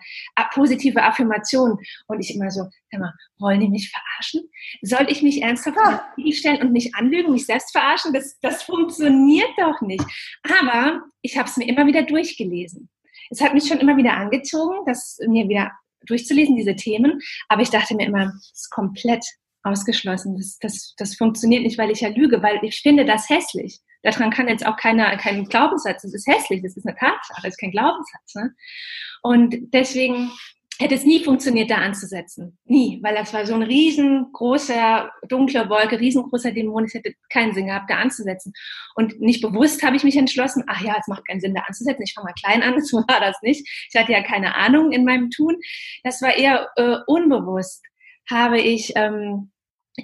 positive 0.54 1.02
Affirmationen. 1.02 1.78
Und 2.08 2.20
ich 2.20 2.34
immer 2.34 2.50
so, 2.52 2.64
sag 2.92 3.00
mal, 3.00 3.14
wollen 3.40 3.60
die 3.60 3.70
mich 3.70 3.92
verarschen? 3.92 4.50
Soll 4.82 5.08
ich 5.10 5.22
mich 5.22 5.42
ernsthaft 5.42 5.78
ja. 5.78 6.32
stellen 6.32 6.62
und 6.62 6.72
mich 6.72 6.96
anlügen, 6.96 7.32
mich 7.32 7.46
selbst 7.46 7.72
verarschen? 7.72 8.14
Das, 8.14 8.40
das 8.42 8.64
funktioniert 8.64 9.50
doch 9.58 9.82
nicht. 9.82 10.04
Aber 10.44 11.02
ich 11.22 11.38
habe 11.38 11.50
es 11.50 11.58
mir 11.58 11.68
immer 11.68 11.86
wieder 11.86 12.04
durchgelesen. 12.04 12.90
Es 13.30 13.42
hat 13.42 13.54
mich 13.54 13.68
schon 13.68 13.80
immer 13.80 13.98
wieder 13.98 14.14
angezogen, 14.14 14.86
das 14.86 15.20
mir 15.28 15.48
wieder 15.48 15.72
durchzulesen, 16.06 16.56
diese 16.56 16.76
Themen. 16.76 17.20
Aber 17.48 17.62
ich 17.62 17.70
dachte 17.70 17.96
mir 17.96 18.08
immer, 18.08 18.26
das 18.26 18.52
ist 18.54 18.70
komplett 18.72 19.24
ausgeschlossen. 19.64 20.38
Das, 20.38 20.58
das, 20.60 20.94
das 20.98 21.16
funktioniert 21.16 21.64
nicht, 21.64 21.78
weil 21.78 21.92
ich 21.92 22.02
ja 22.02 22.10
lüge, 22.10 22.42
weil 22.42 22.60
ich 22.64 22.82
finde 22.82 23.06
das 23.06 23.30
hässlich. 23.30 23.80
Daran 24.04 24.32
kann 24.32 24.48
jetzt 24.48 24.66
auch 24.66 24.78
keiner, 24.78 25.16
kein 25.18 25.46
Glaubenssatz, 25.46 26.04
das 26.04 26.14
ist 26.14 26.28
hässlich, 26.28 26.62
das 26.64 26.78
ist 26.78 26.88
eine 26.88 26.96
Tatsache, 26.96 27.42
das 27.44 27.54
ist 27.54 27.60
kein 27.60 27.72
Glaubenssatz. 27.72 28.36
Ne? 28.36 28.56
Und 29.22 29.56
deswegen 29.74 30.32
hätte 30.80 30.96
es 30.96 31.04
nie 31.04 31.22
funktioniert, 31.22 31.70
da 31.70 31.76
anzusetzen. 31.76 32.58
Nie, 32.64 33.00
weil 33.04 33.14
das 33.14 33.34
war 33.34 33.46
so 33.46 33.54
ein 33.54 33.64
riesengroßer, 33.64 35.12
dunkler 35.28 35.70
Wolke, 35.70 36.00
riesengroßer 36.00 36.54
Dämon, 36.54 36.86
es 36.86 36.94
hätte 36.94 37.14
keinen 37.30 37.54
Sinn 37.54 37.68
gehabt, 37.68 37.90
da 37.90 37.98
anzusetzen. 37.98 38.54
Und 38.96 39.20
nicht 39.20 39.42
bewusst 39.42 39.84
habe 39.84 39.98
ich 39.98 40.06
mich 40.06 40.16
entschlossen, 40.16 40.64
ach 40.68 40.82
ja, 40.82 40.96
es 40.98 41.08
macht 41.08 41.28
keinen 41.28 41.42
Sinn, 41.42 41.54
da 41.54 41.62
anzusetzen, 41.68 42.04
ich 42.04 42.14
fange 42.14 42.28
mal 42.28 42.34
klein 42.34 42.64
an, 42.64 42.82
so 42.84 42.98
war 42.98 43.20
das 43.20 43.42
nicht. 43.42 43.68
Ich 43.92 44.00
hatte 44.00 44.14
ja 44.14 44.24
keine 44.24 44.56
Ahnung 44.56 44.94
in 44.94 45.04
meinem 45.04 45.30
Tun. 45.30 45.58
Das 46.04 46.22
war 46.22 46.36
eher 46.36 46.70
äh, 46.78 46.98
unbewusst, 47.08 47.84
habe 48.30 48.62
ich 48.62 48.94
ähm, 48.96 49.52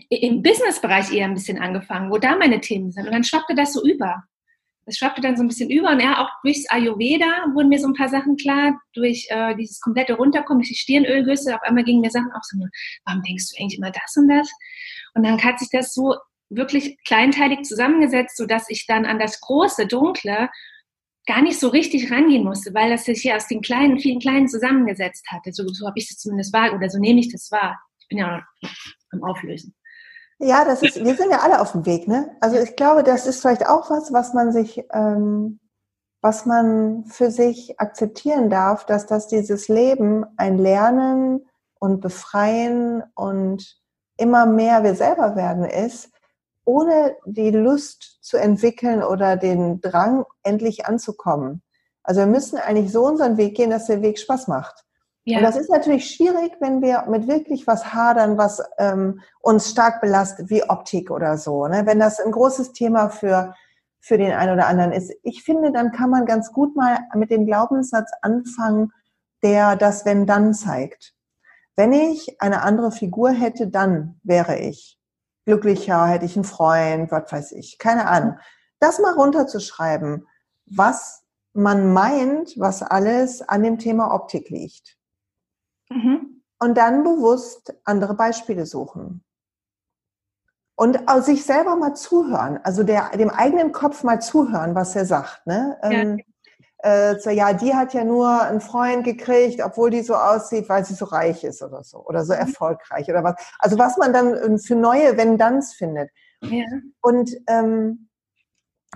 im 0.09 0.41
Businessbereich 0.41 1.13
eher 1.13 1.25
ein 1.25 1.33
bisschen 1.33 1.59
angefangen, 1.59 2.11
wo 2.11 2.17
da 2.17 2.37
meine 2.37 2.61
Themen 2.61 2.91
sind. 2.91 3.05
Und 3.05 3.13
dann 3.13 3.23
schwappte 3.23 3.55
das 3.55 3.73
so 3.73 3.83
über. 3.83 4.23
Das 4.85 4.97
schwappte 4.97 5.21
dann 5.21 5.35
so 5.35 5.43
ein 5.43 5.47
bisschen 5.47 5.71
über 5.71 5.91
und 5.91 5.99
ja, 5.99 6.23
auch 6.23 6.29
durchs 6.43 6.69
Ayurveda 6.69 7.47
wurden 7.55 7.69
mir 7.69 7.79
so 7.79 7.87
ein 7.87 7.95
paar 7.95 8.09
Sachen 8.09 8.35
klar, 8.35 8.79
durch 8.93 9.25
äh, 9.29 9.55
dieses 9.55 9.81
komplette 9.81 10.13
Runterkommen, 10.13 10.61
durch 10.61 10.69
die 10.69 10.75
Stirnölgüsse, 10.75 11.55
auf 11.55 11.61
einmal 11.63 11.83
gingen 11.83 12.01
mir 12.01 12.11
Sachen 12.11 12.31
auch 12.33 12.43
so, 12.43 12.57
warum 13.05 13.23
denkst 13.23 13.45
du 13.49 13.61
eigentlich 13.63 13.79
immer 13.79 13.89
das 13.89 14.15
und 14.15 14.27
das? 14.27 14.47
Und 15.15 15.25
dann 15.25 15.43
hat 15.43 15.57
sich 15.57 15.69
das 15.71 15.93
so 15.93 16.15
wirklich 16.49 16.97
kleinteilig 17.03 17.63
zusammengesetzt, 17.63 18.37
sodass 18.37 18.69
ich 18.69 18.85
dann 18.85 19.05
an 19.05 19.17
das 19.17 19.41
große, 19.41 19.87
dunkle 19.87 20.49
gar 21.25 21.41
nicht 21.41 21.59
so 21.59 21.69
richtig 21.69 22.11
rangehen 22.11 22.43
musste, 22.43 22.73
weil 22.73 22.91
das 22.91 23.05
sich 23.05 23.21
hier 23.21 23.35
aus 23.35 23.47
den 23.47 23.61
kleinen, 23.61 23.99
vielen 23.99 24.19
kleinen 24.19 24.47
zusammengesetzt 24.47 25.25
hatte. 25.31 25.51
So, 25.51 25.67
so 25.67 25.87
habe 25.87 25.97
ich 25.97 26.07
das 26.07 26.17
zumindest 26.17 26.53
wahr 26.53 26.73
oder 26.73 26.89
so 26.89 26.99
nehme 26.99 27.19
ich 27.19 27.31
das 27.31 27.49
wahr. 27.51 27.79
Bin 28.09 28.19
ja 28.19 28.43
am 29.11 29.23
Auflösen. 29.23 29.75
Ja, 30.39 30.65
das 30.65 30.81
ist, 30.81 31.03
wir 31.03 31.15
sind 31.15 31.31
ja 31.31 31.39
alle 31.39 31.61
auf 31.61 31.71
dem 31.71 31.85
Weg, 31.85 32.07
ne? 32.07 32.35
Also 32.41 32.57
ich 32.57 32.75
glaube, 32.75 33.03
das 33.03 33.25
ist 33.25 33.41
vielleicht 33.41 33.67
auch 33.67 33.89
was, 33.89 34.11
was 34.11 34.33
man 34.33 34.51
sich, 34.51 34.83
ähm, 34.91 35.59
was 36.21 36.45
man 36.45 37.05
für 37.05 37.31
sich 37.31 37.79
akzeptieren 37.79 38.49
darf, 38.49 38.85
dass 38.85 39.05
das 39.05 39.27
dieses 39.27 39.69
Leben 39.69 40.25
ein 40.35 40.57
Lernen 40.57 41.47
und 41.79 42.01
Befreien 42.01 43.03
und 43.15 43.79
immer 44.17 44.45
mehr 44.45 44.83
wir 44.83 44.95
selber 44.95 45.35
werden 45.35 45.65
ist, 45.65 46.09
ohne 46.65 47.15
die 47.25 47.51
Lust 47.51 48.19
zu 48.21 48.37
entwickeln 48.37 49.03
oder 49.03 49.37
den 49.37 49.81
Drang, 49.81 50.25
endlich 50.43 50.85
anzukommen. 50.85 51.61
Also 52.03 52.21
wir 52.21 52.27
müssen 52.27 52.57
eigentlich 52.57 52.91
so 52.91 53.05
unseren 53.05 53.37
Weg 53.37 53.55
gehen, 53.55 53.69
dass 53.69 53.87
der 53.87 54.01
Weg 54.01 54.19
Spaß 54.19 54.47
macht. 54.47 54.84
Ja. 55.25 55.39
Und 55.39 55.43
das 55.43 55.57
ist 55.57 55.71
natürlich 55.71 56.07
schwierig, 56.09 56.53
wenn 56.59 56.83
wir 56.83 57.05
mit 57.07 57.27
wirklich 57.27 57.65
was 57.65 57.93
hadern, 57.93 58.37
was 58.37 58.61
ähm, 58.77 59.21
uns 59.41 59.71
stark 59.71 59.99
belastet, 59.99 60.51
wie 60.51 60.63
Optik 60.63 61.09
oder 61.09 61.37
so. 61.37 61.67
Ne? 61.67 61.87
Wenn 61.87 61.99
das 61.99 62.19
ein 62.19 62.31
großes 62.31 62.73
Thema 62.73 63.09
für, 63.09 63.55
für 63.99 64.19
den 64.19 64.31
einen 64.33 64.53
oder 64.53 64.67
anderen 64.67 64.91
ist. 64.91 65.11
Ich 65.23 65.43
finde, 65.43 65.71
dann 65.71 65.91
kann 65.91 66.11
man 66.11 66.27
ganz 66.27 66.53
gut 66.53 66.75
mal 66.75 66.99
mit 67.15 67.31
dem 67.31 67.47
Glaubenssatz 67.47 68.11
anfangen, 68.21 68.93
der 69.41 69.75
das 69.75 70.05
Wenn 70.05 70.27
dann 70.27 70.53
zeigt. 70.53 71.15
Wenn 71.75 71.91
ich 71.91 72.39
eine 72.39 72.61
andere 72.61 72.91
Figur 72.91 73.31
hätte, 73.31 73.67
dann 73.67 74.19
wäre 74.23 74.59
ich 74.59 74.99
glücklicher, 75.45 76.05
hätte 76.05 76.25
ich 76.25 76.35
einen 76.35 76.45
Freund, 76.45 77.11
was 77.11 77.31
weiß 77.31 77.51
ich, 77.53 77.79
keine 77.79 78.07
Ahnung. 78.07 78.37
Das 78.79 78.99
mal 78.99 79.13
runterzuschreiben, 79.13 80.27
was 80.67 81.23
man 81.53 81.93
meint, 81.93 82.53
was 82.57 82.83
alles 82.83 83.41
an 83.41 83.63
dem 83.63 83.79
Thema 83.79 84.13
Optik 84.13 84.49
liegt. 84.49 84.97
Mhm. 85.95 86.41
Und 86.59 86.77
dann 86.77 87.03
bewusst 87.03 87.73
andere 87.83 88.15
Beispiele 88.15 88.65
suchen. 88.65 89.23
Und 90.77 91.07
auch 91.07 91.21
sich 91.21 91.45
selber 91.45 91.75
mal 91.77 91.95
zuhören, 91.95 92.59
also 92.63 92.83
der, 92.83 93.09
dem 93.17 93.29
eigenen 93.29 93.71
Kopf 93.71 94.03
mal 94.03 94.21
zuhören, 94.21 94.75
was 94.75 94.95
er 94.95 95.05
sagt. 95.05 95.47
Ne? 95.47 95.77
Ja. 95.81 95.89
Ähm, 95.89 96.21
äh, 96.79 97.17
so, 97.19 97.29
ja, 97.29 97.53
die 97.53 97.73
hat 97.73 97.93
ja 97.93 98.03
nur 98.03 98.41
einen 98.41 98.59
Freund 98.59 99.05
gekriegt, 99.05 99.61
obwohl 99.63 99.89
die 99.89 100.01
so 100.01 100.15
aussieht, 100.15 100.67
weil 100.67 100.85
sie 100.85 100.93
so 100.93 101.05
reich 101.05 101.43
ist 101.43 101.63
oder 101.63 101.83
so. 101.83 102.05
Oder 102.05 102.25
so 102.25 102.33
mhm. 102.33 102.39
erfolgreich 102.39 103.09
oder 103.09 103.23
was. 103.23 103.35
Also 103.59 103.77
was 103.77 103.97
man 103.97 104.11
dann 104.11 104.35
ähm, 104.35 104.59
für 104.59 104.75
neue 104.75 105.17
Wenn-Danns 105.17 105.73
findet. 105.73 106.11
Ja. 106.41 106.65
Und 107.01 107.31
ähm, 107.47 108.09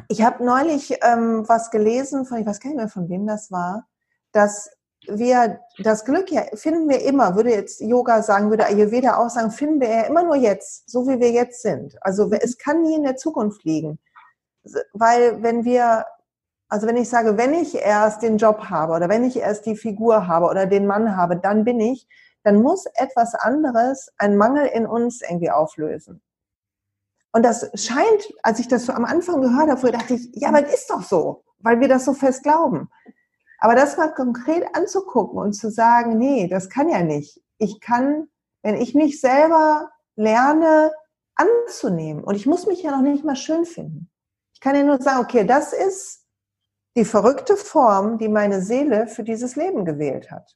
ich 0.08 0.22
habe 0.22 0.44
neulich 0.44 0.98
ähm, 1.02 1.48
was 1.48 1.72
gelesen, 1.72 2.26
von, 2.26 2.40
ich 2.40 2.46
weiß 2.46 2.60
gar 2.60 2.70
nicht 2.70 2.78
mehr, 2.78 2.90
von 2.90 3.10
wem 3.10 3.26
das 3.26 3.52
war, 3.52 3.88
dass 4.34 4.70
wir 5.08 5.60
das 5.78 6.06
Glück 6.06 6.32
ja 6.32 6.44
finden 6.54 6.90
wir 6.90 7.04
immer, 7.04 7.36
würde 7.36 7.52
jetzt 7.52 7.82
Yoga 7.82 8.22
sagen, 8.22 8.50
würde 8.50 8.66
Ayurveda 8.66 9.18
auch 9.18 9.30
sagen, 9.30 9.52
finden 9.52 9.80
wir 9.80 9.90
ja 9.90 10.02
immer 10.02 10.24
nur 10.24 10.36
jetzt, 10.36 10.90
so 10.90 11.08
wie 11.08 11.20
wir 11.20 11.32
jetzt 11.32 11.62
sind. 11.62 11.96
Also 12.02 12.32
es 12.32 12.58
kann 12.58 12.82
nie 12.82 12.96
in 12.96 13.04
der 13.04 13.16
Zukunft 13.16 13.64
liegen. 13.64 14.00
Weil 14.94 15.42
wenn 15.42 15.64
wir, 15.64 16.06
also 16.68 16.86
wenn 16.86 16.98
ich 16.98 17.10
sage, 17.10 17.38
wenn 17.38 17.54
ich 17.54 17.76
erst 17.76 18.22
den 18.22 18.38
Job 18.38 18.70
habe 18.70 18.94
oder 18.94 19.10
wenn 19.10 19.24
ich 19.24 19.38
erst 19.38 19.66
die 19.66 19.76
Figur 19.76 20.28
habe 20.28 20.48
oder 20.48 20.66
den 20.66 20.86
Mann 20.86 21.16
habe, 21.16 21.38
dann 21.38 21.64
bin 21.64 21.80
ich, 21.80 22.08
dann 22.44 22.62
muss 22.62 22.86
etwas 22.96 23.36
anderes 23.36 24.12
einen 24.18 24.38
Mangel 24.38 24.68
in 24.68 24.86
uns 24.86 25.22
irgendwie 25.22 25.52
auflösen. 25.52 26.22
Und 27.32 27.44
das 27.44 27.70
scheint, 27.76 28.34
als 28.44 28.60
ich 28.60 28.68
das 28.68 28.86
so 28.86 28.94
am 28.94 29.06
Anfang 29.06 29.42
gehört 29.42 29.70
habe, 29.70 29.92
dachte 29.92 30.16
ich, 30.16 30.30
ja, 30.34 30.50
aber 30.50 30.62
das 30.62 30.74
ist 30.74 30.90
doch 30.90 31.04
so, 31.04 31.44
weil 31.60 31.80
wir 31.80 31.88
das 31.88 32.06
so 32.06 32.14
fest 32.14 32.44
glauben. 32.44 32.90
Aber 33.60 33.76
das 33.76 33.98
mal 33.98 34.13
konkret 34.13 34.63
anzugucken 34.74 35.39
und 35.39 35.54
zu 35.54 35.69
sagen, 35.69 36.17
nee, 36.17 36.48
das 36.48 36.69
kann 36.69 36.89
ja 36.89 37.04
nicht. 37.04 37.41
Ich 37.58 37.80
kann, 37.82 38.28
wenn 38.62 38.76
ich 38.76 38.95
mich 38.95 39.19
selber 39.19 39.92
lerne 40.15 40.92
anzunehmen 41.36 42.23
und 42.23 42.36
ich 42.36 42.46
muss 42.46 42.67
mich 42.67 42.84
ja 42.84 42.92
noch 42.92 43.02
nicht 43.02 43.23
mal 43.23 43.36
schön 43.36 43.65
finden. 43.65 44.10
Ich 44.54 44.60
kann 44.60 44.75
ja 44.75 44.84
nur 44.84 45.02
sagen, 45.02 45.23
okay, 45.23 45.46
das 45.46 45.73
ist 45.73 46.25
die 46.98 47.06
verrückte 47.06 47.56
Form, 47.56 48.17
die 48.17 48.27
meine 48.29 48.62
Seele 48.62 49.08
für 49.08 49.23
dieses 49.23 49.56
Leben 49.56 49.86
gewählt 49.86 50.31
hat. 50.31 50.56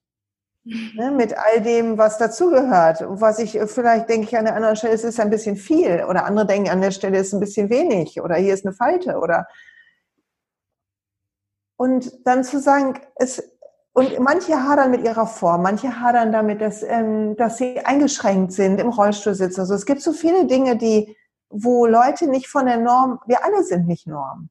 Ne, 0.66 1.12
mit 1.12 1.38
all 1.38 1.62
dem, 1.62 1.98
was 1.98 2.18
dazugehört. 2.18 3.04
Was 3.06 3.40
ich, 3.40 3.60
vielleicht 3.66 4.08
denke 4.08 4.28
ich 4.28 4.38
an 4.38 4.46
der 4.46 4.56
anderen 4.56 4.78
Stelle, 4.78 4.94
es 4.94 5.04
ist 5.04 5.20
ein 5.20 5.30
bisschen 5.30 5.58
viel. 5.58 6.06
Oder 6.08 6.26
andere 6.26 6.48
denken 6.48 6.70
an 6.70 6.80
der 6.80 6.92
Stelle, 6.92 7.18
es 7.18 7.28
ist 7.28 7.34
ein 7.34 7.42
bisschen 7.42 7.70
wenig. 7.70 8.22
Oder 8.22 8.36
hier 8.36 8.54
ist 8.54 8.66
eine 8.66 8.74
Falte. 8.74 9.18
Oder 9.18 9.48
und 11.84 12.26
dann 12.26 12.46
zu 12.46 12.62
sagen, 12.62 12.94
es, 13.16 13.44
und 13.92 14.18
manche 14.20 14.64
hadern 14.64 14.90
mit 14.90 15.04
ihrer 15.04 15.28
Form, 15.28 15.64
manche 15.64 16.00
hadern 16.00 16.32
damit, 16.32 16.62
dass, 16.62 16.82
ähm, 16.82 17.36
dass 17.36 17.58
sie 17.58 17.78
eingeschränkt 17.82 18.54
sind, 18.54 18.80
im 18.80 18.88
Rollstuhl 18.88 19.36
sitzen. 19.36 19.60
Also 19.60 19.74
es 19.74 19.86
gibt 19.86 20.02
so 20.02 20.14
viele 20.14 20.46
Dinge, 20.46 20.78
die, 20.78 21.14
wo 21.50 21.86
Leute 21.86 22.28
nicht 22.28 22.48
von 22.48 22.68
der 22.68 22.78
Norm, 22.78 23.20
wir 23.28 23.44
alle 23.44 23.66
sind 23.66 23.86
nicht 23.86 24.08
Norm. 24.08 24.48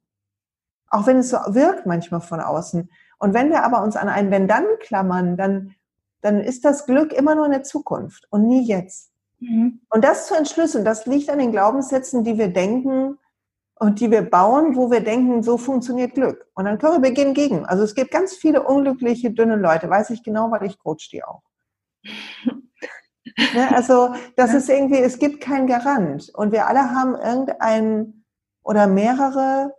Auch 0.90 1.06
wenn 1.06 1.20
es 1.20 1.30
so 1.30 1.38
wirkt 1.46 1.86
manchmal 1.86 2.20
von 2.20 2.40
außen. 2.40 2.90
Und 3.18 3.32
wenn 3.32 3.48
wir 3.48 3.64
aber 3.64 3.82
uns 3.82 3.96
an 3.96 4.10
ein 4.10 4.30
Wenn-Dann 4.30 4.66
klammern, 4.80 5.38
dann, 5.38 5.74
dann 6.20 6.38
ist 6.38 6.66
das 6.66 6.84
Glück 6.84 7.14
immer 7.14 7.34
nur 7.34 7.46
in 7.46 7.52
der 7.52 7.62
Zukunft 7.62 8.26
und 8.28 8.46
nie 8.46 8.66
jetzt. 8.66 9.10
Mhm. 9.40 9.80
Und 9.88 10.04
das 10.04 10.26
zu 10.26 10.34
entschlüsseln, 10.34 10.84
das 10.84 11.06
liegt 11.06 11.30
an 11.30 11.38
den 11.38 11.50
Glaubenssätzen, 11.50 12.24
die 12.24 12.36
wir 12.36 12.52
denken, 12.52 13.16
und 13.82 13.98
die 13.98 14.12
wir 14.12 14.22
bauen, 14.22 14.76
wo 14.76 14.92
wir 14.92 15.00
denken, 15.00 15.42
so 15.42 15.58
funktioniert 15.58 16.14
Glück. 16.14 16.46
Und 16.54 16.66
dann 16.66 16.78
können 16.78 17.02
wir 17.02 17.10
beginnen 17.10 17.34
gegen. 17.34 17.66
Also 17.66 17.82
es 17.82 17.96
gibt 17.96 18.12
ganz 18.12 18.32
viele 18.32 18.62
unglückliche, 18.62 19.32
dünne 19.32 19.56
Leute, 19.56 19.90
weiß 19.90 20.10
ich 20.10 20.22
genau, 20.22 20.52
weil 20.52 20.64
ich 20.66 20.78
coach 20.78 21.10
die 21.10 21.24
auch. 21.24 21.42
ne, 22.04 23.74
also 23.74 24.14
das 24.36 24.54
ist 24.54 24.68
irgendwie, 24.68 24.98
es 24.98 25.18
gibt 25.18 25.40
keinen 25.40 25.66
Garant. 25.66 26.30
Und 26.32 26.52
wir 26.52 26.68
alle 26.68 26.90
haben 26.92 27.16
irgendein 27.16 28.22
oder 28.62 28.86
mehrere 28.86 29.74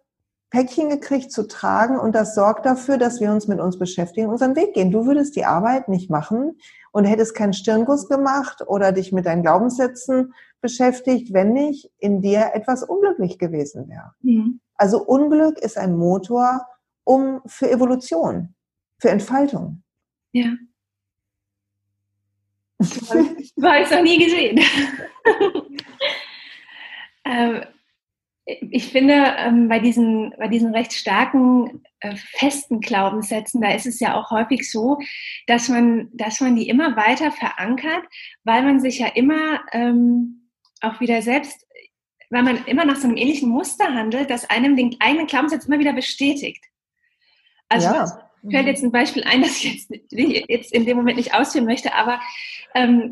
Päckchen 0.49 0.89
gekriegt 0.89 1.31
zu 1.31 1.47
tragen 1.47 1.97
und 1.97 2.13
das 2.13 2.35
sorgt 2.35 2.65
dafür, 2.65 2.97
dass 2.97 3.21
wir 3.21 3.31
uns 3.31 3.47
mit 3.47 3.61
uns 3.61 3.79
beschäftigen 3.79 4.27
unseren 4.27 4.57
Weg 4.57 4.73
gehen. 4.73 4.91
Du 4.91 5.05
würdest 5.05 5.37
die 5.37 5.45
Arbeit 5.45 5.87
nicht 5.87 6.09
machen 6.09 6.59
und 6.91 7.05
hättest 7.05 7.35
keinen 7.35 7.53
Stirnguss 7.53 8.09
gemacht 8.09 8.63
oder 8.67 8.91
dich 8.91 9.13
mit 9.13 9.25
deinen 9.25 9.43
Glaubenssätzen 9.43 10.33
beschäftigt, 10.63 11.33
wenn 11.33 11.53
nicht 11.53 11.91
in 11.99 12.21
dir 12.21 12.51
etwas 12.55 12.81
unglücklich 12.81 13.37
gewesen 13.37 13.87
wäre. 13.89 14.15
Mhm. 14.21 14.61
Also 14.75 15.03
Unglück 15.03 15.59
ist 15.59 15.77
ein 15.77 15.95
Motor 15.95 16.65
um 17.03 17.41
für 17.45 17.69
Evolution, 17.69 18.55
für 18.97 19.09
Entfaltung. 19.09 19.83
Ja. 20.31 20.53
Das 22.79 23.09
habe 23.11 23.83
ich 23.83 23.91
noch 23.91 24.01
nie 24.01 24.17
gesehen. 24.17 24.59
ähm, 27.25 27.61
ich 28.45 28.87
finde, 28.87 29.35
ähm, 29.37 29.69
bei, 29.69 29.79
diesen, 29.79 30.33
bei 30.37 30.47
diesen 30.47 30.73
recht 30.73 30.93
starken, 30.93 31.83
äh, 32.01 32.15
festen 32.15 32.81
Glaubenssätzen, 32.81 33.61
da 33.61 33.71
ist 33.71 33.85
es 33.85 33.99
ja 33.99 34.15
auch 34.15 34.31
häufig 34.31 34.69
so, 34.69 34.99
dass 35.47 35.69
man, 35.69 36.09
dass 36.13 36.41
man 36.41 36.55
die 36.55 36.67
immer 36.67 36.97
weiter 36.97 37.31
verankert, 37.31 38.03
weil 38.43 38.63
man 38.63 38.81
sich 38.81 38.99
ja 38.99 39.07
immer 39.07 39.61
ähm, 39.71 40.42
auch 40.83 40.99
wieder 40.99 41.21
selbst, 41.21 41.65
weil 42.29 42.43
man 42.43 42.65
immer 42.65 42.85
nach 42.85 42.97
so 42.97 43.07
einem 43.07 43.17
ähnlichen 43.17 43.49
Muster 43.49 43.93
handelt, 43.93 44.29
das 44.29 44.49
einem 44.49 44.75
den 44.75 44.95
eigenen 44.99 45.27
Glaubenssatz 45.27 45.65
immer 45.65 45.79
wieder 45.79 45.93
bestätigt. 45.93 46.63
Also 47.69 47.87
ja. 47.87 48.29
fällt 48.49 48.67
jetzt 48.67 48.83
ein 48.83 48.91
Beispiel 48.91 49.23
ein, 49.23 49.41
das 49.43 49.63
ich 49.63 49.89
jetzt, 49.89 50.11
jetzt 50.49 50.73
in 50.73 50.85
dem 50.85 50.97
Moment 50.97 51.17
nicht 51.17 51.33
ausführen 51.33 51.65
möchte, 51.65 51.93
aber 51.93 52.19
ähm, 52.75 53.11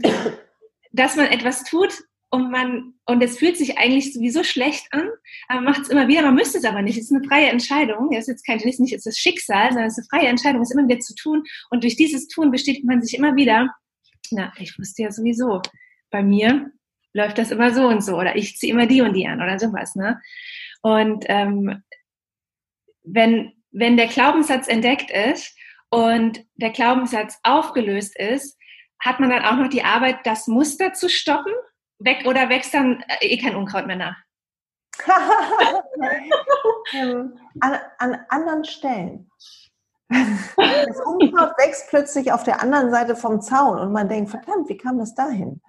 dass 0.92 1.16
man 1.16 1.28
etwas 1.28 1.64
tut, 1.64 2.04
und 2.32 2.50
man 2.50 2.94
und 3.06 3.22
es 3.22 3.38
fühlt 3.38 3.58
sich 3.58 3.78
eigentlich 3.78 4.14
sowieso 4.14 4.44
schlecht 4.44 4.88
an, 4.92 5.10
aber 5.50 5.62
macht 5.62 5.82
es 5.82 5.90
immer 5.90 6.08
wieder. 6.08 6.22
Man 6.22 6.36
müsste 6.36 6.58
es 6.58 6.64
aber 6.64 6.82
nicht. 6.82 6.98
Es 6.98 7.06
ist 7.06 7.12
eine 7.12 7.28
freie 7.28 7.50
Entscheidung. 7.50 8.10
Es 8.14 8.20
ist 8.20 8.28
jetzt 8.28 8.46
kein 8.46 8.58
nicht, 8.58 8.80
nicht 8.80 8.94
ist 8.94 9.06
das 9.06 9.18
Schicksal, 9.18 9.68
sondern 9.70 9.88
es 9.88 9.98
ist 9.98 10.10
eine 10.10 10.22
freie 10.22 10.30
Entscheidung, 10.30 10.62
es 10.62 10.72
immer 10.72 10.88
wieder 10.88 11.00
zu 11.02 11.14
tun. 11.14 11.44
Und 11.70 11.84
durch 11.84 11.98
dieses 11.98 12.30
Tun 12.30 12.50
bestätigt 12.50 12.86
man 12.86 13.02
sich 13.02 13.18
immer 13.18 13.36
wieder. 13.36 13.76
Na, 14.32 14.54
ich 14.58 14.80
wusste 14.80 15.04
ja 15.04 15.12
sowieso, 15.12 15.62
bei 16.10 16.24
mir 16.24 16.72
läuft 17.14 17.38
das 17.38 17.52
immer 17.52 17.74
so 17.74 17.88
und 17.88 18.04
so 18.04 18.18
oder 18.18 18.36
ich 18.36 18.58
ziehe 18.58 18.74
immer 18.74 18.88
die 18.88 19.02
und 19.02 19.14
die 19.14 19.28
an 19.28 19.42
oder 19.42 19.60
sowas. 19.60 19.96
Ne? 19.96 20.22
Und 20.82 21.26
ähm, 21.28 21.84
wenn 23.04 23.54
wenn 23.72 23.98
der 23.98 24.08
Glaubenssatz 24.08 24.68
entdeckt 24.68 25.12
ist 25.12 25.56
und 25.90 26.46
der 26.56 26.72
Glaubenssatz 26.72 27.40
aufgelöst 27.44 28.18
ist, 28.18 28.58
hat 29.00 29.20
man 29.20 29.30
dann 29.30 29.46
auch 29.46 29.56
noch 29.56 29.70
die 29.70 29.84
Arbeit, 29.84 30.20
das 30.26 30.48
Muster 30.48 30.94
zu 30.94 31.10
stoppen 31.10 31.54
weg 32.00 32.26
oder 32.26 32.50
wächst 32.50 32.74
dann 32.74 33.04
äh, 33.08 33.28
eh 33.28 33.38
kein 33.38 33.56
Unkraut 33.56 33.88
mehr 33.88 33.96
nach? 33.96 34.18
ähm, 36.94 37.40
an, 37.60 37.80
an, 37.98 38.26
anderen 38.30 38.66
Stellen. 38.66 39.32
Das 40.10 41.00
Unkraut 41.06 41.58
wächst 41.58 41.90
plötzlich 41.90 42.32
auf 42.32 42.44
der 42.44 42.62
anderen 42.62 42.92
Seite 42.92 43.16
vom 43.16 43.42
Zaun 43.42 43.80
und 43.80 43.94
man 43.94 44.10
denkt, 44.10 44.30
verdammt, 44.30 44.68
wie 44.68 44.78
kam 44.78 45.00
das 45.00 45.16
dahin? 45.16 45.62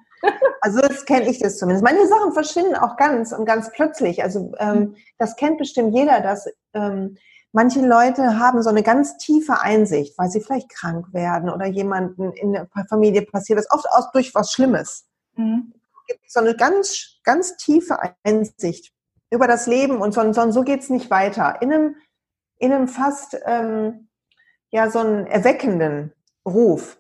Also 0.61 0.81
das 0.81 1.05
kenne 1.07 1.29
ich 1.29 1.41
das 1.41 1.59
zumindest. 1.59 1.83
Manche 1.83 2.07
Sachen 2.07 2.33
verschwinden 2.33 2.77
auch 2.77 2.97
ganz 2.97 3.33
und 3.33 3.45
ganz 3.47 3.73
plötzlich. 3.73 4.23
Also 4.23 4.53
ähm, 4.59 4.95
das 5.19 5.35
kennt 5.35 5.59
bestimmt 5.59 5.93
jeder, 5.93 6.21
dass 6.21 6.49
ähm, 6.73 7.17
manche 7.51 7.85
Leute 7.85 8.39
haben 8.39 8.63
so 8.63 8.71
eine 8.71 8.85
ganz 8.85 9.17
tiefe 9.17 9.61
Einsicht, 9.61 10.17
weil 10.19 10.31
sie 10.31 10.41
vielleicht 10.41 10.69
krank 10.69 11.13
werden 11.13 11.51
oder 11.51 11.67
jemanden 11.67 12.33
in 12.33 12.53
der 12.53 12.69
Familie 12.89 13.23
passiert 13.23 13.59
das 13.59 13.71
oft 13.73 13.87
aus 13.91 14.13
durch 14.13 14.37
was 14.37 14.53
Schlimmes. 14.53 15.07
Mhm 15.35 15.73
gibt 16.07 16.31
so 16.31 16.41
eine 16.41 16.57
ganz, 16.57 17.19
ganz 17.25 17.57
tiefe 17.57 17.99
Einsicht 18.25 18.93
über 19.31 19.47
das 19.47 19.67
Leben 19.67 20.01
und 20.01 20.13
so, 20.13 20.33
so, 20.33 20.51
so 20.51 20.63
geht 20.63 20.81
es 20.81 20.91
nicht 20.91 21.11
weiter. 21.11 21.61
In 21.63 21.73
einem, 21.73 21.97
in 22.59 22.73
einem 22.73 22.89
fast 22.89 23.37
ähm, 23.47 24.09
ja 24.71 24.91
so 24.91 24.99
einen 25.01 25.27
erweckenden 25.27 26.13
Ruf. 26.47 26.99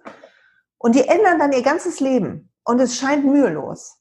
Und 0.79 0.95
die 0.95 1.07
ändern 1.07 1.39
dann 1.39 1.53
ihr 1.53 1.63
ganzes 1.63 2.01
Leben 2.01 2.51
und 2.65 2.81
es 2.81 2.97
scheint 2.97 3.25
mühelos. 3.25 3.99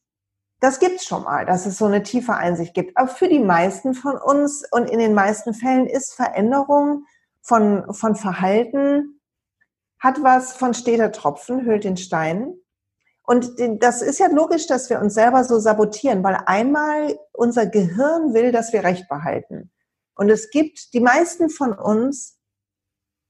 Das 0.59 0.79
gibt's 0.79 1.05
schon 1.05 1.23
mal, 1.23 1.45
dass 1.45 1.65
es 1.65 1.77
so 1.77 1.85
eine 1.85 2.03
tiefe 2.03 2.35
Einsicht 2.35 2.75
gibt. 2.75 2.95
Aber 2.95 3.07
für 3.07 3.27
die 3.27 3.39
meisten 3.39 3.95
von 3.95 4.15
uns 4.17 4.63
und 4.71 4.89
in 4.89 4.99
den 4.99 5.15
meisten 5.15 5.55
Fällen 5.55 5.87
ist 5.87 6.13
Veränderung 6.13 7.05
von, 7.41 7.91
von 7.93 8.15
Verhalten, 8.15 9.19
hat 9.99 10.21
was 10.21 10.53
von 10.53 10.73
steter 10.75 11.11
Tropfen, 11.11 11.65
hüllt 11.65 11.83
den 11.83 11.97
Stein. 11.97 12.53
Und 13.23 13.53
das 13.79 14.01
ist 14.01 14.19
ja 14.19 14.27
logisch, 14.27 14.67
dass 14.67 14.89
wir 14.89 14.99
uns 14.99 15.13
selber 15.15 15.43
so 15.43 15.59
sabotieren, 15.59 16.23
weil 16.23 16.37
einmal 16.45 17.17
unser 17.33 17.65
Gehirn 17.65 18.33
will, 18.33 18.51
dass 18.51 18.73
wir 18.73 18.83
Recht 18.83 19.07
behalten. 19.09 19.71
Und 20.15 20.29
es 20.29 20.51
gibt 20.51 20.93
die 20.93 20.99
meisten 20.99 21.49
von 21.49 21.73
uns, 21.73 22.37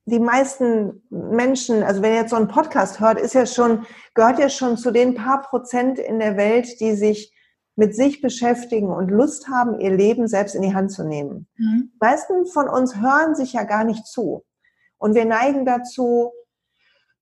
die 0.06 0.20
meisten 0.20 1.04
Menschen, 1.10 1.84
also 1.84 2.02
wenn 2.02 2.12
ihr 2.14 2.22
jetzt 2.22 2.32
so 2.32 2.36
einen 2.36 2.48
Podcast 2.48 3.00
hört, 3.00 3.20
ist 3.20 3.34
ja 3.34 3.46
schon, 3.46 3.86
gehört 4.14 4.40
ja 4.40 4.50
schon 4.50 4.78
zu 4.78 4.92
den 4.92 5.16
paar 5.16 5.44
Prozent 5.44 6.00
in 6.00 6.20
der 6.20 6.38
Welt, 6.38 6.80
die 6.80 6.96
sich 6.96 7.34
mit 7.76 7.96
sich 7.96 8.22
beschäftigen 8.22 8.92
und 8.92 9.10
Lust 9.10 9.48
haben, 9.48 9.80
ihr 9.80 9.92
Leben 9.92 10.28
selbst 10.28 10.56
in 10.56 10.62
die 10.62 10.74
Hand 10.74 10.92
zu 10.92 11.04
nehmen. 11.04 11.48
Mhm. 11.58 11.92
Die 11.94 11.98
meisten 12.00 12.46
von 12.46 12.68
uns 12.68 12.98
hören 12.98 13.36
sich 13.36 13.54
ja 13.54 13.64
gar 13.64 13.84
nicht 13.84 14.06
zu. 14.06 14.44
Und 14.98 15.16
wir 15.16 15.26
neigen 15.26 15.66
dazu, 15.66 16.32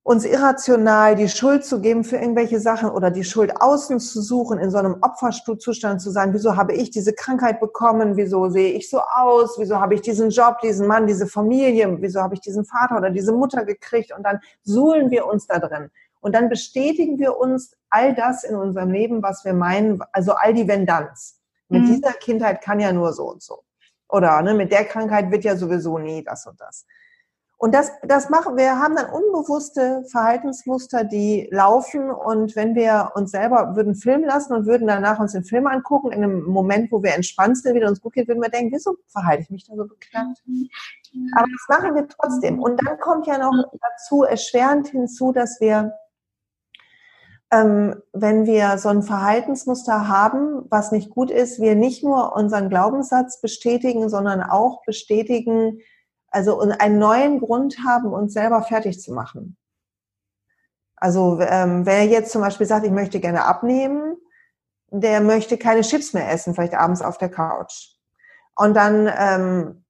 uns 0.10 0.26
irrational 0.26 1.16
die 1.16 1.30
Schuld 1.30 1.64
zu 1.64 1.82
geben 1.82 2.04
für 2.04 2.16
irgendwelche 2.16 2.60
Sachen 2.60 2.90
oder 2.90 3.12
die 3.12 3.24
Schuld 3.24 3.62
außen 3.62 4.00
zu 4.00 4.24
suchen, 4.24 4.58
in 4.58 4.72
so 4.72 4.80
einem 4.80 4.96
Opferzustand 5.04 6.02
zu 6.02 6.10
sein. 6.10 6.34
Wieso 6.34 6.56
habe 6.56 6.74
ich 6.74 6.90
diese 6.90 7.14
Krankheit 7.14 7.60
bekommen? 7.60 8.18
Wieso 8.18 8.50
sehe 8.50 8.72
ich 8.72 8.90
so 8.90 9.02
aus? 9.02 9.60
Wieso 9.60 9.80
habe 9.80 9.94
ich 9.94 10.02
diesen 10.02 10.32
Job, 10.32 10.62
diesen 10.64 10.88
Mann, 10.88 11.06
diese 11.06 11.28
Familie? 11.28 11.96
Wieso 12.02 12.24
habe 12.24 12.34
ich 12.34 12.40
diesen 12.42 12.66
Vater 12.66 12.98
oder 12.98 13.12
diese 13.12 13.34
Mutter 13.34 13.66
gekriegt? 13.66 14.12
Und 14.12 14.24
dann 14.24 14.40
suhlen 14.64 15.12
wir 15.12 15.28
uns 15.28 15.46
da 15.46 15.60
drin. 15.60 15.92
Und 16.22 16.34
dann 16.34 16.50
bestätigen 16.50 17.20
wir 17.20 17.38
uns 17.38 17.78
all 17.92 18.16
das 18.16 18.44
in 18.44 18.56
unserem 18.56 18.90
Leben, 18.90 19.22
was 19.22 19.46
wir 19.46 19.54
meinen, 19.54 20.02
also 20.12 20.34
all 20.34 20.56
die 20.56 20.68
Vendanz. 20.68 21.40
Mit 21.68 21.84
mhm. 21.84 21.86
dieser 21.86 22.14
Kindheit 22.14 22.62
kann 22.62 22.80
ja 22.80 22.92
nur 22.92 23.14
so 23.14 23.30
und 23.30 23.44
so. 23.44 23.60
Oder 24.08 24.42
ne, 24.42 24.56
mit 24.56 24.72
der 24.72 24.86
Krankheit 24.86 25.30
wird 25.30 25.44
ja 25.44 25.56
sowieso 25.56 26.00
nie 26.00 26.24
das 26.24 26.48
und 26.48 26.60
das. 26.60 26.88
Und 27.62 27.76
das, 27.76 27.92
das 28.04 28.30
machen 28.30 28.56
wir, 28.56 28.80
haben 28.80 28.96
dann 28.96 29.10
unbewusste 29.10 30.06
Verhaltensmuster, 30.10 31.04
die 31.04 31.50
laufen. 31.52 32.10
Und 32.10 32.56
wenn 32.56 32.74
wir 32.74 33.12
uns 33.16 33.32
selber 33.32 33.76
würden 33.76 33.96
filmen 33.96 34.24
lassen 34.24 34.54
und 34.54 34.66
würden 34.66 34.88
danach 34.88 35.20
uns 35.20 35.34
den 35.34 35.44
Film 35.44 35.68
angucken, 35.68 36.14
in 36.14 36.24
einem 36.24 36.44
Moment, 36.44 36.90
wo 36.90 37.04
wir 37.04 37.14
entspannt 37.14 37.58
sind, 37.58 37.76
wieder 37.76 37.90
uns 37.90 38.00
gut 38.00 38.14
geht, 38.14 38.30
würden 38.30 38.42
wir 38.42 38.50
denken, 38.50 38.74
wieso 38.74 38.96
verhalte 39.10 39.44
ich 39.44 39.50
mich 39.50 39.68
da 39.68 39.76
so 39.76 39.86
beklagt? 39.86 40.42
Aber 41.36 41.48
das 41.52 41.82
machen 41.82 41.96
wir 41.96 42.08
trotzdem. 42.08 42.60
Und 42.60 42.80
dann 42.88 42.98
kommt 42.98 43.28
ja 43.28 43.38
noch 43.38 43.66
dazu 43.82 44.24
erschwerend 44.24 44.88
hinzu, 44.88 45.34
dass 45.34 45.60
wir, 45.60 45.92
ähm, 47.52 48.02
wenn 48.14 48.46
wir 48.46 48.78
so 48.78 48.88
ein 48.88 49.04
Verhaltensmuster 49.04 50.08
haben, 50.08 50.66
was 50.70 50.94
nicht 50.94 51.10
gut 51.10 51.30
ist, 51.30 51.60
wir 51.60 51.76
nicht 51.76 52.06
nur 52.06 52.38
unseren 52.38 52.70
Glaubenssatz 52.70 53.42
bestätigen, 53.42 54.08
sondern 54.08 54.42
auch 54.42 54.82
bestätigen, 54.86 55.82
also 56.32 56.60
einen 56.60 57.00
neuen 57.00 57.40
Grund 57.40 57.78
haben, 57.86 58.14
uns 58.14 58.34
selber 58.34 58.62
fertig 58.64 59.02
zu 59.02 59.14
machen. 59.14 59.58
Also 60.96 61.40
ähm, 61.42 61.86
wer 61.86 62.06
jetzt 62.06 62.32
zum 62.32 62.42
Beispiel 62.42 62.68
sagt, 62.68 62.86
ich 62.86 62.92
möchte 62.92 63.20
gerne 63.20 63.46
abnehmen, 63.46 64.18
der 64.92 65.22
möchte 65.22 65.58
keine 65.58 65.82
Chips 65.82 66.14
mehr 66.14 66.30
essen, 66.32 66.54
vielleicht 66.54 66.74
abends 66.74 67.02
auf 67.02 67.18
der 67.18 67.30
Couch. 67.30 67.96
Und 68.56 68.74
dann 68.74 69.10
ähm, 69.18 69.86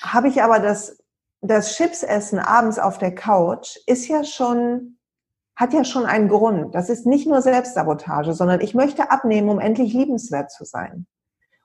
habe 0.00 0.28
ich 0.28 0.42
aber 0.42 0.58
das, 0.60 0.98
das 1.42 1.76
Chips-Essen 1.76 2.38
abends 2.38 2.78
auf 2.78 2.98
der 2.98 3.14
Couch 3.14 3.76
ist 3.86 4.08
ja 4.08 4.24
schon, 4.24 4.98
hat 5.56 5.74
ja 5.74 5.84
schon 5.84 6.06
einen 6.06 6.28
Grund. 6.28 6.74
Das 6.74 6.88
ist 6.88 7.06
nicht 7.06 7.26
nur 7.26 7.42
Selbstsabotage, 7.42 8.32
sondern 8.32 8.60
ich 8.60 8.74
möchte 8.74 9.10
abnehmen, 9.10 9.50
um 9.50 9.58
endlich 9.58 9.92
liebenswert 9.92 10.50
zu 10.50 10.64
sein. 10.64 11.06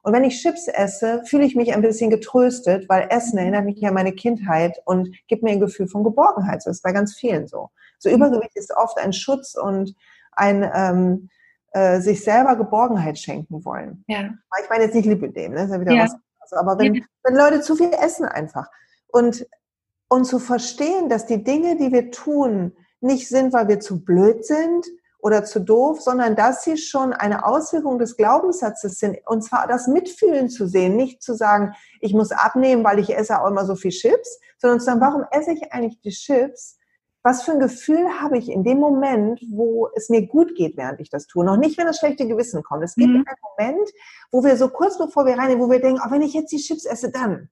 Und 0.06 0.14
wenn 0.14 0.24
ich 0.24 0.40
Chips 0.40 0.68
esse, 0.68 1.24
fühle 1.26 1.46
ich 1.46 1.56
mich 1.56 1.74
ein 1.74 1.82
bisschen 1.82 2.12
getröstet, 2.12 2.88
weil 2.90 3.08
Essen 3.10 3.40
erinnert 3.40 3.66
mich 3.66 3.84
an 3.88 3.96
meine 3.96 4.14
Kindheit 4.14 4.80
und 4.86 5.10
gibt 5.28 5.42
mir 5.42 5.50
ein 5.50 5.60
Gefühl 5.60 5.88
von 5.88 6.04
Geborgenheit. 6.04 6.62
So 6.62 6.70
ist 6.70 6.84
bei 6.84 6.92
ganz 6.92 7.16
vielen 7.16 7.48
so. 7.48 7.72
So 7.98 8.10
mhm. 8.10 8.18
Übergewicht 8.18 8.56
ist 8.56 8.72
oft 8.78 9.00
ein 9.00 9.14
Schutz 9.14 9.56
und 9.56 9.96
ein 10.34 10.70
ähm, 10.76 11.30
äh, 11.72 12.00
sich 12.02 12.24
selber 12.24 12.56
Geborgenheit 12.56 13.18
schenken 13.18 13.66
wollen. 13.66 14.04
Ja. 14.08 14.30
Ich 14.62 14.70
meine 14.70 14.84
jetzt 14.84 14.94
nicht 14.94 15.08
Lipidem, 15.08 15.54
ne? 15.54 15.58
Das 15.58 15.66
ist 15.66 15.74
ja 15.74 15.82
wieder 15.82 15.94
ja. 15.94 16.04
was. 16.04 16.16
Also, 16.40 16.56
aber 16.58 16.78
wenn, 16.78 16.94
ja. 16.94 17.04
wenn 17.24 17.36
Leute 17.36 17.62
zu 17.62 17.76
viel 17.76 17.92
essen 17.92 18.26
einfach 18.26 18.70
und 19.08 19.48
und 20.08 20.26
zu 20.26 20.38
verstehen, 20.38 21.10
dass 21.10 21.26
die 21.26 21.44
Dinge, 21.44 21.78
die 21.78 21.92
wir 21.92 22.12
tun, 22.12 22.74
nicht 23.02 23.28
sind, 23.28 23.54
weil 23.54 23.68
wir 23.68 23.80
zu 23.80 24.06
blöd 24.06 24.46
sind 24.46 24.86
oder 25.20 25.44
zu 25.44 25.60
doof, 25.60 26.02
sondern 26.02 26.36
dass 26.36 26.64
sie 26.64 26.78
schon 26.78 27.14
eine 27.14 27.46
Auswirkung 27.46 28.00
des 28.00 28.18
Glaubenssatzes 28.18 29.00
sind. 29.00 29.18
Und 29.26 29.44
zwar 29.44 29.68
das 29.68 29.88
Mitfühlen 29.88 30.50
zu 30.50 30.68
sehen, 30.68 30.96
nicht 30.96 31.24
zu 31.24 31.36
sagen, 31.36 31.74
ich 32.02 32.14
muss 32.14 32.32
abnehmen, 32.32 32.84
weil 32.84 33.00
ich 33.00 33.16
esse 33.16 33.42
auch 33.42 33.48
immer 33.48 33.66
so 33.66 33.76
viel 33.76 33.92
Chips, 33.92 34.40
sondern 34.58 34.80
zu 34.80 34.86
sagen, 34.86 35.02
warum 35.02 35.26
esse 35.32 35.54
ich 35.54 35.74
eigentlich 35.74 36.00
die 36.02 36.12
Chips? 36.12 36.78
Was 37.24 37.42
für 37.42 37.54
ein 37.54 37.60
Gefühl 37.60 38.08
habe 38.22 38.38
ich 38.38 38.50
in 38.50 38.64
dem 38.64 38.78
Moment, 38.78 39.42
wo 39.50 39.90
es 39.96 40.10
mir 40.10 40.28
gut 40.28 40.54
geht, 40.56 40.78
während 40.78 41.02
ich 41.02 41.10
das 41.10 41.26
tue? 41.26 41.44
Noch 41.44 41.58
nicht, 41.58 41.76
wenn 41.80 41.88
das 41.88 41.98
schlechte 41.98 42.28
Gewissen 42.28 42.62
kommt. 42.62 42.84
Es 42.84 42.94
gibt 42.94 43.10
mhm. 43.10 43.26
einen 43.26 43.74
Moment, 43.74 43.90
wo 44.32 44.44
wir 44.44 44.56
so 44.58 44.70
kurz 44.70 45.00
bevor 45.00 45.26
wir 45.26 45.36
rein, 45.36 45.60
wo 45.60 45.72
wir 45.72 45.82
denken, 45.82 46.02
oh, 46.06 46.12
wenn 46.12 46.22
ich 46.22 46.34
jetzt 46.34 46.52
die 46.52 46.58
Chips 46.58 46.86
esse, 46.86 47.10
dann 47.10 47.50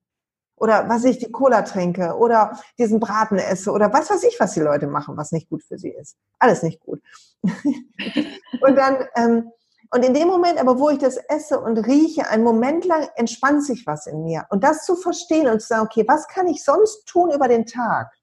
oder 0.63 0.87
was 0.87 1.03
ich 1.03 1.17
die 1.17 1.29
Cola 1.29 1.63
trinke 1.63 2.15
oder 2.15 2.57
diesen 2.79 3.01
Braten 3.01 3.37
esse 3.37 3.69
oder 3.69 3.91
was 3.91 4.09
weiß 4.09 4.23
ich, 4.23 4.39
was 4.39 4.53
die 4.53 4.61
Leute 4.61 4.87
machen, 4.87 5.17
was 5.17 5.33
nicht 5.33 5.49
gut 5.49 5.61
für 5.61 5.77
sie 5.77 5.89
ist. 5.89 6.15
Alles 6.39 6.63
nicht 6.63 6.79
gut. 6.79 7.01
und 7.43 8.75
dann, 8.77 9.05
ähm, 9.17 9.51
und 9.93 10.05
in 10.05 10.13
dem 10.13 10.29
Moment 10.29 10.61
aber, 10.61 10.79
wo 10.79 10.89
ich 10.89 10.99
das 10.99 11.17
esse 11.17 11.59
und 11.59 11.79
rieche, 11.79 12.29
einen 12.29 12.45
Moment 12.45 12.85
lang 12.85 13.09
entspannt 13.15 13.65
sich 13.65 13.85
was 13.85 14.07
in 14.07 14.23
mir. 14.23 14.45
Und 14.51 14.63
das 14.63 14.85
zu 14.85 14.95
verstehen 14.95 15.49
und 15.49 15.59
zu 15.59 15.67
sagen, 15.67 15.85
okay, 15.85 16.05
was 16.07 16.29
kann 16.29 16.47
ich 16.47 16.63
sonst 16.63 17.07
tun 17.07 17.29
über 17.31 17.49
den 17.49 17.65
Tag, 17.65 18.13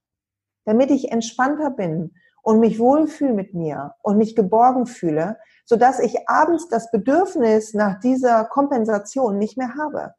damit 0.64 0.90
ich 0.90 1.12
entspannter 1.12 1.68
bin 1.68 2.14
und 2.40 2.58
mich 2.58 2.78
wohlfühle 2.78 3.34
mit 3.34 3.52
mir 3.52 3.96
und 4.00 4.16
mich 4.16 4.34
geborgen 4.34 4.86
fühle, 4.86 5.36
sodass 5.66 6.00
ich 6.00 6.26
abends 6.26 6.68
das 6.68 6.90
Bedürfnis 6.90 7.74
nach 7.74 8.00
dieser 8.00 8.46
Kompensation 8.46 9.36
nicht 9.36 9.58
mehr 9.58 9.74
habe. 9.76 10.14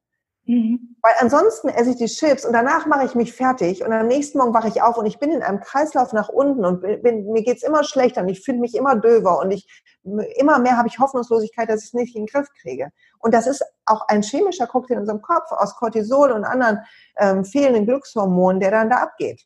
Mhm. 0.51 0.97
Weil 1.01 1.13
ansonsten 1.19 1.69
esse 1.69 1.91
ich 1.91 1.95
die 1.95 2.07
Chips 2.07 2.43
und 2.45 2.51
danach 2.51 2.85
mache 2.85 3.05
ich 3.05 3.15
mich 3.15 3.31
fertig 3.31 3.85
und 3.85 3.93
am 3.93 4.07
nächsten 4.07 4.37
Morgen 4.37 4.53
wache 4.53 4.67
ich 4.67 4.81
auf 4.81 4.97
und 4.97 5.05
ich 5.05 5.17
bin 5.17 5.31
in 5.31 5.41
einem 5.41 5.61
Kreislauf 5.61 6.11
nach 6.11 6.27
unten 6.27 6.65
und 6.65 6.81
bin, 6.81 7.31
mir 7.31 7.43
geht's 7.43 7.63
immer 7.63 7.85
schlechter 7.85 8.19
und 8.19 8.27
ich 8.27 8.43
fühle 8.43 8.57
mich 8.57 8.75
immer 8.75 8.97
döver 8.97 9.39
und 9.39 9.51
ich 9.51 9.65
immer 10.03 10.59
mehr 10.59 10.75
habe 10.75 10.89
ich 10.89 10.99
Hoffnungslosigkeit, 10.99 11.69
dass 11.69 11.83
ich 11.83 11.87
es 11.87 11.93
nicht 11.93 12.17
in 12.17 12.23
den 12.23 12.27
Griff 12.27 12.49
kriege. 12.61 12.89
Und 13.19 13.33
das 13.33 13.47
ist 13.47 13.63
auch 13.85 14.05
ein 14.09 14.23
chemischer 14.23 14.67
Cocktail 14.67 14.95
in 14.95 14.99
unserem 15.01 15.21
Kopf 15.21 15.49
aus 15.51 15.73
Cortisol 15.77 16.33
und 16.33 16.43
anderen 16.43 16.79
ähm, 17.17 17.45
fehlenden 17.45 17.85
Glückshormonen, 17.85 18.59
der 18.59 18.71
dann 18.71 18.89
da 18.89 18.97
abgeht. 18.97 19.41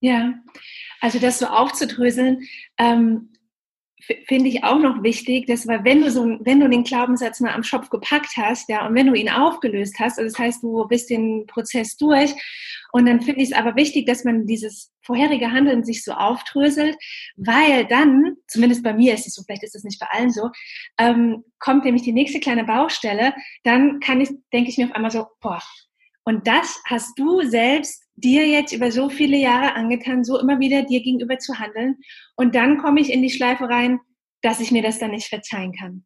Ja, 0.00 0.34
also 1.00 1.18
das 1.18 1.38
so 1.38 1.46
aufzudröseln, 1.46 2.42
ähm, 2.76 3.32
finde 4.00 4.48
ich 4.48 4.62
auch 4.62 4.78
noch 4.78 5.02
wichtig, 5.02 5.46
dass 5.46 5.66
wenn 5.66 6.02
du 6.02 6.10
so, 6.10 6.24
wenn 6.40 6.60
du 6.60 6.68
den 6.68 6.84
Glaubenssatz 6.84 7.40
mal 7.40 7.54
am 7.54 7.62
Schopf 7.62 7.88
gepackt 7.90 8.36
hast, 8.36 8.68
ja, 8.68 8.86
und 8.86 8.94
wenn 8.94 9.06
du 9.06 9.14
ihn 9.14 9.30
aufgelöst 9.30 9.96
hast, 9.98 10.18
also 10.18 10.30
das 10.30 10.38
heißt, 10.38 10.62
du 10.62 10.86
bist 10.86 11.10
den 11.10 11.46
Prozess 11.46 11.96
durch, 11.96 12.34
und 12.92 13.06
dann 13.06 13.20
finde 13.20 13.42
ich 13.42 13.50
es 13.50 13.56
aber 13.56 13.76
wichtig, 13.76 14.06
dass 14.06 14.24
man 14.24 14.46
dieses 14.46 14.92
vorherige 15.02 15.50
Handeln 15.50 15.84
sich 15.84 16.04
so 16.04 16.12
aufdröselt, 16.12 16.96
weil 17.36 17.86
dann, 17.86 18.36
zumindest 18.48 18.82
bei 18.82 18.92
mir 18.92 19.14
ist 19.14 19.26
es 19.26 19.34
so, 19.34 19.42
vielleicht 19.42 19.64
ist 19.64 19.76
es 19.76 19.84
nicht 19.84 20.00
bei 20.00 20.06
allen 20.10 20.30
so, 20.30 20.50
ähm, 20.98 21.44
kommt 21.58 21.84
nämlich 21.84 22.02
die 22.02 22.12
nächste 22.12 22.40
kleine 22.40 22.64
Baustelle, 22.64 23.34
dann 23.64 24.00
kann 24.00 24.20
ich, 24.20 24.30
denke 24.52 24.70
ich 24.70 24.78
mir 24.78 24.86
auf 24.86 24.94
einmal 24.94 25.10
so, 25.10 25.26
boah, 25.40 25.62
und 26.28 26.48
das 26.48 26.82
hast 26.84 27.16
du 27.18 27.42
selbst 27.42 28.02
dir 28.16 28.46
jetzt 28.46 28.72
über 28.72 28.90
so 28.90 29.08
viele 29.08 29.36
Jahre 29.36 29.74
angetan, 29.74 30.24
so 30.24 30.40
immer 30.40 30.58
wieder 30.58 30.82
dir 30.82 31.00
gegenüber 31.00 31.38
zu 31.38 31.60
handeln. 31.60 31.98
Und 32.34 32.56
dann 32.56 32.78
komme 32.78 33.00
ich 33.00 33.12
in 33.12 33.22
die 33.22 33.30
Schleife 33.30 33.68
rein, 33.68 34.00
dass 34.42 34.58
ich 34.58 34.72
mir 34.72 34.82
das 34.82 34.98
dann 34.98 35.12
nicht 35.12 35.28
verzeihen 35.28 35.72
kann. 35.72 36.04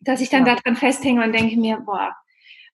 Dass 0.00 0.22
ich 0.22 0.30
dann 0.30 0.46
ja. 0.46 0.54
daran 0.54 0.76
festhänge 0.76 1.22
und 1.22 1.32
denke 1.32 1.58
mir, 1.58 1.76
boah, 1.84 2.16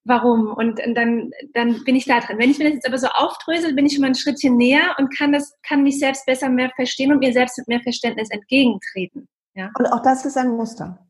warum? 0.05 0.53
Und, 0.53 0.81
und, 0.87 0.95
dann, 0.95 1.33
dann 1.55 1.83
bin 1.83 1.97
ich 1.97 2.05
da 2.05 2.21
drin. 2.21 2.39
Wenn 2.39 2.51
ich 2.51 2.59
mir 2.59 2.67
das 2.67 2.75
jetzt 2.75 2.87
aber 2.87 2.99
so 2.99 3.09
aufdrösel, 3.09 3.75
bin 3.75 3.87
ich 3.87 3.95
schon 3.95 4.03
mal 4.03 4.09
ein 4.09 4.15
Schrittchen 4.15 4.57
näher 4.57 4.95
und 4.99 5.17
kann 5.17 5.33
das, 5.33 5.53
kann 5.67 5.83
mich 5.83 5.99
selbst 5.99 6.25
besser 6.25 6.49
mehr 6.49 6.71
verstehen 6.77 7.11
und 7.11 7.19
mir 7.19 7.33
selbst 7.33 7.59
mit 7.59 7.67
mehr 7.67 7.81
Verständnis 7.81 8.31
entgegentreten. 8.31 9.29
Ja? 9.55 9.73
Und 9.77 9.87
auch 9.87 10.03
das 10.03 10.25
ist 10.25 10.37
ein 10.37 10.51
Muster. 10.51 11.05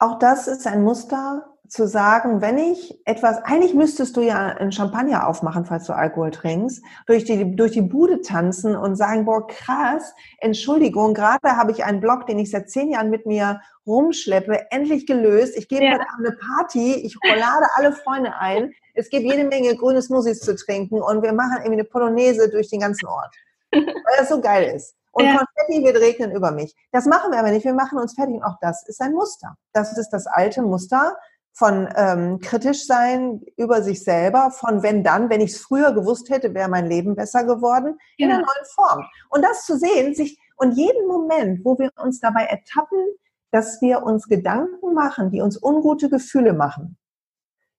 Auch 0.00 0.18
das 0.18 0.48
ist 0.48 0.66
ein 0.66 0.82
Muster, 0.82 1.53
zu 1.74 1.88
sagen, 1.88 2.40
wenn 2.40 2.56
ich 2.56 2.96
etwas, 3.04 3.38
eigentlich 3.42 3.74
müsstest 3.74 4.16
du 4.16 4.20
ja 4.20 4.46
einen 4.46 4.70
Champagner 4.70 5.26
aufmachen, 5.26 5.64
falls 5.64 5.86
du 5.86 5.92
Alkohol 5.92 6.30
trinkst, 6.30 6.84
durch 7.06 7.24
die, 7.24 7.56
durch 7.56 7.72
die 7.72 7.82
Bude 7.82 8.20
tanzen 8.20 8.76
und 8.76 8.94
sagen, 8.94 9.24
boah, 9.24 9.44
krass, 9.48 10.14
Entschuldigung, 10.38 11.14
gerade 11.14 11.56
habe 11.56 11.72
ich 11.72 11.84
einen 11.84 12.00
Blog, 12.00 12.28
den 12.28 12.38
ich 12.38 12.52
seit 12.52 12.70
zehn 12.70 12.90
Jahren 12.90 13.10
mit 13.10 13.26
mir 13.26 13.60
rumschleppe, 13.88 14.70
endlich 14.70 15.04
gelöst. 15.04 15.56
Ich 15.56 15.66
gebe 15.66 15.84
ja. 15.84 15.94
heute 15.94 16.06
eine 16.16 16.36
Party, 16.36 16.94
ich 16.94 17.16
lade 17.24 17.66
alle 17.74 17.92
Freunde 17.92 18.36
ein. 18.38 18.72
Es 18.94 19.10
gibt 19.10 19.24
jede 19.24 19.42
Menge 19.42 19.74
grüne 19.74 20.00
Smoothies 20.00 20.40
zu 20.40 20.54
trinken 20.54 21.02
und 21.02 21.22
wir 21.22 21.32
machen 21.32 21.56
irgendwie 21.56 21.80
eine 21.80 21.84
Polonaise 21.84 22.50
durch 22.50 22.70
den 22.70 22.80
ganzen 22.80 23.06
Ort. 23.06 23.34
Weil 23.72 24.16
das 24.16 24.28
so 24.28 24.40
geil 24.40 24.72
ist. 24.76 24.94
Und 25.10 25.24
ja. 25.24 25.36
Konfetti 25.36 25.84
wird 25.84 25.96
regnen 25.96 26.32
über 26.32 26.50
mich. 26.50 26.74
Das 26.92 27.06
machen 27.06 27.32
wir 27.32 27.38
aber 27.38 27.50
nicht. 27.50 27.64
Wir 27.64 27.74
machen 27.74 27.98
uns 27.98 28.14
fertig. 28.14 28.34
Und 28.34 28.42
auch 28.42 28.58
das 28.60 28.86
ist 28.88 29.00
ein 29.00 29.12
Muster. 29.12 29.56
Das 29.72 29.96
ist 29.96 30.10
das 30.10 30.26
alte 30.26 30.60
Muster, 30.62 31.16
von 31.54 31.88
ähm, 31.96 32.40
kritisch 32.40 32.86
sein 32.86 33.40
über 33.56 33.82
sich 33.82 34.02
selber, 34.02 34.50
von 34.50 34.82
wenn 34.82 35.04
dann, 35.04 35.30
wenn 35.30 35.40
ich 35.40 35.52
es 35.52 35.60
früher 35.60 35.92
gewusst 35.92 36.28
hätte, 36.28 36.52
wäre 36.52 36.68
mein 36.68 36.86
Leben 36.86 37.14
besser 37.14 37.44
geworden, 37.44 37.96
ja. 38.18 38.26
in 38.26 38.32
einer 38.32 38.44
neuen 38.44 38.66
Form. 38.74 39.04
Und 39.30 39.42
das 39.42 39.64
zu 39.64 39.78
sehen, 39.78 40.14
sich 40.14 40.38
und 40.56 40.72
jeden 40.72 41.06
Moment, 41.06 41.64
wo 41.64 41.78
wir 41.78 41.90
uns 41.96 42.20
dabei 42.20 42.44
ertappen, 42.44 42.98
dass 43.50 43.80
wir 43.80 44.02
uns 44.02 44.26
Gedanken 44.26 44.94
machen, 44.94 45.30
die 45.30 45.40
uns 45.40 45.60
ungute 45.60 46.10
Gefühle 46.10 46.52
machen, 46.52 46.98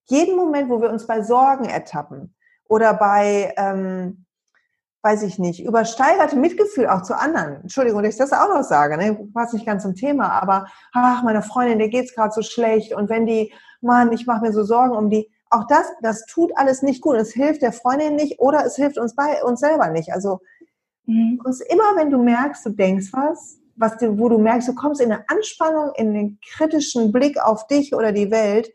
jeden 0.04 0.36
Moment, 0.36 0.70
wo 0.70 0.80
wir 0.80 0.90
uns 0.90 1.06
bei 1.06 1.22
Sorgen 1.22 1.66
ertappen 1.66 2.34
oder 2.68 2.94
bei 2.94 3.52
ähm, 3.56 4.25
weiß 5.06 5.22
ich 5.22 5.38
nicht, 5.38 5.64
übersteigerte 5.64 6.34
Mitgefühl 6.34 6.88
auch 6.88 7.02
zu 7.02 7.16
anderen. 7.16 7.60
Entschuldigung, 7.62 8.02
dass 8.02 8.14
ich 8.14 8.18
das 8.18 8.32
auch 8.32 8.48
noch 8.48 8.64
sage, 8.64 8.96
ne? 8.96 9.14
passt 9.32 9.54
nicht 9.54 9.64
ganz 9.64 9.84
zum 9.84 9.94
Thema, 9.94 10.30
aber 10.30 10.66
ach, 10.92 11.22
meiner 11.22 11.42
Freundin, 11.42 11.78
der 11.78 11.88
geht's 11.88 12.12
gerade 12.12 12.32
so 12.32 12.42
schlecht 12.42 12.92
und 12.92 13.08
wenn 13.08 13.24
die, 13.24 13.52
Mann, 13.80 14.12
ich 14.12 14.26
mache 14.26 14.40
mir 14.40 14.52
so 14.52 14.64
Sorgen 14.64 14.96
um 14.96 15.08
die, 15.08 15.30
auch 15.48 15.64
das, 15.68 15.86
das 16.02 16.26
tut 16.26 16.50
alles 16.56 16.82
nicht 16.82 17.02
gut. 17.02 17.14
Es 17.14 17.32
hilft 17.32 17.62
der 17.62 17.70
Freundin 17.70 18.16
nicht 18.16 18.40
oder 18.40 18.66
es 18.66 18.74
hilft 18.74 18.98
uns 18.98 19.14
bei 19.14 19.44
uns 19.44 19.60
selber 19.60 19.90
nicht. 19.90 20.12
Also 20.12 20.40
mhm. 21.04 21.40
uns 21.44 21.60
immer, 21.60 21.94
wenn 21.94 22.10
du 22.10 22.20
merkst, 22.20 22.66
du 22.66 22.70
denkst 22.70 23.12
was, 23.12 23.60
was 23.76 23.98
du, 23.98 24.18
wo 24.18 24.28
du 24.28 24.38
merkst, 24.38 24.66
du 24.66 24.74
kommst 24.74 25.00
in 25.00 25.12
eine 25.12 25.24
Anspannung, 25.28 25.92
in 25.94 26.14
den 26.14 26.40
kritischen 26.52 27.12
Blick 27.12 27.40
auf 27.40 27.68
dich 27.68 27.94
oder 27.94 28.10
die 28.10 28.32
Welt, 28.32 28.72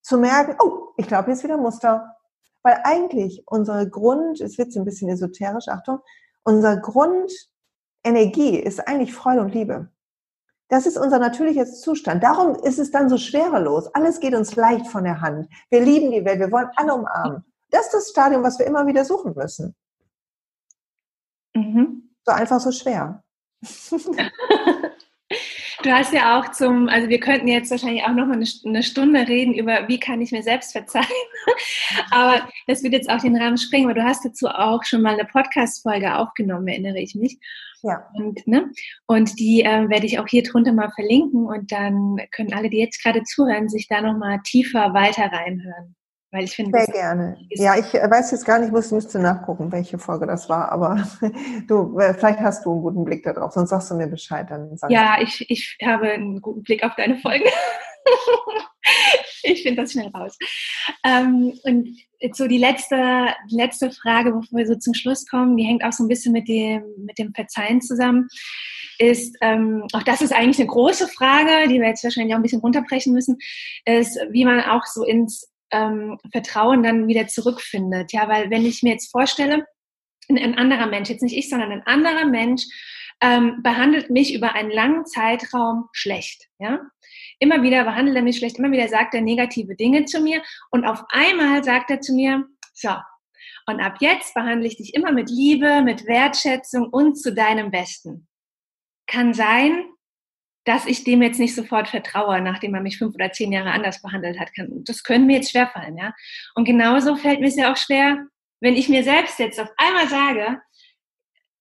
zu 0.00 0.16
merken, 0.16 0.56
oh, 0.58 0.94
ich 0.96 1.06
glaube, 1.06 1.26
hier 1.26 1.34
ist 1.34 1.44
wieder 1.44 1.58
Muster. 1.58 2.16
Weil 2.62 2.80
eigentlich 2.84 3.42
unsere 3.46 3.88
Grund, 3.88 4.40
es 4.40 4.58
wird 4.58 4.72
so 4.72 4.80
ein 4.80 4.84
bisschen 4.84 5.08
esoterisch, 5.08 5.68
Achtung, 5.68 6.00
unser 6.42 6.76
Grundenergie 6.76 8.58
ist 8.58 8.86
eigentlich 8.86 9.14
Freude 9.14 9.40
und 9.40 9.54
Liebe. 9.54 9.88
Das 10.68 10.86
ist 10.86 10.96
unser 10.96 11.18
natürlicher 11.18 11.66
Zustand. 11.66 12.22
Darum 12.22 12.54
ist 12.54 12.78
es 12.78 12.92
dann 12.92 13.08
so 13.08 13.18
schwerelos. 13.18 13.92
Alles 13.94 14.20
geht 14.20 14.34
uns 14.34 14.54
leicht 14.54 14.86
von 14.86 15.04
der 15.04 15.20
Hand. 15.20 15.48
Wir 15.68 15.80
lieben 15.80 16.12
die 16.12 16.24
Welt, 16.24 16.38
wir 16.38 16.52
wollen 16.52 16.70
alle 16.76 16.94
umarmen. 16.94 17.44
Das 17.70 17.86
ist 17.86 17.94
das 17.94 18.10
Stadium, 18.10 18.42
was 18.42 18.58
wir 18.58 18.66
immer 18.66 18.86
wieder 18.86 19.04
suchen 19.04 19.34
müssen. 19.34 19.74
Mhm. 21.54 22.10
So 22.24 22.32
einfach 22.32 22.60
so 22.60 22.70
schwer. 22.70 23.22
Du 25.82 25.90
hast 25.90 26.12
ja 26.12 26.38
auch 26.38 26.50
zum, 26.50 26.88
also 26.88 27.08
wir 27.08 27.20
könnten 27.20 27.48
jetzt 27.48 27.70
wahrscheinlich 27.70 28.04
auch 28.04 28.12
noch 28.12 28.26
mal 28.26 28.42
eine, 28.64 28.82
Stunde 28.82 29.26
reden 29.26 29.54
über, 29.54 29.88
wie 29.88 29.98
kann 29.98 30.20
ich 30.20 30.30
mir 30.30 30.42
selbst 30.42 30.72
verzeihen. 30.72 31.06
Aber 32.10 32.46
das 32.66 32.82
wird 32.82 32.92
jetzt 32.92 33.08
auch 33.08 33.20
den 33.20 33.36
Rahmen 33.36 33.56
sprengen, 33.56 33.88
weil 33.88 33.94
du 33.94 34.04
hast 34.04 34.24
dazu 34.24 34.48
auch 34.48 34.84
schon 34.84 35.00
mal 35.00 35.14
eine 35.14 35.24
Podcast-Folge 35.24 36.16
aufgenommen, 36.16 36.68
erinnere 36.68 36.98
ich 36.98 37.14
mich. 37.14 37.38
Ja. 37.82 38.06
Und, 38.12 38.46
ne? 38.46 38.70
und 39.06 39.38
die 39.38 39.62
äh, 39.62 39.88
werde 39.88 40.04
ich 40.04 40.18
auch 40.18 40.28
hier 40.28 40.42
drunter 40.42 40.72
mal 40.72 40.90
verlinken 40.90 41.46
und 41.46 41.72
dann 41.72 42.18
können 42.30 42.52
alle, 42.52 42.68
die 42.68 42.78
jetzt 42.78 43.02
gerade 43.02 43.22
zuhören, 43.22 43.70
sich 43.70 43.88
da 43.88 44.02
noch 44.02 44.18
mal 44.18 44.38
tiefer 44.44 44.92
weiter 44.92 45.32
reinhören. 45.32 45.96
Weil 46.32 46.44
ich 46.44 46.54
finde, 46.54 46.78
Sehr 46.78 46.86
gerne. 46.92 47.36
Ja, 47.50 47.76
ich 47.76 47.92
äh, 47.92 48.08
weiß 48.08 48.30
jetzt 48.30 48.44
gar 48.44 48.60
nicht, 48.60 48.70
muss, 48.70 48.92
müsste 48.92 49.18
nachgucken, 49.18 49.72
welche 49.72 49.98
Folge 49.98 50.26
das 50.26 50.48
war, 50.48 50.70
aber 50.70 51.08
du, 51.68 51.98
äh, 51.98 52.14
vielleicht 52.14 52.38
hast 52.38 52.64
du 52.64 52.72
einen 52.72 52.82
guten 52.82 53.04
Blick 53.04 53.24
darauf, 53.24 53.52
sonst 53.52 53.70
sagst 53.70 53.90
du 53.90 53.96
mir 53.96 54.06
Bescheid. 54.06 54.46
Dann 54.48 54.76
ja, 54.88 55.20
ich, 55.20 55.50
ich 55.50 55.76
habe 55.84 56.10
einen 56.10 56.40
guten 56.40 56.62
Blick 56.62 56.84
auf 56.84 56.94
deine 56.96 57.18
Folgen. 57.18 57.44
ich 59.42 59.62
finde 59.64 59.82
das 59.82 59.92
schnell 59.92 60.08
raus. 60.08 60.38
Ähm, 61.04 61.58
und 61.64 61.88
so 62.32 62.46
die 62.46 62.58
letzte, 62.58 63.34
die 63.50 63.56
letzte 63.56 63.90
Frage, 63.90 64.32
bevor 64.32 64.58
wir 64.58 64.66
so 64.68 64.76
zum 64.76 64.94
Schluss 64.94 65.26
kommen, 65.26 65.56
die 65.56 65.64
hängt 65.64 65.82
auch 65.82 65.92
so 65.92 66.04
ein 66.04 66.08
bisschen 66.08 66.32
mit 66.32 66.46
dem, 66.46 66.84
mit 66.98 67.18
dem 67.18 67.34
Verzeihen 67.34 67.80
zusammen 67.80 68.28
ist, 69.00 69.36
ähm, 69.40 69.86
auch 69.92 70.02
das 70.02 70.20
ist 70.20 70.32
eigentlich 70.32 70.58
eine 70.58 70.68
große 70.68 71.08
Frage, 71.08 71.68
die 71.68 71.80
wir 71.80 71.88
jetzt 71.88 72.04
wahrscheinlich 72.04 72.34
auch 72.34 72.38
ein 72.38 72.42
bisschen 72.42 72.60
runterbrechen 72.60 73.14
müssen, 73.14 73.38
ist, 73.86 74.18
wie 74.30 74.44
man 74.44 74.60
auch 74.60 74.84
so 74.84 75.04
ins 75.04 75.49
ähm, 75.70 76.18
Vertrauen 76.32 76.82
dann 76.82 77.06
wieder 77.08 77.26
zurückfindet. 77.28 78.12
Ja, 78.12 78.28
weil 78.28 78.50
wenn 78.50 78.64
ich 78.64 78.82
mir 78.82 78.92
jetzt 78.92 79.10
vorstelle, 79.10 79.66
ein, 80.28 80.56
anderer 80.56 80.86
Mensch, 80.86 81.08
jetzt 81.08 81.22
nicht 81.22 81.36
ich, 81.36 81.48
sondern 81.48 81.72
ein 81.72 81.86
anderer 81.86 82.24
Mensch, 82.24 82.64
ähm, 83.20 83.62
behandelt 83.62 84.10
mich 84.10 84.34
über 84.34 84.54
einen 84.54 84.70
langen 84.70 85.04
Zeitraum 85.06 85.88
schlecht. 85.92 86.48
Ja? 86.58 86.80
Immer 87.38 87.62
wieder 87.62 87.84
behandelt 87.84 88.16
er 88.16 88.22
mich 88.22 88.38
schlecht, 88.38 88.58
immer 88.58 88.70
wieder 88.70 88.88
sagt 88.88 89.14
er 89.14 89.20
negative 89.20 89.76
Dinge 89.76 90.04
zu 90.04 90.20
mir 90.20 90.42
und 90.70 90.86
auf 90.86 91.04
einmal 91.10 91.62
sagt 91.64 91.90
er 91.90 92.00
zu 92.00 92.14
mir, 92.14 92.46
so, 92.72 92.90
und 93.66 93.80
ab 93.80 93.96
jetzt 94.00 94.34
behandle 94.34 94.66
ich 94.66 94.76
dich 94.76 94.94
immer 94.94 95.12
mit 95.12 95.30
Liebe, 95.30 95.82
mit 95.82 96.06
Wertschätzung 96.06 96.88
und 96.88 97.16
zu 97.16 97.34
deinem 97.34 97.70
Besten. 97.70 98.26
kann 99.06 99.34
sein, 99.34 99.84
dass 100.70 100.86
ich 100.86 101.02
dem 101.02 101.20
jetzt 101.20 101.40
nicht 101.40 101.56
sofort 101.56 101.88
vertraue, 101.88 102.40
nachdem 102.40 102.76
er 102.76 102.80
mich 102.80 102.96
fünf 102.96 103.16
oder 103.16 103.32
zehn 103.32 103.50
Jahre 103.50 103.72
anders 103.72 104.02
behandelt 104.02 104.38
hat. 104.38 104.50
Das 104.84 105.02
können 105.02 105.26
mir 105.26 105.38
jetzt 105.38 105.50
schwerfallen, 105.50 105.98
ja. 105.98 106.14
Und 106.54 106.64
genauso 106.64 107.16
fällt 107.16 107.40
mir 107.40 107.48
es 107.48 107.56
ja 107.56 107.72
auch 107.72 107.76
schwer, 107.76 108.24
wenn 108.60 108.76
ich 108.76 108.88
mir 108.88 109.02
selbst 109.02 109.40
jetzt 109.40 109.58
auf 109.58 109.68
einmal 109.76 110.06
sage, 110.06 110.62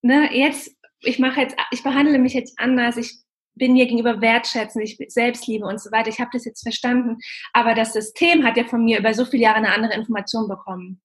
ne, 0.03 0.30
jetzt, 0.32 0.78
ich 0.99 1.18
mache 1.18 1.41
jetzt, 1.41 1.55
ich 1.72 1.82
behandle 1.82 2.20
mich 2.20 2.36
jetzt 2.36 2.60
anders, 2.60 2.97
ich 2.97 3.12
bin 3.55 3.74
mir 3.74 3.88
gegenüber 3.88 4.22
wertschätzend, 4.22 4.84
ich 4.84 4.99
Selbstliebe 5.12 5.66
und 5.66 5.82
so 5.82 5.91
weiter. 5.91 6.10
Ich 6.10 6.20
habe 6.20 6.30
das 6.32 6.45
jetzt 6.45 6.62
verstanden, 6.62 7.18
aber 7.51 7.74
das 7.74 7.93
System 7.93 8.45
hat 8.45 8.57
ja 8.57 8.66
von 8.66 8.86
mir 8.86 8.99
über 8.99 9.16
so 9.16 9.26
viele 9.26 9.41
Jahre 9.41 9.57
eine 9.57 9.74
andere 9.74 9.95
Information 9.95 10.47
bekommen 10.47 11.01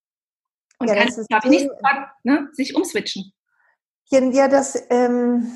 und 0.78 0.88
ja, 0.88 0.94
kann, 0.94 1.08
glaube 1.08 1.46
ich, 1.46 1.50
nicht 1.50 1.68
sofort, 1.70 2.08
ne, 2.22 2.50
sich 2.52 2.76
umswitchen. 2.76 3.32
Ja, 4.10 4.46
das, 4.48 4.86
ähm, 4.90 5.50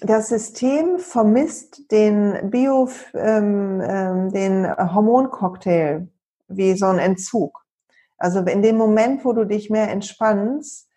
das 0.00 0.28
System 0.28 0.98
vermisst 0.98 1.90
den 1.90 2.50
Bio, 2.50 2.88
ähm, 3.14 3.80
ähm, 3.80 4.32
den 4.32 4.76
Hormoncocktail 4.76 6.08
wie 6.48 6.74
so 6.74 6.86
ein 6.86 6.98
Entzug. 6.98 7.64
Also 8.18 8.40
in 8.40 8.62
dem 8.62 8.76
Moment, 8.76 9.24
wo 9.24 9.32
du 9.32 9.44
dich 9.44 9.70
mehr 9.70 9.90
entspannst, 9.90 10.88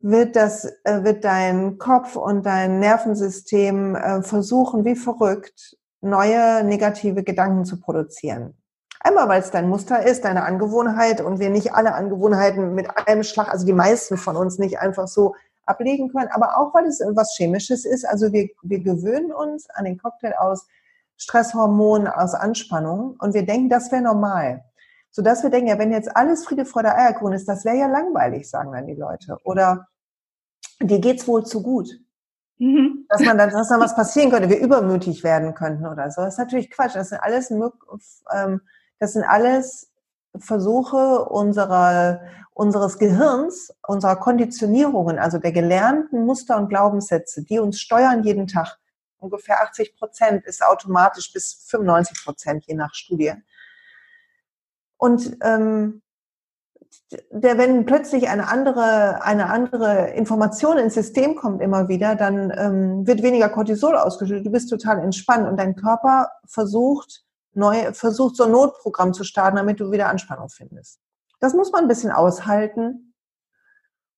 wird 0.00 0.36
das, 0.36 0.66
äh, 0.84 1.02
wird 1.02 1.24
dein 1.24 1.78
Kopf 1.78 2.16
und 2.16 2.44
dein 2.44 2.78
Nervensystem 2.78 3.96
äh, 3.96 4.22
versuchen, 4.22 4.84
wie 4.84 4.96
verrückt, 4.96 5.76
neue 6.02 6.62
negative 6.64 7.24
Gedanken 7.24 7.64
zu 7.64 7.80
produzieren. 7.80 8.54
Einmal, 9.00 9.28
weil 9.28 9.40
es 9.40 9.50
dein 9.50 9.68
Muster 9.68 10.04
ist, 10.04 10.24
deine 10.24 10.44
Angewohnheit 10.44 11.20
und 11.20 11.38
wir 11.38 11.50
nicht 11.50 11.74
alle 11.74 11.94
Angewohnheiten 11.94 12.74
mit 12.74 12.88
einem 13.08 13.22
Schlag, 13.22 13.48
also 13.48 13.64
die 13.64 13.72
meisten 13.72 14.16
von 14.16 14.36
uns 14.36 14.58
nicht 14.58 14.78
einfach 14.78 15.08
so 15.08 15.34
ablegen 15.66 16.10
können, 16.10 16.28
aber 16.32 16.58
auch, 16.58 16.74
weil 16.74 16.86
es 16.86 17.00
etwas 17.00 17.34
Chemisches 17.36 17.84
ist. 17.84 18.04
Also 18.04 18.32
wir, 18.32 18.48
wir 18.62 18.80
gewöhnen 18.80 19.32
uns 19.32 19.68
an 19.70 19.84
den 19.84 19.98
Cocktail 19.98 20.34
aus 20.38 20.66
Stresshormonen, 21.16 22.08
aus 22.08 22.34
Anspannung 22.34 23.16
und 23.18 23.34
wir 23.34 23.46
denken, 23.46 23.68
das 23.68 23.92
wäre 23.92 24.02
normal. 24.02 24.64
Sodass 25.10 25.42
wir 25.42 25.50
denken, 25.50 25.68
ja, 25.68 25.78
wenn 25.78 25.92
jetzt 25.92 26.16
alles 26.16 26.44
Friede, 26.44 26.64
Freude, 26.64 26.94
Eierkuchen 26.94 27.34
ist, 27.34 27.48
das 27.48 27.64
wäre 27.64 27.76
ja 27.76 27.86
langweilig, 27.86 28.50
sagen 28.50 28.72
dann 28.72 28.86
die 28.86 28.96
Leute. 28.96 29.38
Oder 29.44 29.86
dir 30.80 30.98
geht's 30.98 31.28
wohl 31.28 31.44
zu 31.44 31.62
gut. 31.62 31.88
Mhm. 32.58 33.06
Dass 33.08 33.20
man 33.20 33.38
dann, 33.38 33.50
dass 33.50 33.68
dann 33.68 33.80
was 33.80 33.94
passieren 33.94 34.30
könnte, 34.30 34.48
wir 34.48 34.58
übermütig 34.58 35.22
werden 35.22 35.54
könnten 35.54 35.86
oder 35.86 36.10
so. 36.10 36.22
Das 36.22 36.34
ist 36.34 36.38
natürlich 36.38 36.70
Quatsch. 36.70 36.96
Das 36.96 37.10
sind 37.10 37.18
alles, 37.18 37.50
ähm, 37.50 38.60
das 38.98 39.12
sind 39.12 39.24
alles 39.24 39.92
Versuche 40.38 41.24
unserer, 41.24 42.22
unseres 42.52 42.98
Gehirns, 42.98 43.72
unserer 43.86 44.16
Konditionierungen, 44.16 45.18
also 45.18 45.38
der 45.38 45.52
gelernten 45.52 46.24
Muster 46.26 46.56
und 46.56 46.68
Glaubenssätze, 46.68 47.44
die 47.44 47.58
uns 47.58 47.80
steuern 47.80 48.22
jeden 48.22 48.46
Tag. 48.46 48.78
Ungefähr 49.18 49.62
80 49.62 49.96
Prozent 49.96 50.44
ist 50.44 50.62
automatisch 50.62 51.32
bis 51.32 51.64
95 51.68 52.24
Prozent, 52.24 52.66
je 52.66 52.74
nach 52.74 52.94
Studie. 52.94 53.32
Und 54.96 55.36
ähm, 55.42 56.02
der, 57.30 57.58
wenn 57.58 57.86
plötzlich 57.86 58.28
eine 58.28 58.48
andere, 58.48 59.22
eine 59.22 59.50
andere 59.50 60.10
Information 60.10 60.78
ins 60.78 60.94
System 60.94 61.36
kommt 61.36 61.62
immer 61.62 61.88
wieder, 61.88 62.14
dann 62.16 62.52
ähm, 62.56 63.06
wird 63.06 63.22
weniger 63.22 63.48
Cortisol 63.48 63.96
ausgeschüttet. 63.96 64.46
Du 64.46 64.50
bist 64.50 64.70
total 64.70 64.98
entspannt 65.00 65.48
und 65.48 65.58
dein 65.58 65.76
Körper 65.76 66.30
versucht, 66.46 67.23
neu, 67.56 67.92
versucht, 67.92 68.36
so 68.36 68.44
ein 68.44 68.52
Notprogramm 68.52 69.12
zu 69.12 69.24
starten, 69.24 69.56
damit 69.56 69.80
du 69.80 69.90
wieder 69.90 70.08
Anspannung 70.08 70.48
findest. 70.48 71.00
Das 71.40 71.54
muss 71.54 71.72
man 71.72 71.84
ein 71.84 71.88
bisschen 71.88 72.10
aushalten 72.10 73.14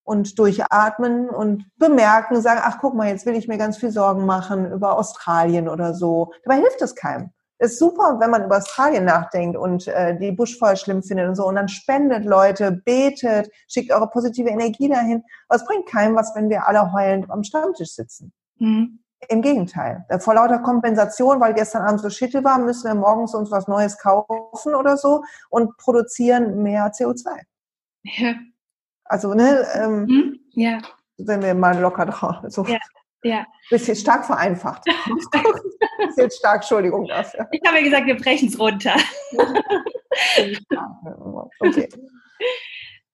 und 0.04 0.38
durchatmen 0.38 1.28
und 1.28 1.64
bemerken, 1.76 2.40
sagen, 2.40 2.60
ach 2.62 2.78
guck 2.80 2.94
mal, 2.94 3.08
jetzt 3.08 3.26
will 3.26 3.34
ich 3.34 3.48
mir 3.48 3.58
ganz 3.58 3.76
viel 3.76 3.90
Sorgen 3.90 4.24
machen 4.24 4.70
über 4.70 4.96
Australien 4.96 5.68
oder 5.68 5.94
so. 5.94 6.32
Dabei 6.44 6.60
hilft 6.60 6.80
es 6.80 6.94
keinem. 6.94 7.30
Ist 7.58 7.78
super, 7.78 8.20
wenn 8.20 8.30
man 8.30 8.44
über 8.44 8.58
Australien 8.58 9.06
nachdenkt 9.06 9.56
und 9.56 9.88
äh, 9.88 10.16
die 10.18 10.30
Buschfeuer 10.30 10.76
schlimm 10.76 11.02
findet 11.02 11.26
und 11.28 11.34
so 11.36 11.46
und 11.46 11.56
dann 11.56 11.68
spendet 11.68 12.24
Leute, 12.24 12.70
betet, 12.70 13.50
schickt 13.66 13.90
eure 13.90 14.08
positive 14.08 14.50
Energie 14.50 14.88
dahin. 14.88 15.24
Aber 15.48 15.56
es 15.56 15.66
bringt 15.66 15.86
keinem 15.86 16.14
was, 16.14 16.34
wenn 16.34 16.50
wir 16.50 16.68
alle 16.68 16.92
heulend 16.92 17.30
am 17.30 17.42
Stammtisch 17.42 17.94
sitzen. 17.94 18.32
Mhm. 18.58 19.00
Im 19.28 19.42
Gegenteil. 19.42 20.04
Vor 20.18 20.34
lauter 20.34 20.58
Kompensation, 20.58 21.40
weil 21.40 21.54
gestern 21.54 21.82
Abend 21.82 22.00
so 22.00 22.10
Schitte 22.10 22.44
war, 22.44 22.58
müssen 22.58 22.86
wir 22.88 22.94
morgens 22.94 23.34
uns 23.34 23.50
was 23.50 23.66
Neues 23.66 23.98
kaufen 23.98 24.74
oder 24.74 24.96
so 24.96 25.22
und 25.48 25.76
produzieren 25.78 26.62
mehr 26.62 26.92
CO2. 26.92 27.26
Ja. 28.02 28.34
Also, 29.04 29.34
ne, 29.34 29.66
ähm, 29.74 30.06
hm? 30.06 30.40
ja. 30.52 30.78
wenn 31.16 31.42
wir 31.42 31.54
mal 31.54 31.78
locker 31.78 32.06
drauf. 32.06 32.36
So. 32.48 32.64
Ja. 32.64 32.78
Ja. 33.22 33.46
Bisschen 33.70 33.96
stark 33.96 34.24
vereinfacht. 34.24 34.84
Bisschen 35.98 36.30
stark, 36.30 36.56
Entschuldigung 36.56 37.06
dafür. 37.06 37.48
Ich 37.50 37.60
habe 37.66 37.78
ja 37.78 37.84
gesagt, 37.84 38.06
wir 38.06 38.16
brechen 38.16 38.48
es 38.48 38.58
runter. 38.58 38.94
okay. 41.60 41.88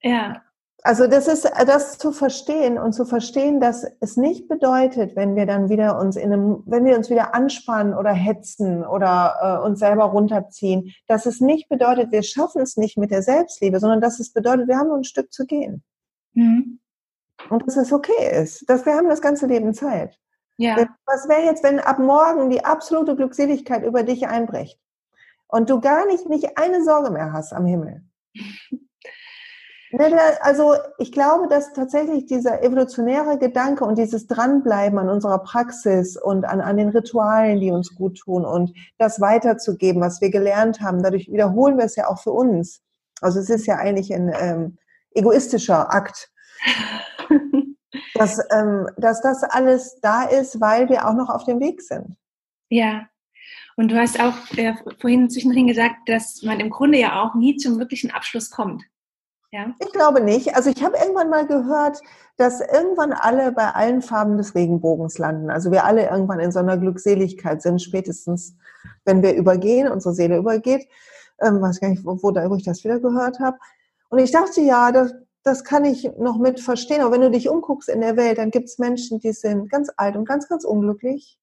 Ja. 0.02 0.42
Also 0.84 1.06
das 1.06 1.28
ist 1.28 1.48
das 1.66 1.96
zu 1.96 2.10
verstehen 2.10 2.76
und 2.76 2.92
zu 2.92 3.04
verstehen, 3.04 3.60
dass 3.60 3.86
es 4.00 4.16
nicht 4.16 4.48
bedeutet, 4.48 5.14
wenn 5.14 5.36
wir 5.36 5.46
dann 5.46 5.68
wieder 5.68 5.96
uns 5.96 6.16
in 6.16 6.32
einem, 6.32 6.64
wenn 6.66 6.84
wir 6.84 6.96
uns 6.96 7.08
wieder 7.08 7.36
anspannen 7.36 7.94
oder 7.94 8.12
hetzen 8.12 8.84
oder 8.84 9.60
äh, 9.62 9.64
uns 9.64 9.78
selber 9.78 10.06
runterziehen, 10.06 10.92
dass 11.06 11.24
es 11.24 11.40
nicht 11.40 11.68
bedeutet, 11.68 12.10
wir 12.10 12.24
schaffen 12.24 12.62
es 12.62 12.76
nicht 12.76 12.98
mit 12.98 13.12
der 13.12 13.22
Selbstliebe, 13.22 13.78
sondern 13.78 14.00
dass 14.00 14.18
es 14.18 14.32
bedeutet, 14.32 14.66
wir 14.66 14.76
haben 14.76 14.88
nur 14.88 14.96
ein 14.96 15.04
Stück 15.04 15.32
zu 15.32 15.46
gehen. 15.46 15.84
Mhm. 16.34 16.80
Und 17.48 17.64
dass 17.64 17.76
es 17.76 17.92
okay 17.92 18.42
ist, 18.42 18.68
dass 18.68 18.84
wir 18.84 18.94
haben 18.94 19.08
das 19.08 19.22
ganze 19.22 19.46
Leben 19.46 19.74
Zeit. 19.74 20.18
Ja. 20.56 20.76
Was 21.06 21.28
wäre 21.28 21.44
jetzt, 21.44 21.62
wenn 21.62 21.78
ab 21.78 22.00
morgen 22.00 22.50
die 22.50 22.64
absolute 22.64 23.14
Glückseligkeit 23.14 23.84
über 23.84 24.02
dich 24.02 24.26
einbricht 24.26 24.80
und 25.46 25.70
du 25.70 25.80
gar 25.80 26.06
nicht, 26.06 26.28
nicht 26.28 26.58
eine 26.58 26.82
Sorge 26.82 27.10
mehr 27.12 27.32
hast 27.32 27.52
am 27.52 27.66
Himmel? 27.66 28.02
Ne, 29.92 30.18
also 30.40 30.74
ich 30.96 31.12
glaube, 31.12 31.48
dass 31.48 31.74
tatsächlich 31.74 32.24
dieser 32.24 32.62
evolutionäre 32.62 33.38
Gedanke 33.38 33.84
und 33.84 33.98
dieses 33.98 34.26
Dranbleiben 34.26 34.98
an 34.98 35.10
unserer 35.10 35.40
Praxis 35.40 36.16
und 36.16 36.46
an, 36.46 36.62
an 36.62 36.78
den 36.78 36.88
Ritualen, 36.88 37.60
die 37.60 37.70
uns 37.70 37.94
gut 37.94 38.18
tun 38.18 38.46
und 38.46 38.72
das 38.96 39.20
weiterzugeben, 39.20 40.00
was 40.00 40.22
wir 40.22 40.30
gelernt 40.30 40.80
haben, 40.80 41.02
dadurch 41.02 41.30
wiederholen 41.30 41.76
wir 41.76 41.84
es 41.84 41.96
ja 41.96 42.08
auch 42.08 42.22
für 42.22 42.32
uns. 42.32 42.80
Also 43.20 43.38
es 43.38 43.50
ist 43.50 43.66
ja 43.66 43.76
eigentlich 43.76 44.12
ein 44.14 44.32
ähm, 44.34 44.78
egoistischer 45.10 45.92
Akt. 45.92 46.30
dass, 48.14 48.38
ähm, 48.50 48.88
dass 48.96 49.20
das 49.20 49.42
alles 49.42 49.98
da 50.00 50.24
ist, 50.24 50.60
weil 50.60 50.88
wir 50.88 51.06
auch 51.06 51.14
noch 51.14 51.28
auf 51.28 51.44
dem 51.44 51.60
Weg 51.60 51.82
sind. 51.82 52.16
Ja, 52.68 53.08
und 53.76 53.90
du 53.90 53.96
hast 53.98 54.20
auch 54.20 54.34
äh, 54.56 54.74
vorhin 55.00 55.28
zwischendrin 55.30 55.66
gesagt, 55.66 55.96
dass 56.06 56.42
man 56.42 56.60
im 56.60 56.70
Grunde 56.70 56.98
ja 56.98 57.22
auch 57.22 57.34
nie 57.34 57.56
zum 57.56 57.78
wirklichen 57.78 58.10
Abschluss 58.10 58.50
kommt. 58.50 58.82
Ja. 59.52 59.74
Ich 59.80 59.92
glaube 59.92 60.22
nicht. 60.22 60.56
Also 60.56 60.70
ich 60.70 60.82
habe 60.82 60.96
irgendwann 60.96 61.28
mal 61.28 61.46
gehört, 61.46 62.00
dass 62.38 62.60
irgendwann 62.60 63.12
alle 63.12 63.52
bei 63.52 63.68
allen 63.70 64.00
Farben 64.00 64.38
des 64.38 64.54
Regenbogens 64.54 65.18
landen. 65.18 65.50
Also 65.50 65.70
wir 65.70 65.84
alle 65.84 66.08
irgendwann 66.08 66.40
in 66.40 66.50
so 66.52 66.58
einer 66.58 66.78
Glückseligkeit 66.78 67.60
sind, 67.60 67.82
spätestens 67.82 68.56
wenn 69.04 69.22
wir 69.22 69.34
übergehen, 69.34 69.92
unsere 69.92 70.14
Seele 70.14 70.38
übergeht. 70.38 70.88
Ähm, 71.40 71.60
weiß 71.60 71.80
gar 71.80 71.88
nicht, 71.88 72.04
wo, 72.04 72.16
wo, 72.22 72.34
wo 72.34 72.54
ich 72.56 72.64
das 72.64 72.82
wieder 72.82 72.98
gehört 72.98 73.40
habe. 73.40 73.58
Und 74.08 74.20
ich 74.20 74.30
dachte, 74.30 74.62
ja, 74.62 74.90
das, 74.90 75.14
das 75.42 75.64
kann 75.64 75.84
ich 75.84 76.10
noch 76.18 76.38
mit 76.38 76.58
verstehen. 76.60 77.02
Aber 77.02 77.12
wenn 77.12 77.20
du 77.20 77.30
dich 77.30 77.50
umguckst 77.50 77.90
in 77.90 78.00
der 78.00 78.16
Welt, 78.16 78.38
dann 78.38 78.50
gibt 78.50 78.68
es 78.68 78.78
Menschen, 78.78 79.20
die 79.20 79.32
sind 79.32 79.70
ganz 79.70 79.90
alt 79.98 80.16
und 80.16 80.24
ganz, 80.24 80.48
ganz 80.48 80.64
unglücklich. 80.64 81.38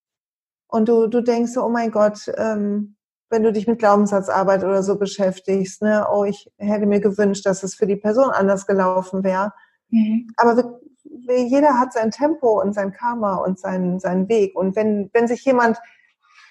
Und 0.68 0.90
du, 0.90 1.08
du 1.08 1.22
denkst 1.22 1.52
so, 1.52 1.64
oh 1.64 1.70
mein 1.70 1.92
Gott, 1.92 2.32
ähm, 2.38 2.96
wenn 3.30 3.44
du 3.44 3.52
dich 3.54 3.68
mit 3.68 3.80
Glaubenssatzarbeit 3.80 4.64
oder 4.64 4.84
so 4.84 4.98
beschäftigst, 4.98 5.82
ne, 5.82 6.08
oh, 6.12 6.24
ich 6.24 6.52
hätte 6.58 6.86
mir 6.86 7.00
gewünscht, 7.00 7.46
dass 7.46 7.64
es 7.64 7.76
für 7.76 7.86
die 7.86 7.96
Person 7.96 8.30
anders 8.32 8.66
gelaufen 8.66 9.24
wäre. 9.24 9.54
Mhm. 9.90 10.32
Aber 10.38 10.80
jeder 11.04 11.80
hat 11.80 11.94
sein 11.94 12.12
Tempo 12.12 12.62
und 12.62 12.74
sein 12.74 12.92
Karma 12.92 13.36
und 13.36 13.60
seinen, 13.60 14.00
seinen 14.00 14.28
Weg. 14.30 14.56
Und 14.56 14.76
wenn, 14.76 15.10
wenn 15.14 15.28
sich 15.28 15.44
jemand 15.46 15.78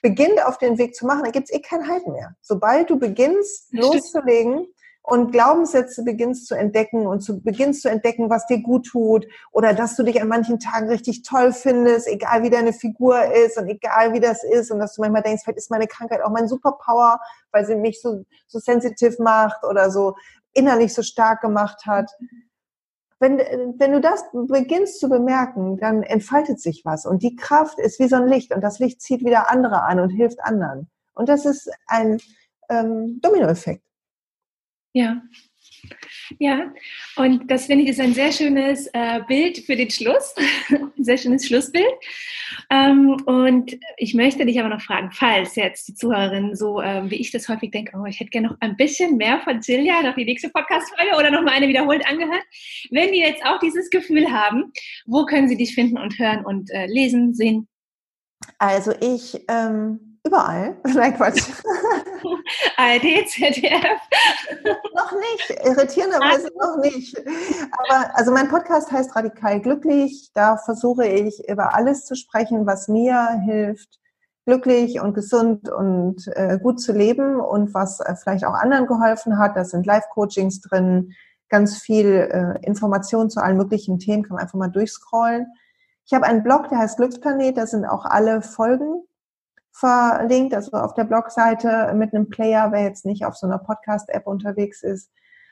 beginnt, 0.02 0.44
auf 0.44 0.58
den 0.58 0.78
Weg 0.78 0.94
zu 0.94 1.06
machen, 1.06 1.22
dann 1.24 1.32
gibt 1.32 1.50
es 1.50 1.56
eh 1.56 1.60
kein 1.60 1.88
Halt 1.88 2.06
mehr. 2.06 2.36
Sobald 2.40 2.90
du 2.90 2.98
beginnst, 2.98 3.72
loszulegen, 3.72 4.66
und 5.08 5.32
Glaubenssätze 5.32 6.04
beginnst 6.04 6.46
zu 6.46 6.54
entdecken 6.54 7.06
und 7.06 7.22
zu, 7.22 7.40
beginnst 7.40 7.80
zu 7.80 7.88
entdecken, 7.88 8.28
was 8.28 8.46
dir 8.46 8.60
gut 8.60 8.88
tut 8.88 9.26
oder 9.52 9.72
dass 9.72 9.96
du 9.96 10.02
dich 10.02 10.20
an 10.20 10.28
manchen 10.28 10.60
Tagen 10.60 10.90
richtig 10.90 11.22
toll 11.22 11.54
findest, 11.54 12.06
egal 12.08 12.42
wie 12.42 12.50
deine 12.50 12.74
Figur 12.74 13.24
ist 13.24 13.56
und 13.56 13.68
egal 13.68 14.12
wie 14.12 14.20
das 14.20 14.44
ist 14.44 14.70
und 14.70 14.80
dass 14.80 14.94
du 14.94 15.00
manchmal 15.00 15.22
denkst, 15.22 15.44
vielleicht 15.44 15.56
ist 15.56 15.70
meine 15.70 15.86
Krankheit 15.86 16.20
auch 16.20 16.30
mein 16.30 16.46
Superpower, 16.46 17.20
weil 17.52 17.64
sie 17.64 17.76
mich 17.76 18.02
so, 18.02 18.26
so 18.46 18.58
sensitiv 18.58 19.18
macht 19.18 19.64
oder 19.64 19.90
so 19.90 20.14
innerlich 20.52 20.92
so 20.92 21.02
stark 21.02 21.40
gemacht 21.40 21.86
hat. 21.86 22.10
Wenn, 23.18 23.38
wenn 23.78 23.92
du 23.92 24.02
das 24.02 24.24
beginnst 24.32 25.00
zu 25.00 25.08
bemerken, 25.08 25.78
dann 25.78 26.02
entfaltet 26.02 26.60
sich 26.60 26.82
was 26.84 27.06
und 27.06 27.22
die 27.22 27.34
Kraft 27.34 27.78
ist 27.78 27.98
wie 27.98 28.08
so 28.08 28.16
ein 28.16 28.28
Licht 28.28 28.54
und 28.54 28.60
das 28.60 28.78
Licht 28.78 29.00
zieht 29.00 29.24
wieder 29.24 29.50
andere 29.50 29.84
an 29.84 30.00
und 30.00 30.10
hilft 30.10 30.44
anderen. 30.44 30.90
Und 31.14 31.30
das 31.30 31.46
ist 31.46 31.70
ein 31.86 32.18
ähm, 32.68 33.20
Dominoeffekt. 33.22 33.87
Ja. 34.98 35.22
Ja, 36.40 36.72
und 37.14 37.48
das 37.48 37.66
finde 37.66 37.84
ich 37.84 37.90
ist 37.90 38.00
ein 38.00 38.12
sehr 38.12 38.32
schönes 38.32 38.88
äh, 38.92 39.20
Bild 39.28 39.58
für 39.58 39.76
den 39.76 39.88
Schluss, 39.90 40.34
ein 40.68 41.04
sehr 41.04 41.16
schönes 41.16 41.46
Schlussbild. 41.46 41.86
Ähm, 42.68 43.16
und 43.26 43.78
ich 43.96 44.12
möchte 44.14 44.44
dich 44.44 44.58
aber 44.58 44.68
noch 44.68 44.82
fragen, 44.82 45.10
falls 45.12 45.54
jetzt 45.54 45.86
die 45.86 45.94
Zuhörerin 45.94 46.56
so, 46.56 46.82
ähm, 46.82 47.12
wie 47.12 47.16
ich 47.16 47.30
das 47.30 47.48
häufig 47.48 47.70
denke, 47.70 47.96
oh, 47.96 48.04
ich 48.06 48.18
hätte 48.18 48.30
gerne 48.30 48.48
noch 48.48 48.56
ein 48.58 48.76
bisschen 48.76 49.16
mehr 49.16 49.40
von 49.40 49.62
Silja, 49.62 50.02
noch 50.02 50.16
die 50.16 50.24
nächste 50.24 50.50
Podcast-Folge 50.50 51.16
oder 51.16 51.30
noch 51.30 51.42
mal 51.42 51.52
eine 51.52 51.68
wiederholt 51.68 52.04
angehört. 52.06 52.42
Wenn 52.90 53.12
die 53.12 53.20
jetzt 53.20 53.44
auch 53.46 53.60
dieses 53.60 53.88
Gefühl 53.88 54.30
haben, 54.32 54.72
wo 55.06 55.26
können 55.26 55.48
sie 55.48 55.56
dich 55.56 55.76
finden 55.76 55.96
und 55.96 56.18
hören 56.18 56.44
und 56.44 56.70
äh, 56.72 56.86
lesen, 56.86 57.34
sehen? 57.34 57.68
Also 58.58 58.92
ich 59.00 59.38
ähm 59.48 60.07
Überall. 60.28 60.76
Nein, 60.84 61.16
Quatsch. 61.16 61.42
ARD, 62.76 63.26
ZDF. 63.28 63.98
noch 64.94 65.12
nicht, 65.12 65.64
irritierenderweise 65.64 66.50
noch 66.60 66.76
nicht. 66.82 67.16
Aber 67.72 68.14
also 68.14 68.30
mein 68.30 68.48
Podcast 68.48 68.92
heißt 68.92 69.16
Radikal 69.16 69.58
Glücklich. 69.60 70.30
Da 70.34 70.58
versuche 70.58 71.06
ich 71.06 71.48
über 71.48 71.74
alles 71.74 72.04
zu 72.04 72.14
sprechen, 72.14 72.66
was 72.66 72.88
mir 72.88 73.40
hilft, 73.42 73.98
glücklich 74.44 75.00
und 75.00 75.14
gesund 75.14 75.70
und 75.70 76.28
äh, 76.34 76.58
gut 76.62 76.78
zu 76.78 76.92
leben 76.92 77.40
und 77.40 77.72
was 77.72 78.00
äh, 78.00 78.14
vielleicht 78.14 78.44
auch 78.44 78.54
anderen 78.54 78.86
geholfen 78.86 79.38
hat. 79.38 79.56
Da 79.56 79.64
sind 79.64 79.86
Live-Coachings 79.86 80.60
drin, 80.60 81.14
ganz 81.48 81.78
viel 81.78 82.06
äh, 82.06 82.66
Informationen 82.66 83.30
zu 83.30 83.40
allen 83.40 83.56
möglichen 83.56 83.98
Themen, 83.98 84.24
kann 84.24 84.34
man 84.34 84.42
einfach 84.42 84.58
mal 84.58 84.68
durchscrollen. 84.68 85.46
Ich 86.04 86.12
habe 86.12 86.26
einen 86.26 86.42
Blog, 86.42 86.68
der 86.68 86.80
heißt 86.80 86.98
Glücksplanet, 86.98 87.56
da 87.56 87.66
sind 87.66 87.86
auch 87.86 88.04
alle 88.04 88.42
Folgen 88.42 89.07
verlinkt, 89.78 90.54
also 90.54 90.72
auf 90.72 90.94
der 90.94 91.04
Blogseite 91.04 91.92
mit 91.94 92.12
einem 92.12 92.28
Player, 92.28 92.72
wer 92.72 92.82
jetzt 92.82 93.06
nicht 93.06 93.24
auf 93.24 93.36
so 93.36 93.46
einer 93.46 93.58
Podcast-App 93.58 94.26
unterwegs 94.26 94.82
ist. 94.82 95.10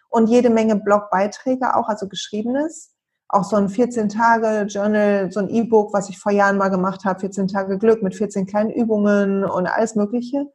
Und 0.09 0.29
jede 0.29 0.51
Menge 0.51 0.77
Blogbeiträge 0.77 1.77
auch, 1.77 1.89
also 1.89 2.09
geschriebenes. 2.09 2.93
Auch 3.29 3.45
so 3.45 3.57
ein 3.57 3.69
14-Tage-Journal, 3.69 5.31
so 5.33 5.41
ein 5.41 5.49
E-Book, 5.49 5.93
was 5.93 6.09
ich 6.09 6.19
vor 6.19 6.33
Jahren 6.33 6.59
mal 6.59 6.69
gemacht 6.69 7.05
habe, 7.05 7.21
14 7.21 7.49
Tage 7.49 7.79
Glück 7.79 8.03
mit 8.03 8.15
14 8.15 8.47
kleinen 8.47 8.71
Übungen 8.71 9.45
und 9.45 9.67
alles 9.67 9.95
Mögliche. 9.95 10.47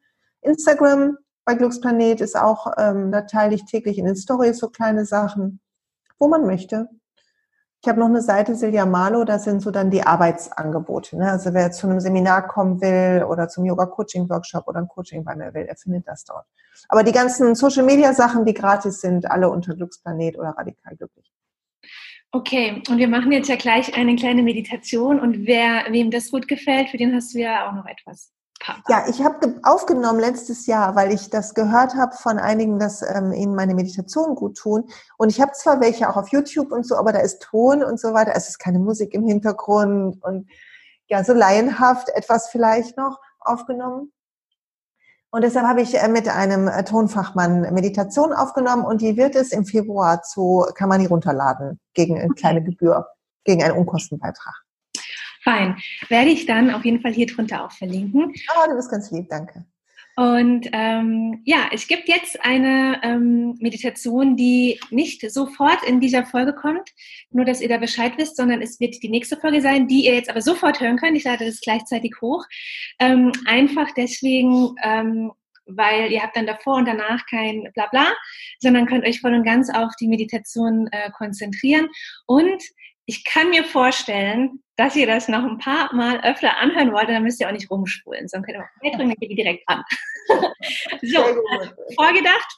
Instagram 0.42 1.18
bei 1.46 1.56
Glücksplanet 1.56 2.22
ist 2.22 2.38
auch, 2.38 2.74
ähm, 2.78 3.12
da 3.12 3.22
teile 3.22 3.56
ich 3.56 3.66
täglich 3.66 3.98
in 3.98 4.06
den 4.06 4.16
Stories 4.16 4.58
so 4.58 4.70
kleine 4.70 5.06
Sachen, 5.06 5.60
wo 6.20 6.28
man 6.28 6.46
möchte. 6.46 6.90
Ich 7.84 7.90
habe 7.90 8.00
noch 8.00 8.10
eine 8.10 8.22
Seite 8.22 8.54
Silja 8.54 8.86
Malo, 8.86 9.24
da 9.24 9.40
sind 9.40 9.60
so 9.62 9.72
dann 9.72 9.90
die 9.90 10.04
Arbeitsangebote. 10.04 11.18
Ne? 11.18 11.32
Also 11.32 11.52
wer 11.56 11.72
zu 11.72 11.88
einem 11.88 12.00
Seminar 12.00 12.48
kommen 12.48 12.80
will 12.80 13.24
oder 13.24 13.48
zum 13.48 13.66
Yoga-Coaching-Workshop 13.66 14.68
oder 14.68 14.82
ein 14.82 14.88
Coaching 14.88 15.24
bei 15.24 15.36
mir 15.36 15.52
will, 15.56 15.66
der 15.66 15.76
findet 15.76 16.08
das 16.08 16.24
dort. 16.24 16.46
Aber 16.90 17.04
die 17.04 17.12
ganzen 17.12 17.56
Social-Media-Sachen, 17.56 18.46
die 18.46 18.54
gratis 18.54 19.02
sind, 19.02 19.32
alle 19.32 19.50
unter 19.50 19.74
Glücksplanet 19.76 20.38
oder 20.38 20.50
radikal 20.50 20.96
glücklich. 20.96 21.32
Okay, 22.32 22.84
und 22.88 23.00
wir 23.00 23.08
machen 23.08 23.32
jetzt 23.32 23.50
ja 23.50 23.56
gleich 23.56 23.98
eine 23.98 24.16
kleine 24.16 24.44
Meditation 24.44 25.20
und 25.20 25.48
wer, 25.48 25.86
wem 25.90 26.12
das 26.12 26.30
gut 26.30 26.48
gefällt, 26.48 26.90
für 26.90 26.98
den 26.98 27.16
hast 27.16 27.34
du 27.34 27.40
ja 27.40 27.68
auch 27.68 27.74
noch 27.74 27.88
etwas. 27.88 28.32
Ja, 28.88 29.06
ich 29.10 29.24
habe 29.24 29.60
aufgenommen 29.64 30.20
letztes 30.20 30.66
Jahr, 30.68 30.96
weil 30.96 31.12
ich 31.12 31.30
das 31.30 31.54
gehört 31.54 31.96
habe 31.96 32.16
von 32.16 32.38
einigen, 32.38 32.80
dass 32.80 33.02
ähm, 33.02 33.34
ihnen 33.34 33.56
meine 33.56 33.74
Meditationen 33.74 34.36
gut 34.36 34.58
tun. 34.58 34.88
Und 35.18 35.30
ich 35.30 35.42
habe 35.42 35.52
zwar 35.54 35.82
welche 35.82 36.10
auch 36.10 36.18
auf 36.18 36.30
YouTube 36.30 36.72
und 36.72 36.86
so, 36.86 36.96
aber 36.96 37.12
da 37.12 37.20
ist 37.20 37.42
Ton 37.42 37.84
und 37.84 38.00
so 38.00 38.14
weiter. 38.14 38.34
Es 38.36 38.50
ist 38.50 38.60
keine 38.60 38.80
Musik 38.80 39.14
im 39.14 39.26
Hintergrund 39.26 40.24
und 40.24 40.50
ja, 41.08 41.24
so 41.24 41.34
laienhaft 41.34 42.10
etwas 42.10 42.50
vielleicht 42.50 42.98
noch 42.98 43.20
aufgenommen. 43.40 44.12
Und 45.32 45.44
deshalb 45.44 45.66
habe 45.66 45.82
ich 45.82 45.98
äh, 45.98 46.08
mit 46.10 46.28
einem 46.28 46.68
äh, 46.68 46.84
Tonfachmann 46.84 47.74
Meditation 47.74 48.34
aufgenommen 48.34 48.86
und 48.86 49.02
die 49.02 49.16
wird 49.16 49.36
es 49.36 49.54
im 49.54 49.66
Februar 49.66 50.22
zu, 50.22 50.66
kann 50.76 50.90
man 50.90 51.00
die 51.00 51.06
runterladen 51.08 51.80
gegen 51.94 52.20
eine 52.20 52.34
kleine 52.34 52.62
Gebühr, 52.62 53.08
gegen 53.46 53.64
einen 53.64 53.78
Unkostenbeitrag. 53.78 54.54
Fein. 55.44 55.78
Werde 56.10 56.30
ich 56.30 56.46
dann 56.46 56.72
auf 56.72 56.86
jeden 56.86 57.02
Fall 57.02 57.14
hier 57.14 57.28
drunter 57.28 57.66
auch 57.66 57.72
verlinken. 57.72 58.34
Oh, 58.56 58.70
du 58.70 58.76
bist 58.76 58.92
ganz 58.92 59.12
lieb, 59.12 59.28
danke. 59.30 59.66
Und 60.18 60.68
ähm, 60.74 61.42
ja, 61.46 61.70
es 61.72 61.88
gibt 61.88 62.10
jetzt 62.10 62.44
eine 62.44 63.00
ähm, 63.02 63.56
Meditation, 63.60 64.36
die 64.36 64.80
nicht 64.90 65.30
sofort 65.32 65.84
in 65.88 66.02
dieser 66.02 66.26
Folge 66.26 66.54
kommt, 66.54 66.90
nur 67.32 67.46
dass 67.46 67.62
ihr 67.62 67.70
da 67.70 67.78
Bescheid 67.78 68.14
wisst, 68.18 68.36
sondern 68.36 68.62
es 68.62 68.80
wird 68.80 69.02
die 69.02 69.10
nächste 69.10 69.38
Folge 69.38 69.62
sein, 69.62 69.88
die 69.88 70.06
ihr 70.06 70.14
jetzt 70.14 70.30
aber 70.30 70.42
sofort 70.42 70.82
hören 70.82 70.98
könnt. 70.98 71.16
Ich 71.16 71.24
lade 71.24 71.46
das 71.46 71.62
gleichzeitig 71.62 72.14
hoch. 72.22 72.46
Ähm, 73.00 73.32
einfach 73.46 73.90
deswegen, 73.96 74.76
ähm, 74.84 75.32
weil 75.66 76.12
ihr 76.12 76.22
habt 76.22 76.36
dann 76.36 76.48
davor 76.48 76.76
und 76.76 76.88
danach 76.88 77.26
kein 77.28 77.70
Blabla, 77.74 78.12
sondern 78.60 78.88
könnt 78.88 79.06
euch 79.06 79.22
voll 79.22 79.34
und 79.34 79.46
ganz 79.46 79.74
auf 79.74 79.92
die 80.00 80.08
Meditation 80.08 80.88
äh, 80.92 81.10
konzentrieren. 81.12 81.88
Und 82.26 82.62
ich 83.06 83.24
kann 83.24 83.50
mir 83.50 83.64
vorstellen, 83.64 84.62
dass 84.82 84.96
ihr 84.96 85.06
das 85.06 85.28
noch 85.28 85.44
ein 85.44 85.60
paar 85.60 85.94
Mal 85.94 86.22
öfter 86.22 86.58
anhören 86.58 86.92
wollt, 86.92 87.08
dann 87.08 87.22
müsst 87.22 87.40
ihr 87.40 87.48
auch 87.48 87.52
nicht 87.52 87.70
rumspulen, 87.70 88.28
sondern 88.28 88.46
könnt 88.46 88.58
ihr 88.58 88.64
auch 88.64 88.82
mehr 88.82 88.92
drücken, 88.92 89.10
dann 89.10 89.18
geht 89.20 89.30
ihr 89.30 89.36
direkt 89.36 89.64
an. 89.68 89.84
so, 91.04 91.24
vorgedacht 91.96 92.56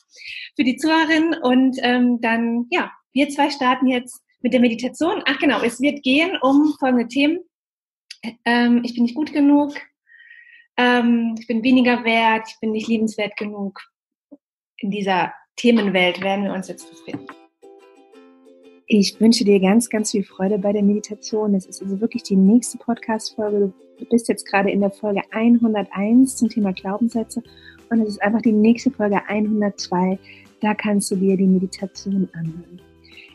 für 0.56 0.64
die 0.64 0.78
Zuhörerinnen 0.78 1.34
und 1.42 1.78
ähm, 1.82 2.22
dann, 2.22 2.68
ja, 2.70 2.94
wir 3.12 3.28
zwei 3.28 3.50
starten 3.50 3.88
jetzt 3.88 4.24
mit 4.40 4.54
der 4.54 4.62
Meditation. 4.62 5.22
Ach 5.26 5.38
genau, 5.38 5.62
es 5.64 5.82
wird 5.82 6.02
gehen 6.02 6.38
um 6.42 6.74
folgende 6.80 7.10
Themen. 7.10 7.40
Ähm, 8.46 8.84
ich 8.86 8.94
bin 8.94 9.04
nicht 9.04 9.16
gut 9.16 9.34
genug, 9.34 9.74
ähm, 10.78 11.36
ich 11.38 11.48
bin 11.48 11.62
weniger 11.62 12.06
wert, 12.06 12.48
ich 12.48 12.58
bin 12.62 12.72
nicht 12.72 12.88
liebenswert 12.88 13.36
genug. 13.36 13.82
In 14.78 14.92
dieser 14.92 15.34
Themenwelt 15.58 16.22
werden 16.22 16.46
wir 16.46 16.54
uns 16.54 16.70
jetzt 16.70 16.90
befinden. 16.90 17.28
Ich 18.96 19.20
wünsche 19.20 19.44
dir 19.44 19.60
ganz, 19.60 19.90
ganz 19.90 20.12
viel 20.12 20.24
Freude 20.24 20.60
bei 20.60 20.72
der 20.72 20.84
Meditation. 20.84 21.56
Es 21.56 21.66
ist 21.66 21.82
also 21.82 22.00
wirklich 22.00 22.22
die 22.22 22.36
nächste 22.36 22.78
Podcast-Folge. 22.78 23.74
Du 23.98 24.06
bist 24.06 24.30
jetzt 24.30 24.46
gerade 24.46 24.70
in 24.70 24.82
der 24.82 24.92
Folge 24.92 25.24
101 25.32 26.36
zum 26.36 26.48
Thema 26.48 26.74
Glaubenssätze 26.74 27.42
und 27.90 28.02
es 28.02 28.10
ist 28.10 28.22
einfach 28.22 28.44
die 28.44 28.52
nächste 28.52 28.92
Folge 28.92 29.20
102. 29.28 30.20
Da 30.62 30.76
kannst 30.76 31.10
du 31.10 31.16
dir 31.16 31.36
die 31.36 31.48
Meditation 31.48 32.30
anhören. 32.34 32.80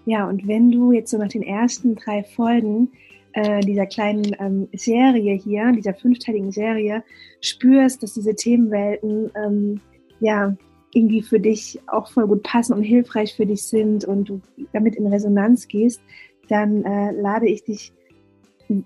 Ja, 0.05 0.29
und 0.29 0.47
wenn 0.47 0.71
du 0.71 0.93
jetzt 0.93 1.11
so 1.11 1.19
nach 1.19 1.27
den 1.27 1.43
ersten 1.43 1.97
drei 1.97 2.23
Folgen 2.23 2.93
äh, 3.33 3.59
dieser 3.59 3.87
kleinen 3.87 4.37
ähm, 4.39 4.69
Serie 4.75 5.35
hier, 5.35 5.73
dieser 5.73 5.95
fünfteiligen 5.95 6.53
Serie, 6.53 7.03
spürst, 7.41 8.05
dass 8.05 8.15
diese 8.15 8.37
Themenwelten 8.37 9.33
ähm, 9.35 9.81
ja 10.21 10.57
irgendwie 10.93 11.23
für 11.23 11.41
dich 11.41 11.81
auch 11.87 12.11
voll 12.11 12.27
gut 12.27 12.43
passen 12.43 12.73
und 12.73 12.83
hilfreich 12.83 13.35
für 13.35 13.47
dich 13.47 13.63
sind 13.63 14.05
und 14.05 14.29
du 14.29 14.41
damit 14.73 14.97
in 14.97 15.07
Resonanz 15.07 15.69
gehst, 15.69 16.01
dann 16.49 16.85
äh, 16.85 17.13
lade 17.13 17.47
ich 17.47 17.65
dich 17.65 17.93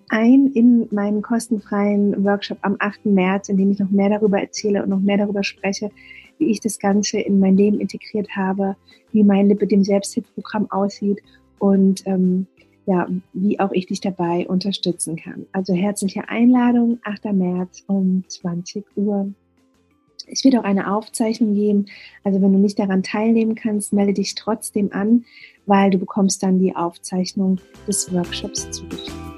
ein 0.09 0.46
in 0.48 0.88
meinen 0.90 1.22
kostenfreien 1.22 2.24
Workshop 2.24 2.59
am 2.62 2.76
8. 2.78 3.07
März, 3.07 3.48
in 3.48 3.57
dem 3.57 3.70
ich 3.70 3.78
noch 3.78 3.90
mehr 3.90 4.11
darüber 4.11 4.40
erzähle 4.40 4.82
und 4.82 4.88
noch 4.88 5.00
mehr 5.00 5.18
darüber 5.18 5.42
spreche, 5.42 5.90
wie 6.38 6.50
ich 6.50 6.61
das 6.61 6.78
Ganze 6.78 7.20
in 7.20 7.40
mein 7.40 7.57
Leben 7.57 7.80
integriert 7.80 8.28
habe, 8.36 8.76
wie 9.12 9.24
mein 9.24 9.48
Lippe 9.48 9.66
dem 9.66 9.84
Selbsthilfeprogramm 9.84 10.70
aussieht 10.70 11.20
und 11.59 12.07
ähm, 12.07 12.46
ja, 12.86 13.09
wie 13.32 13.61
auch 13.61 13.70
ich 13.72 13.86
dich 13.86 14.00
dabei 14.00 14.46
unterstützen 14.48 15.16
kann. 15.16 15.46
Also 15.53 15.72
herzliche 15.72 16.28
Einladung, 16.28 16.98
8. 17.05 17.32
März 17.32 17.84
um 17.86 18.24
20 18.26 18.84
Uhr. 18.96 19.32
Es 20.33 20.45
wird 20.45 20.57
auch 20.57 20.64
eine 20.64 20.93
Aufzeichnung 20.93 21.55
geben. 21.55 21.87
Also 22.24 22.41
wenn 22.41 22.53
du 22.53 22.59
nicht 22.59 22.78
daran 22.78 23.03
teilnehmen 23.03 23.55
kannst, 23.55 23.93
melde 23.93 24.14
dich 24.14 24.35
trotzdem 24.35 24.91
an, 24.93 25.24
weil 25.66 25.91
du 25.91 25.99
bekommst 25.99 26.43
dann 26.43 26.59
die 26.59 26.74
Aufzeichnung 26.74 27.61
des 27.87 28.12
Workshops 28.12 28.70
zugeschickt. 28.70 29.32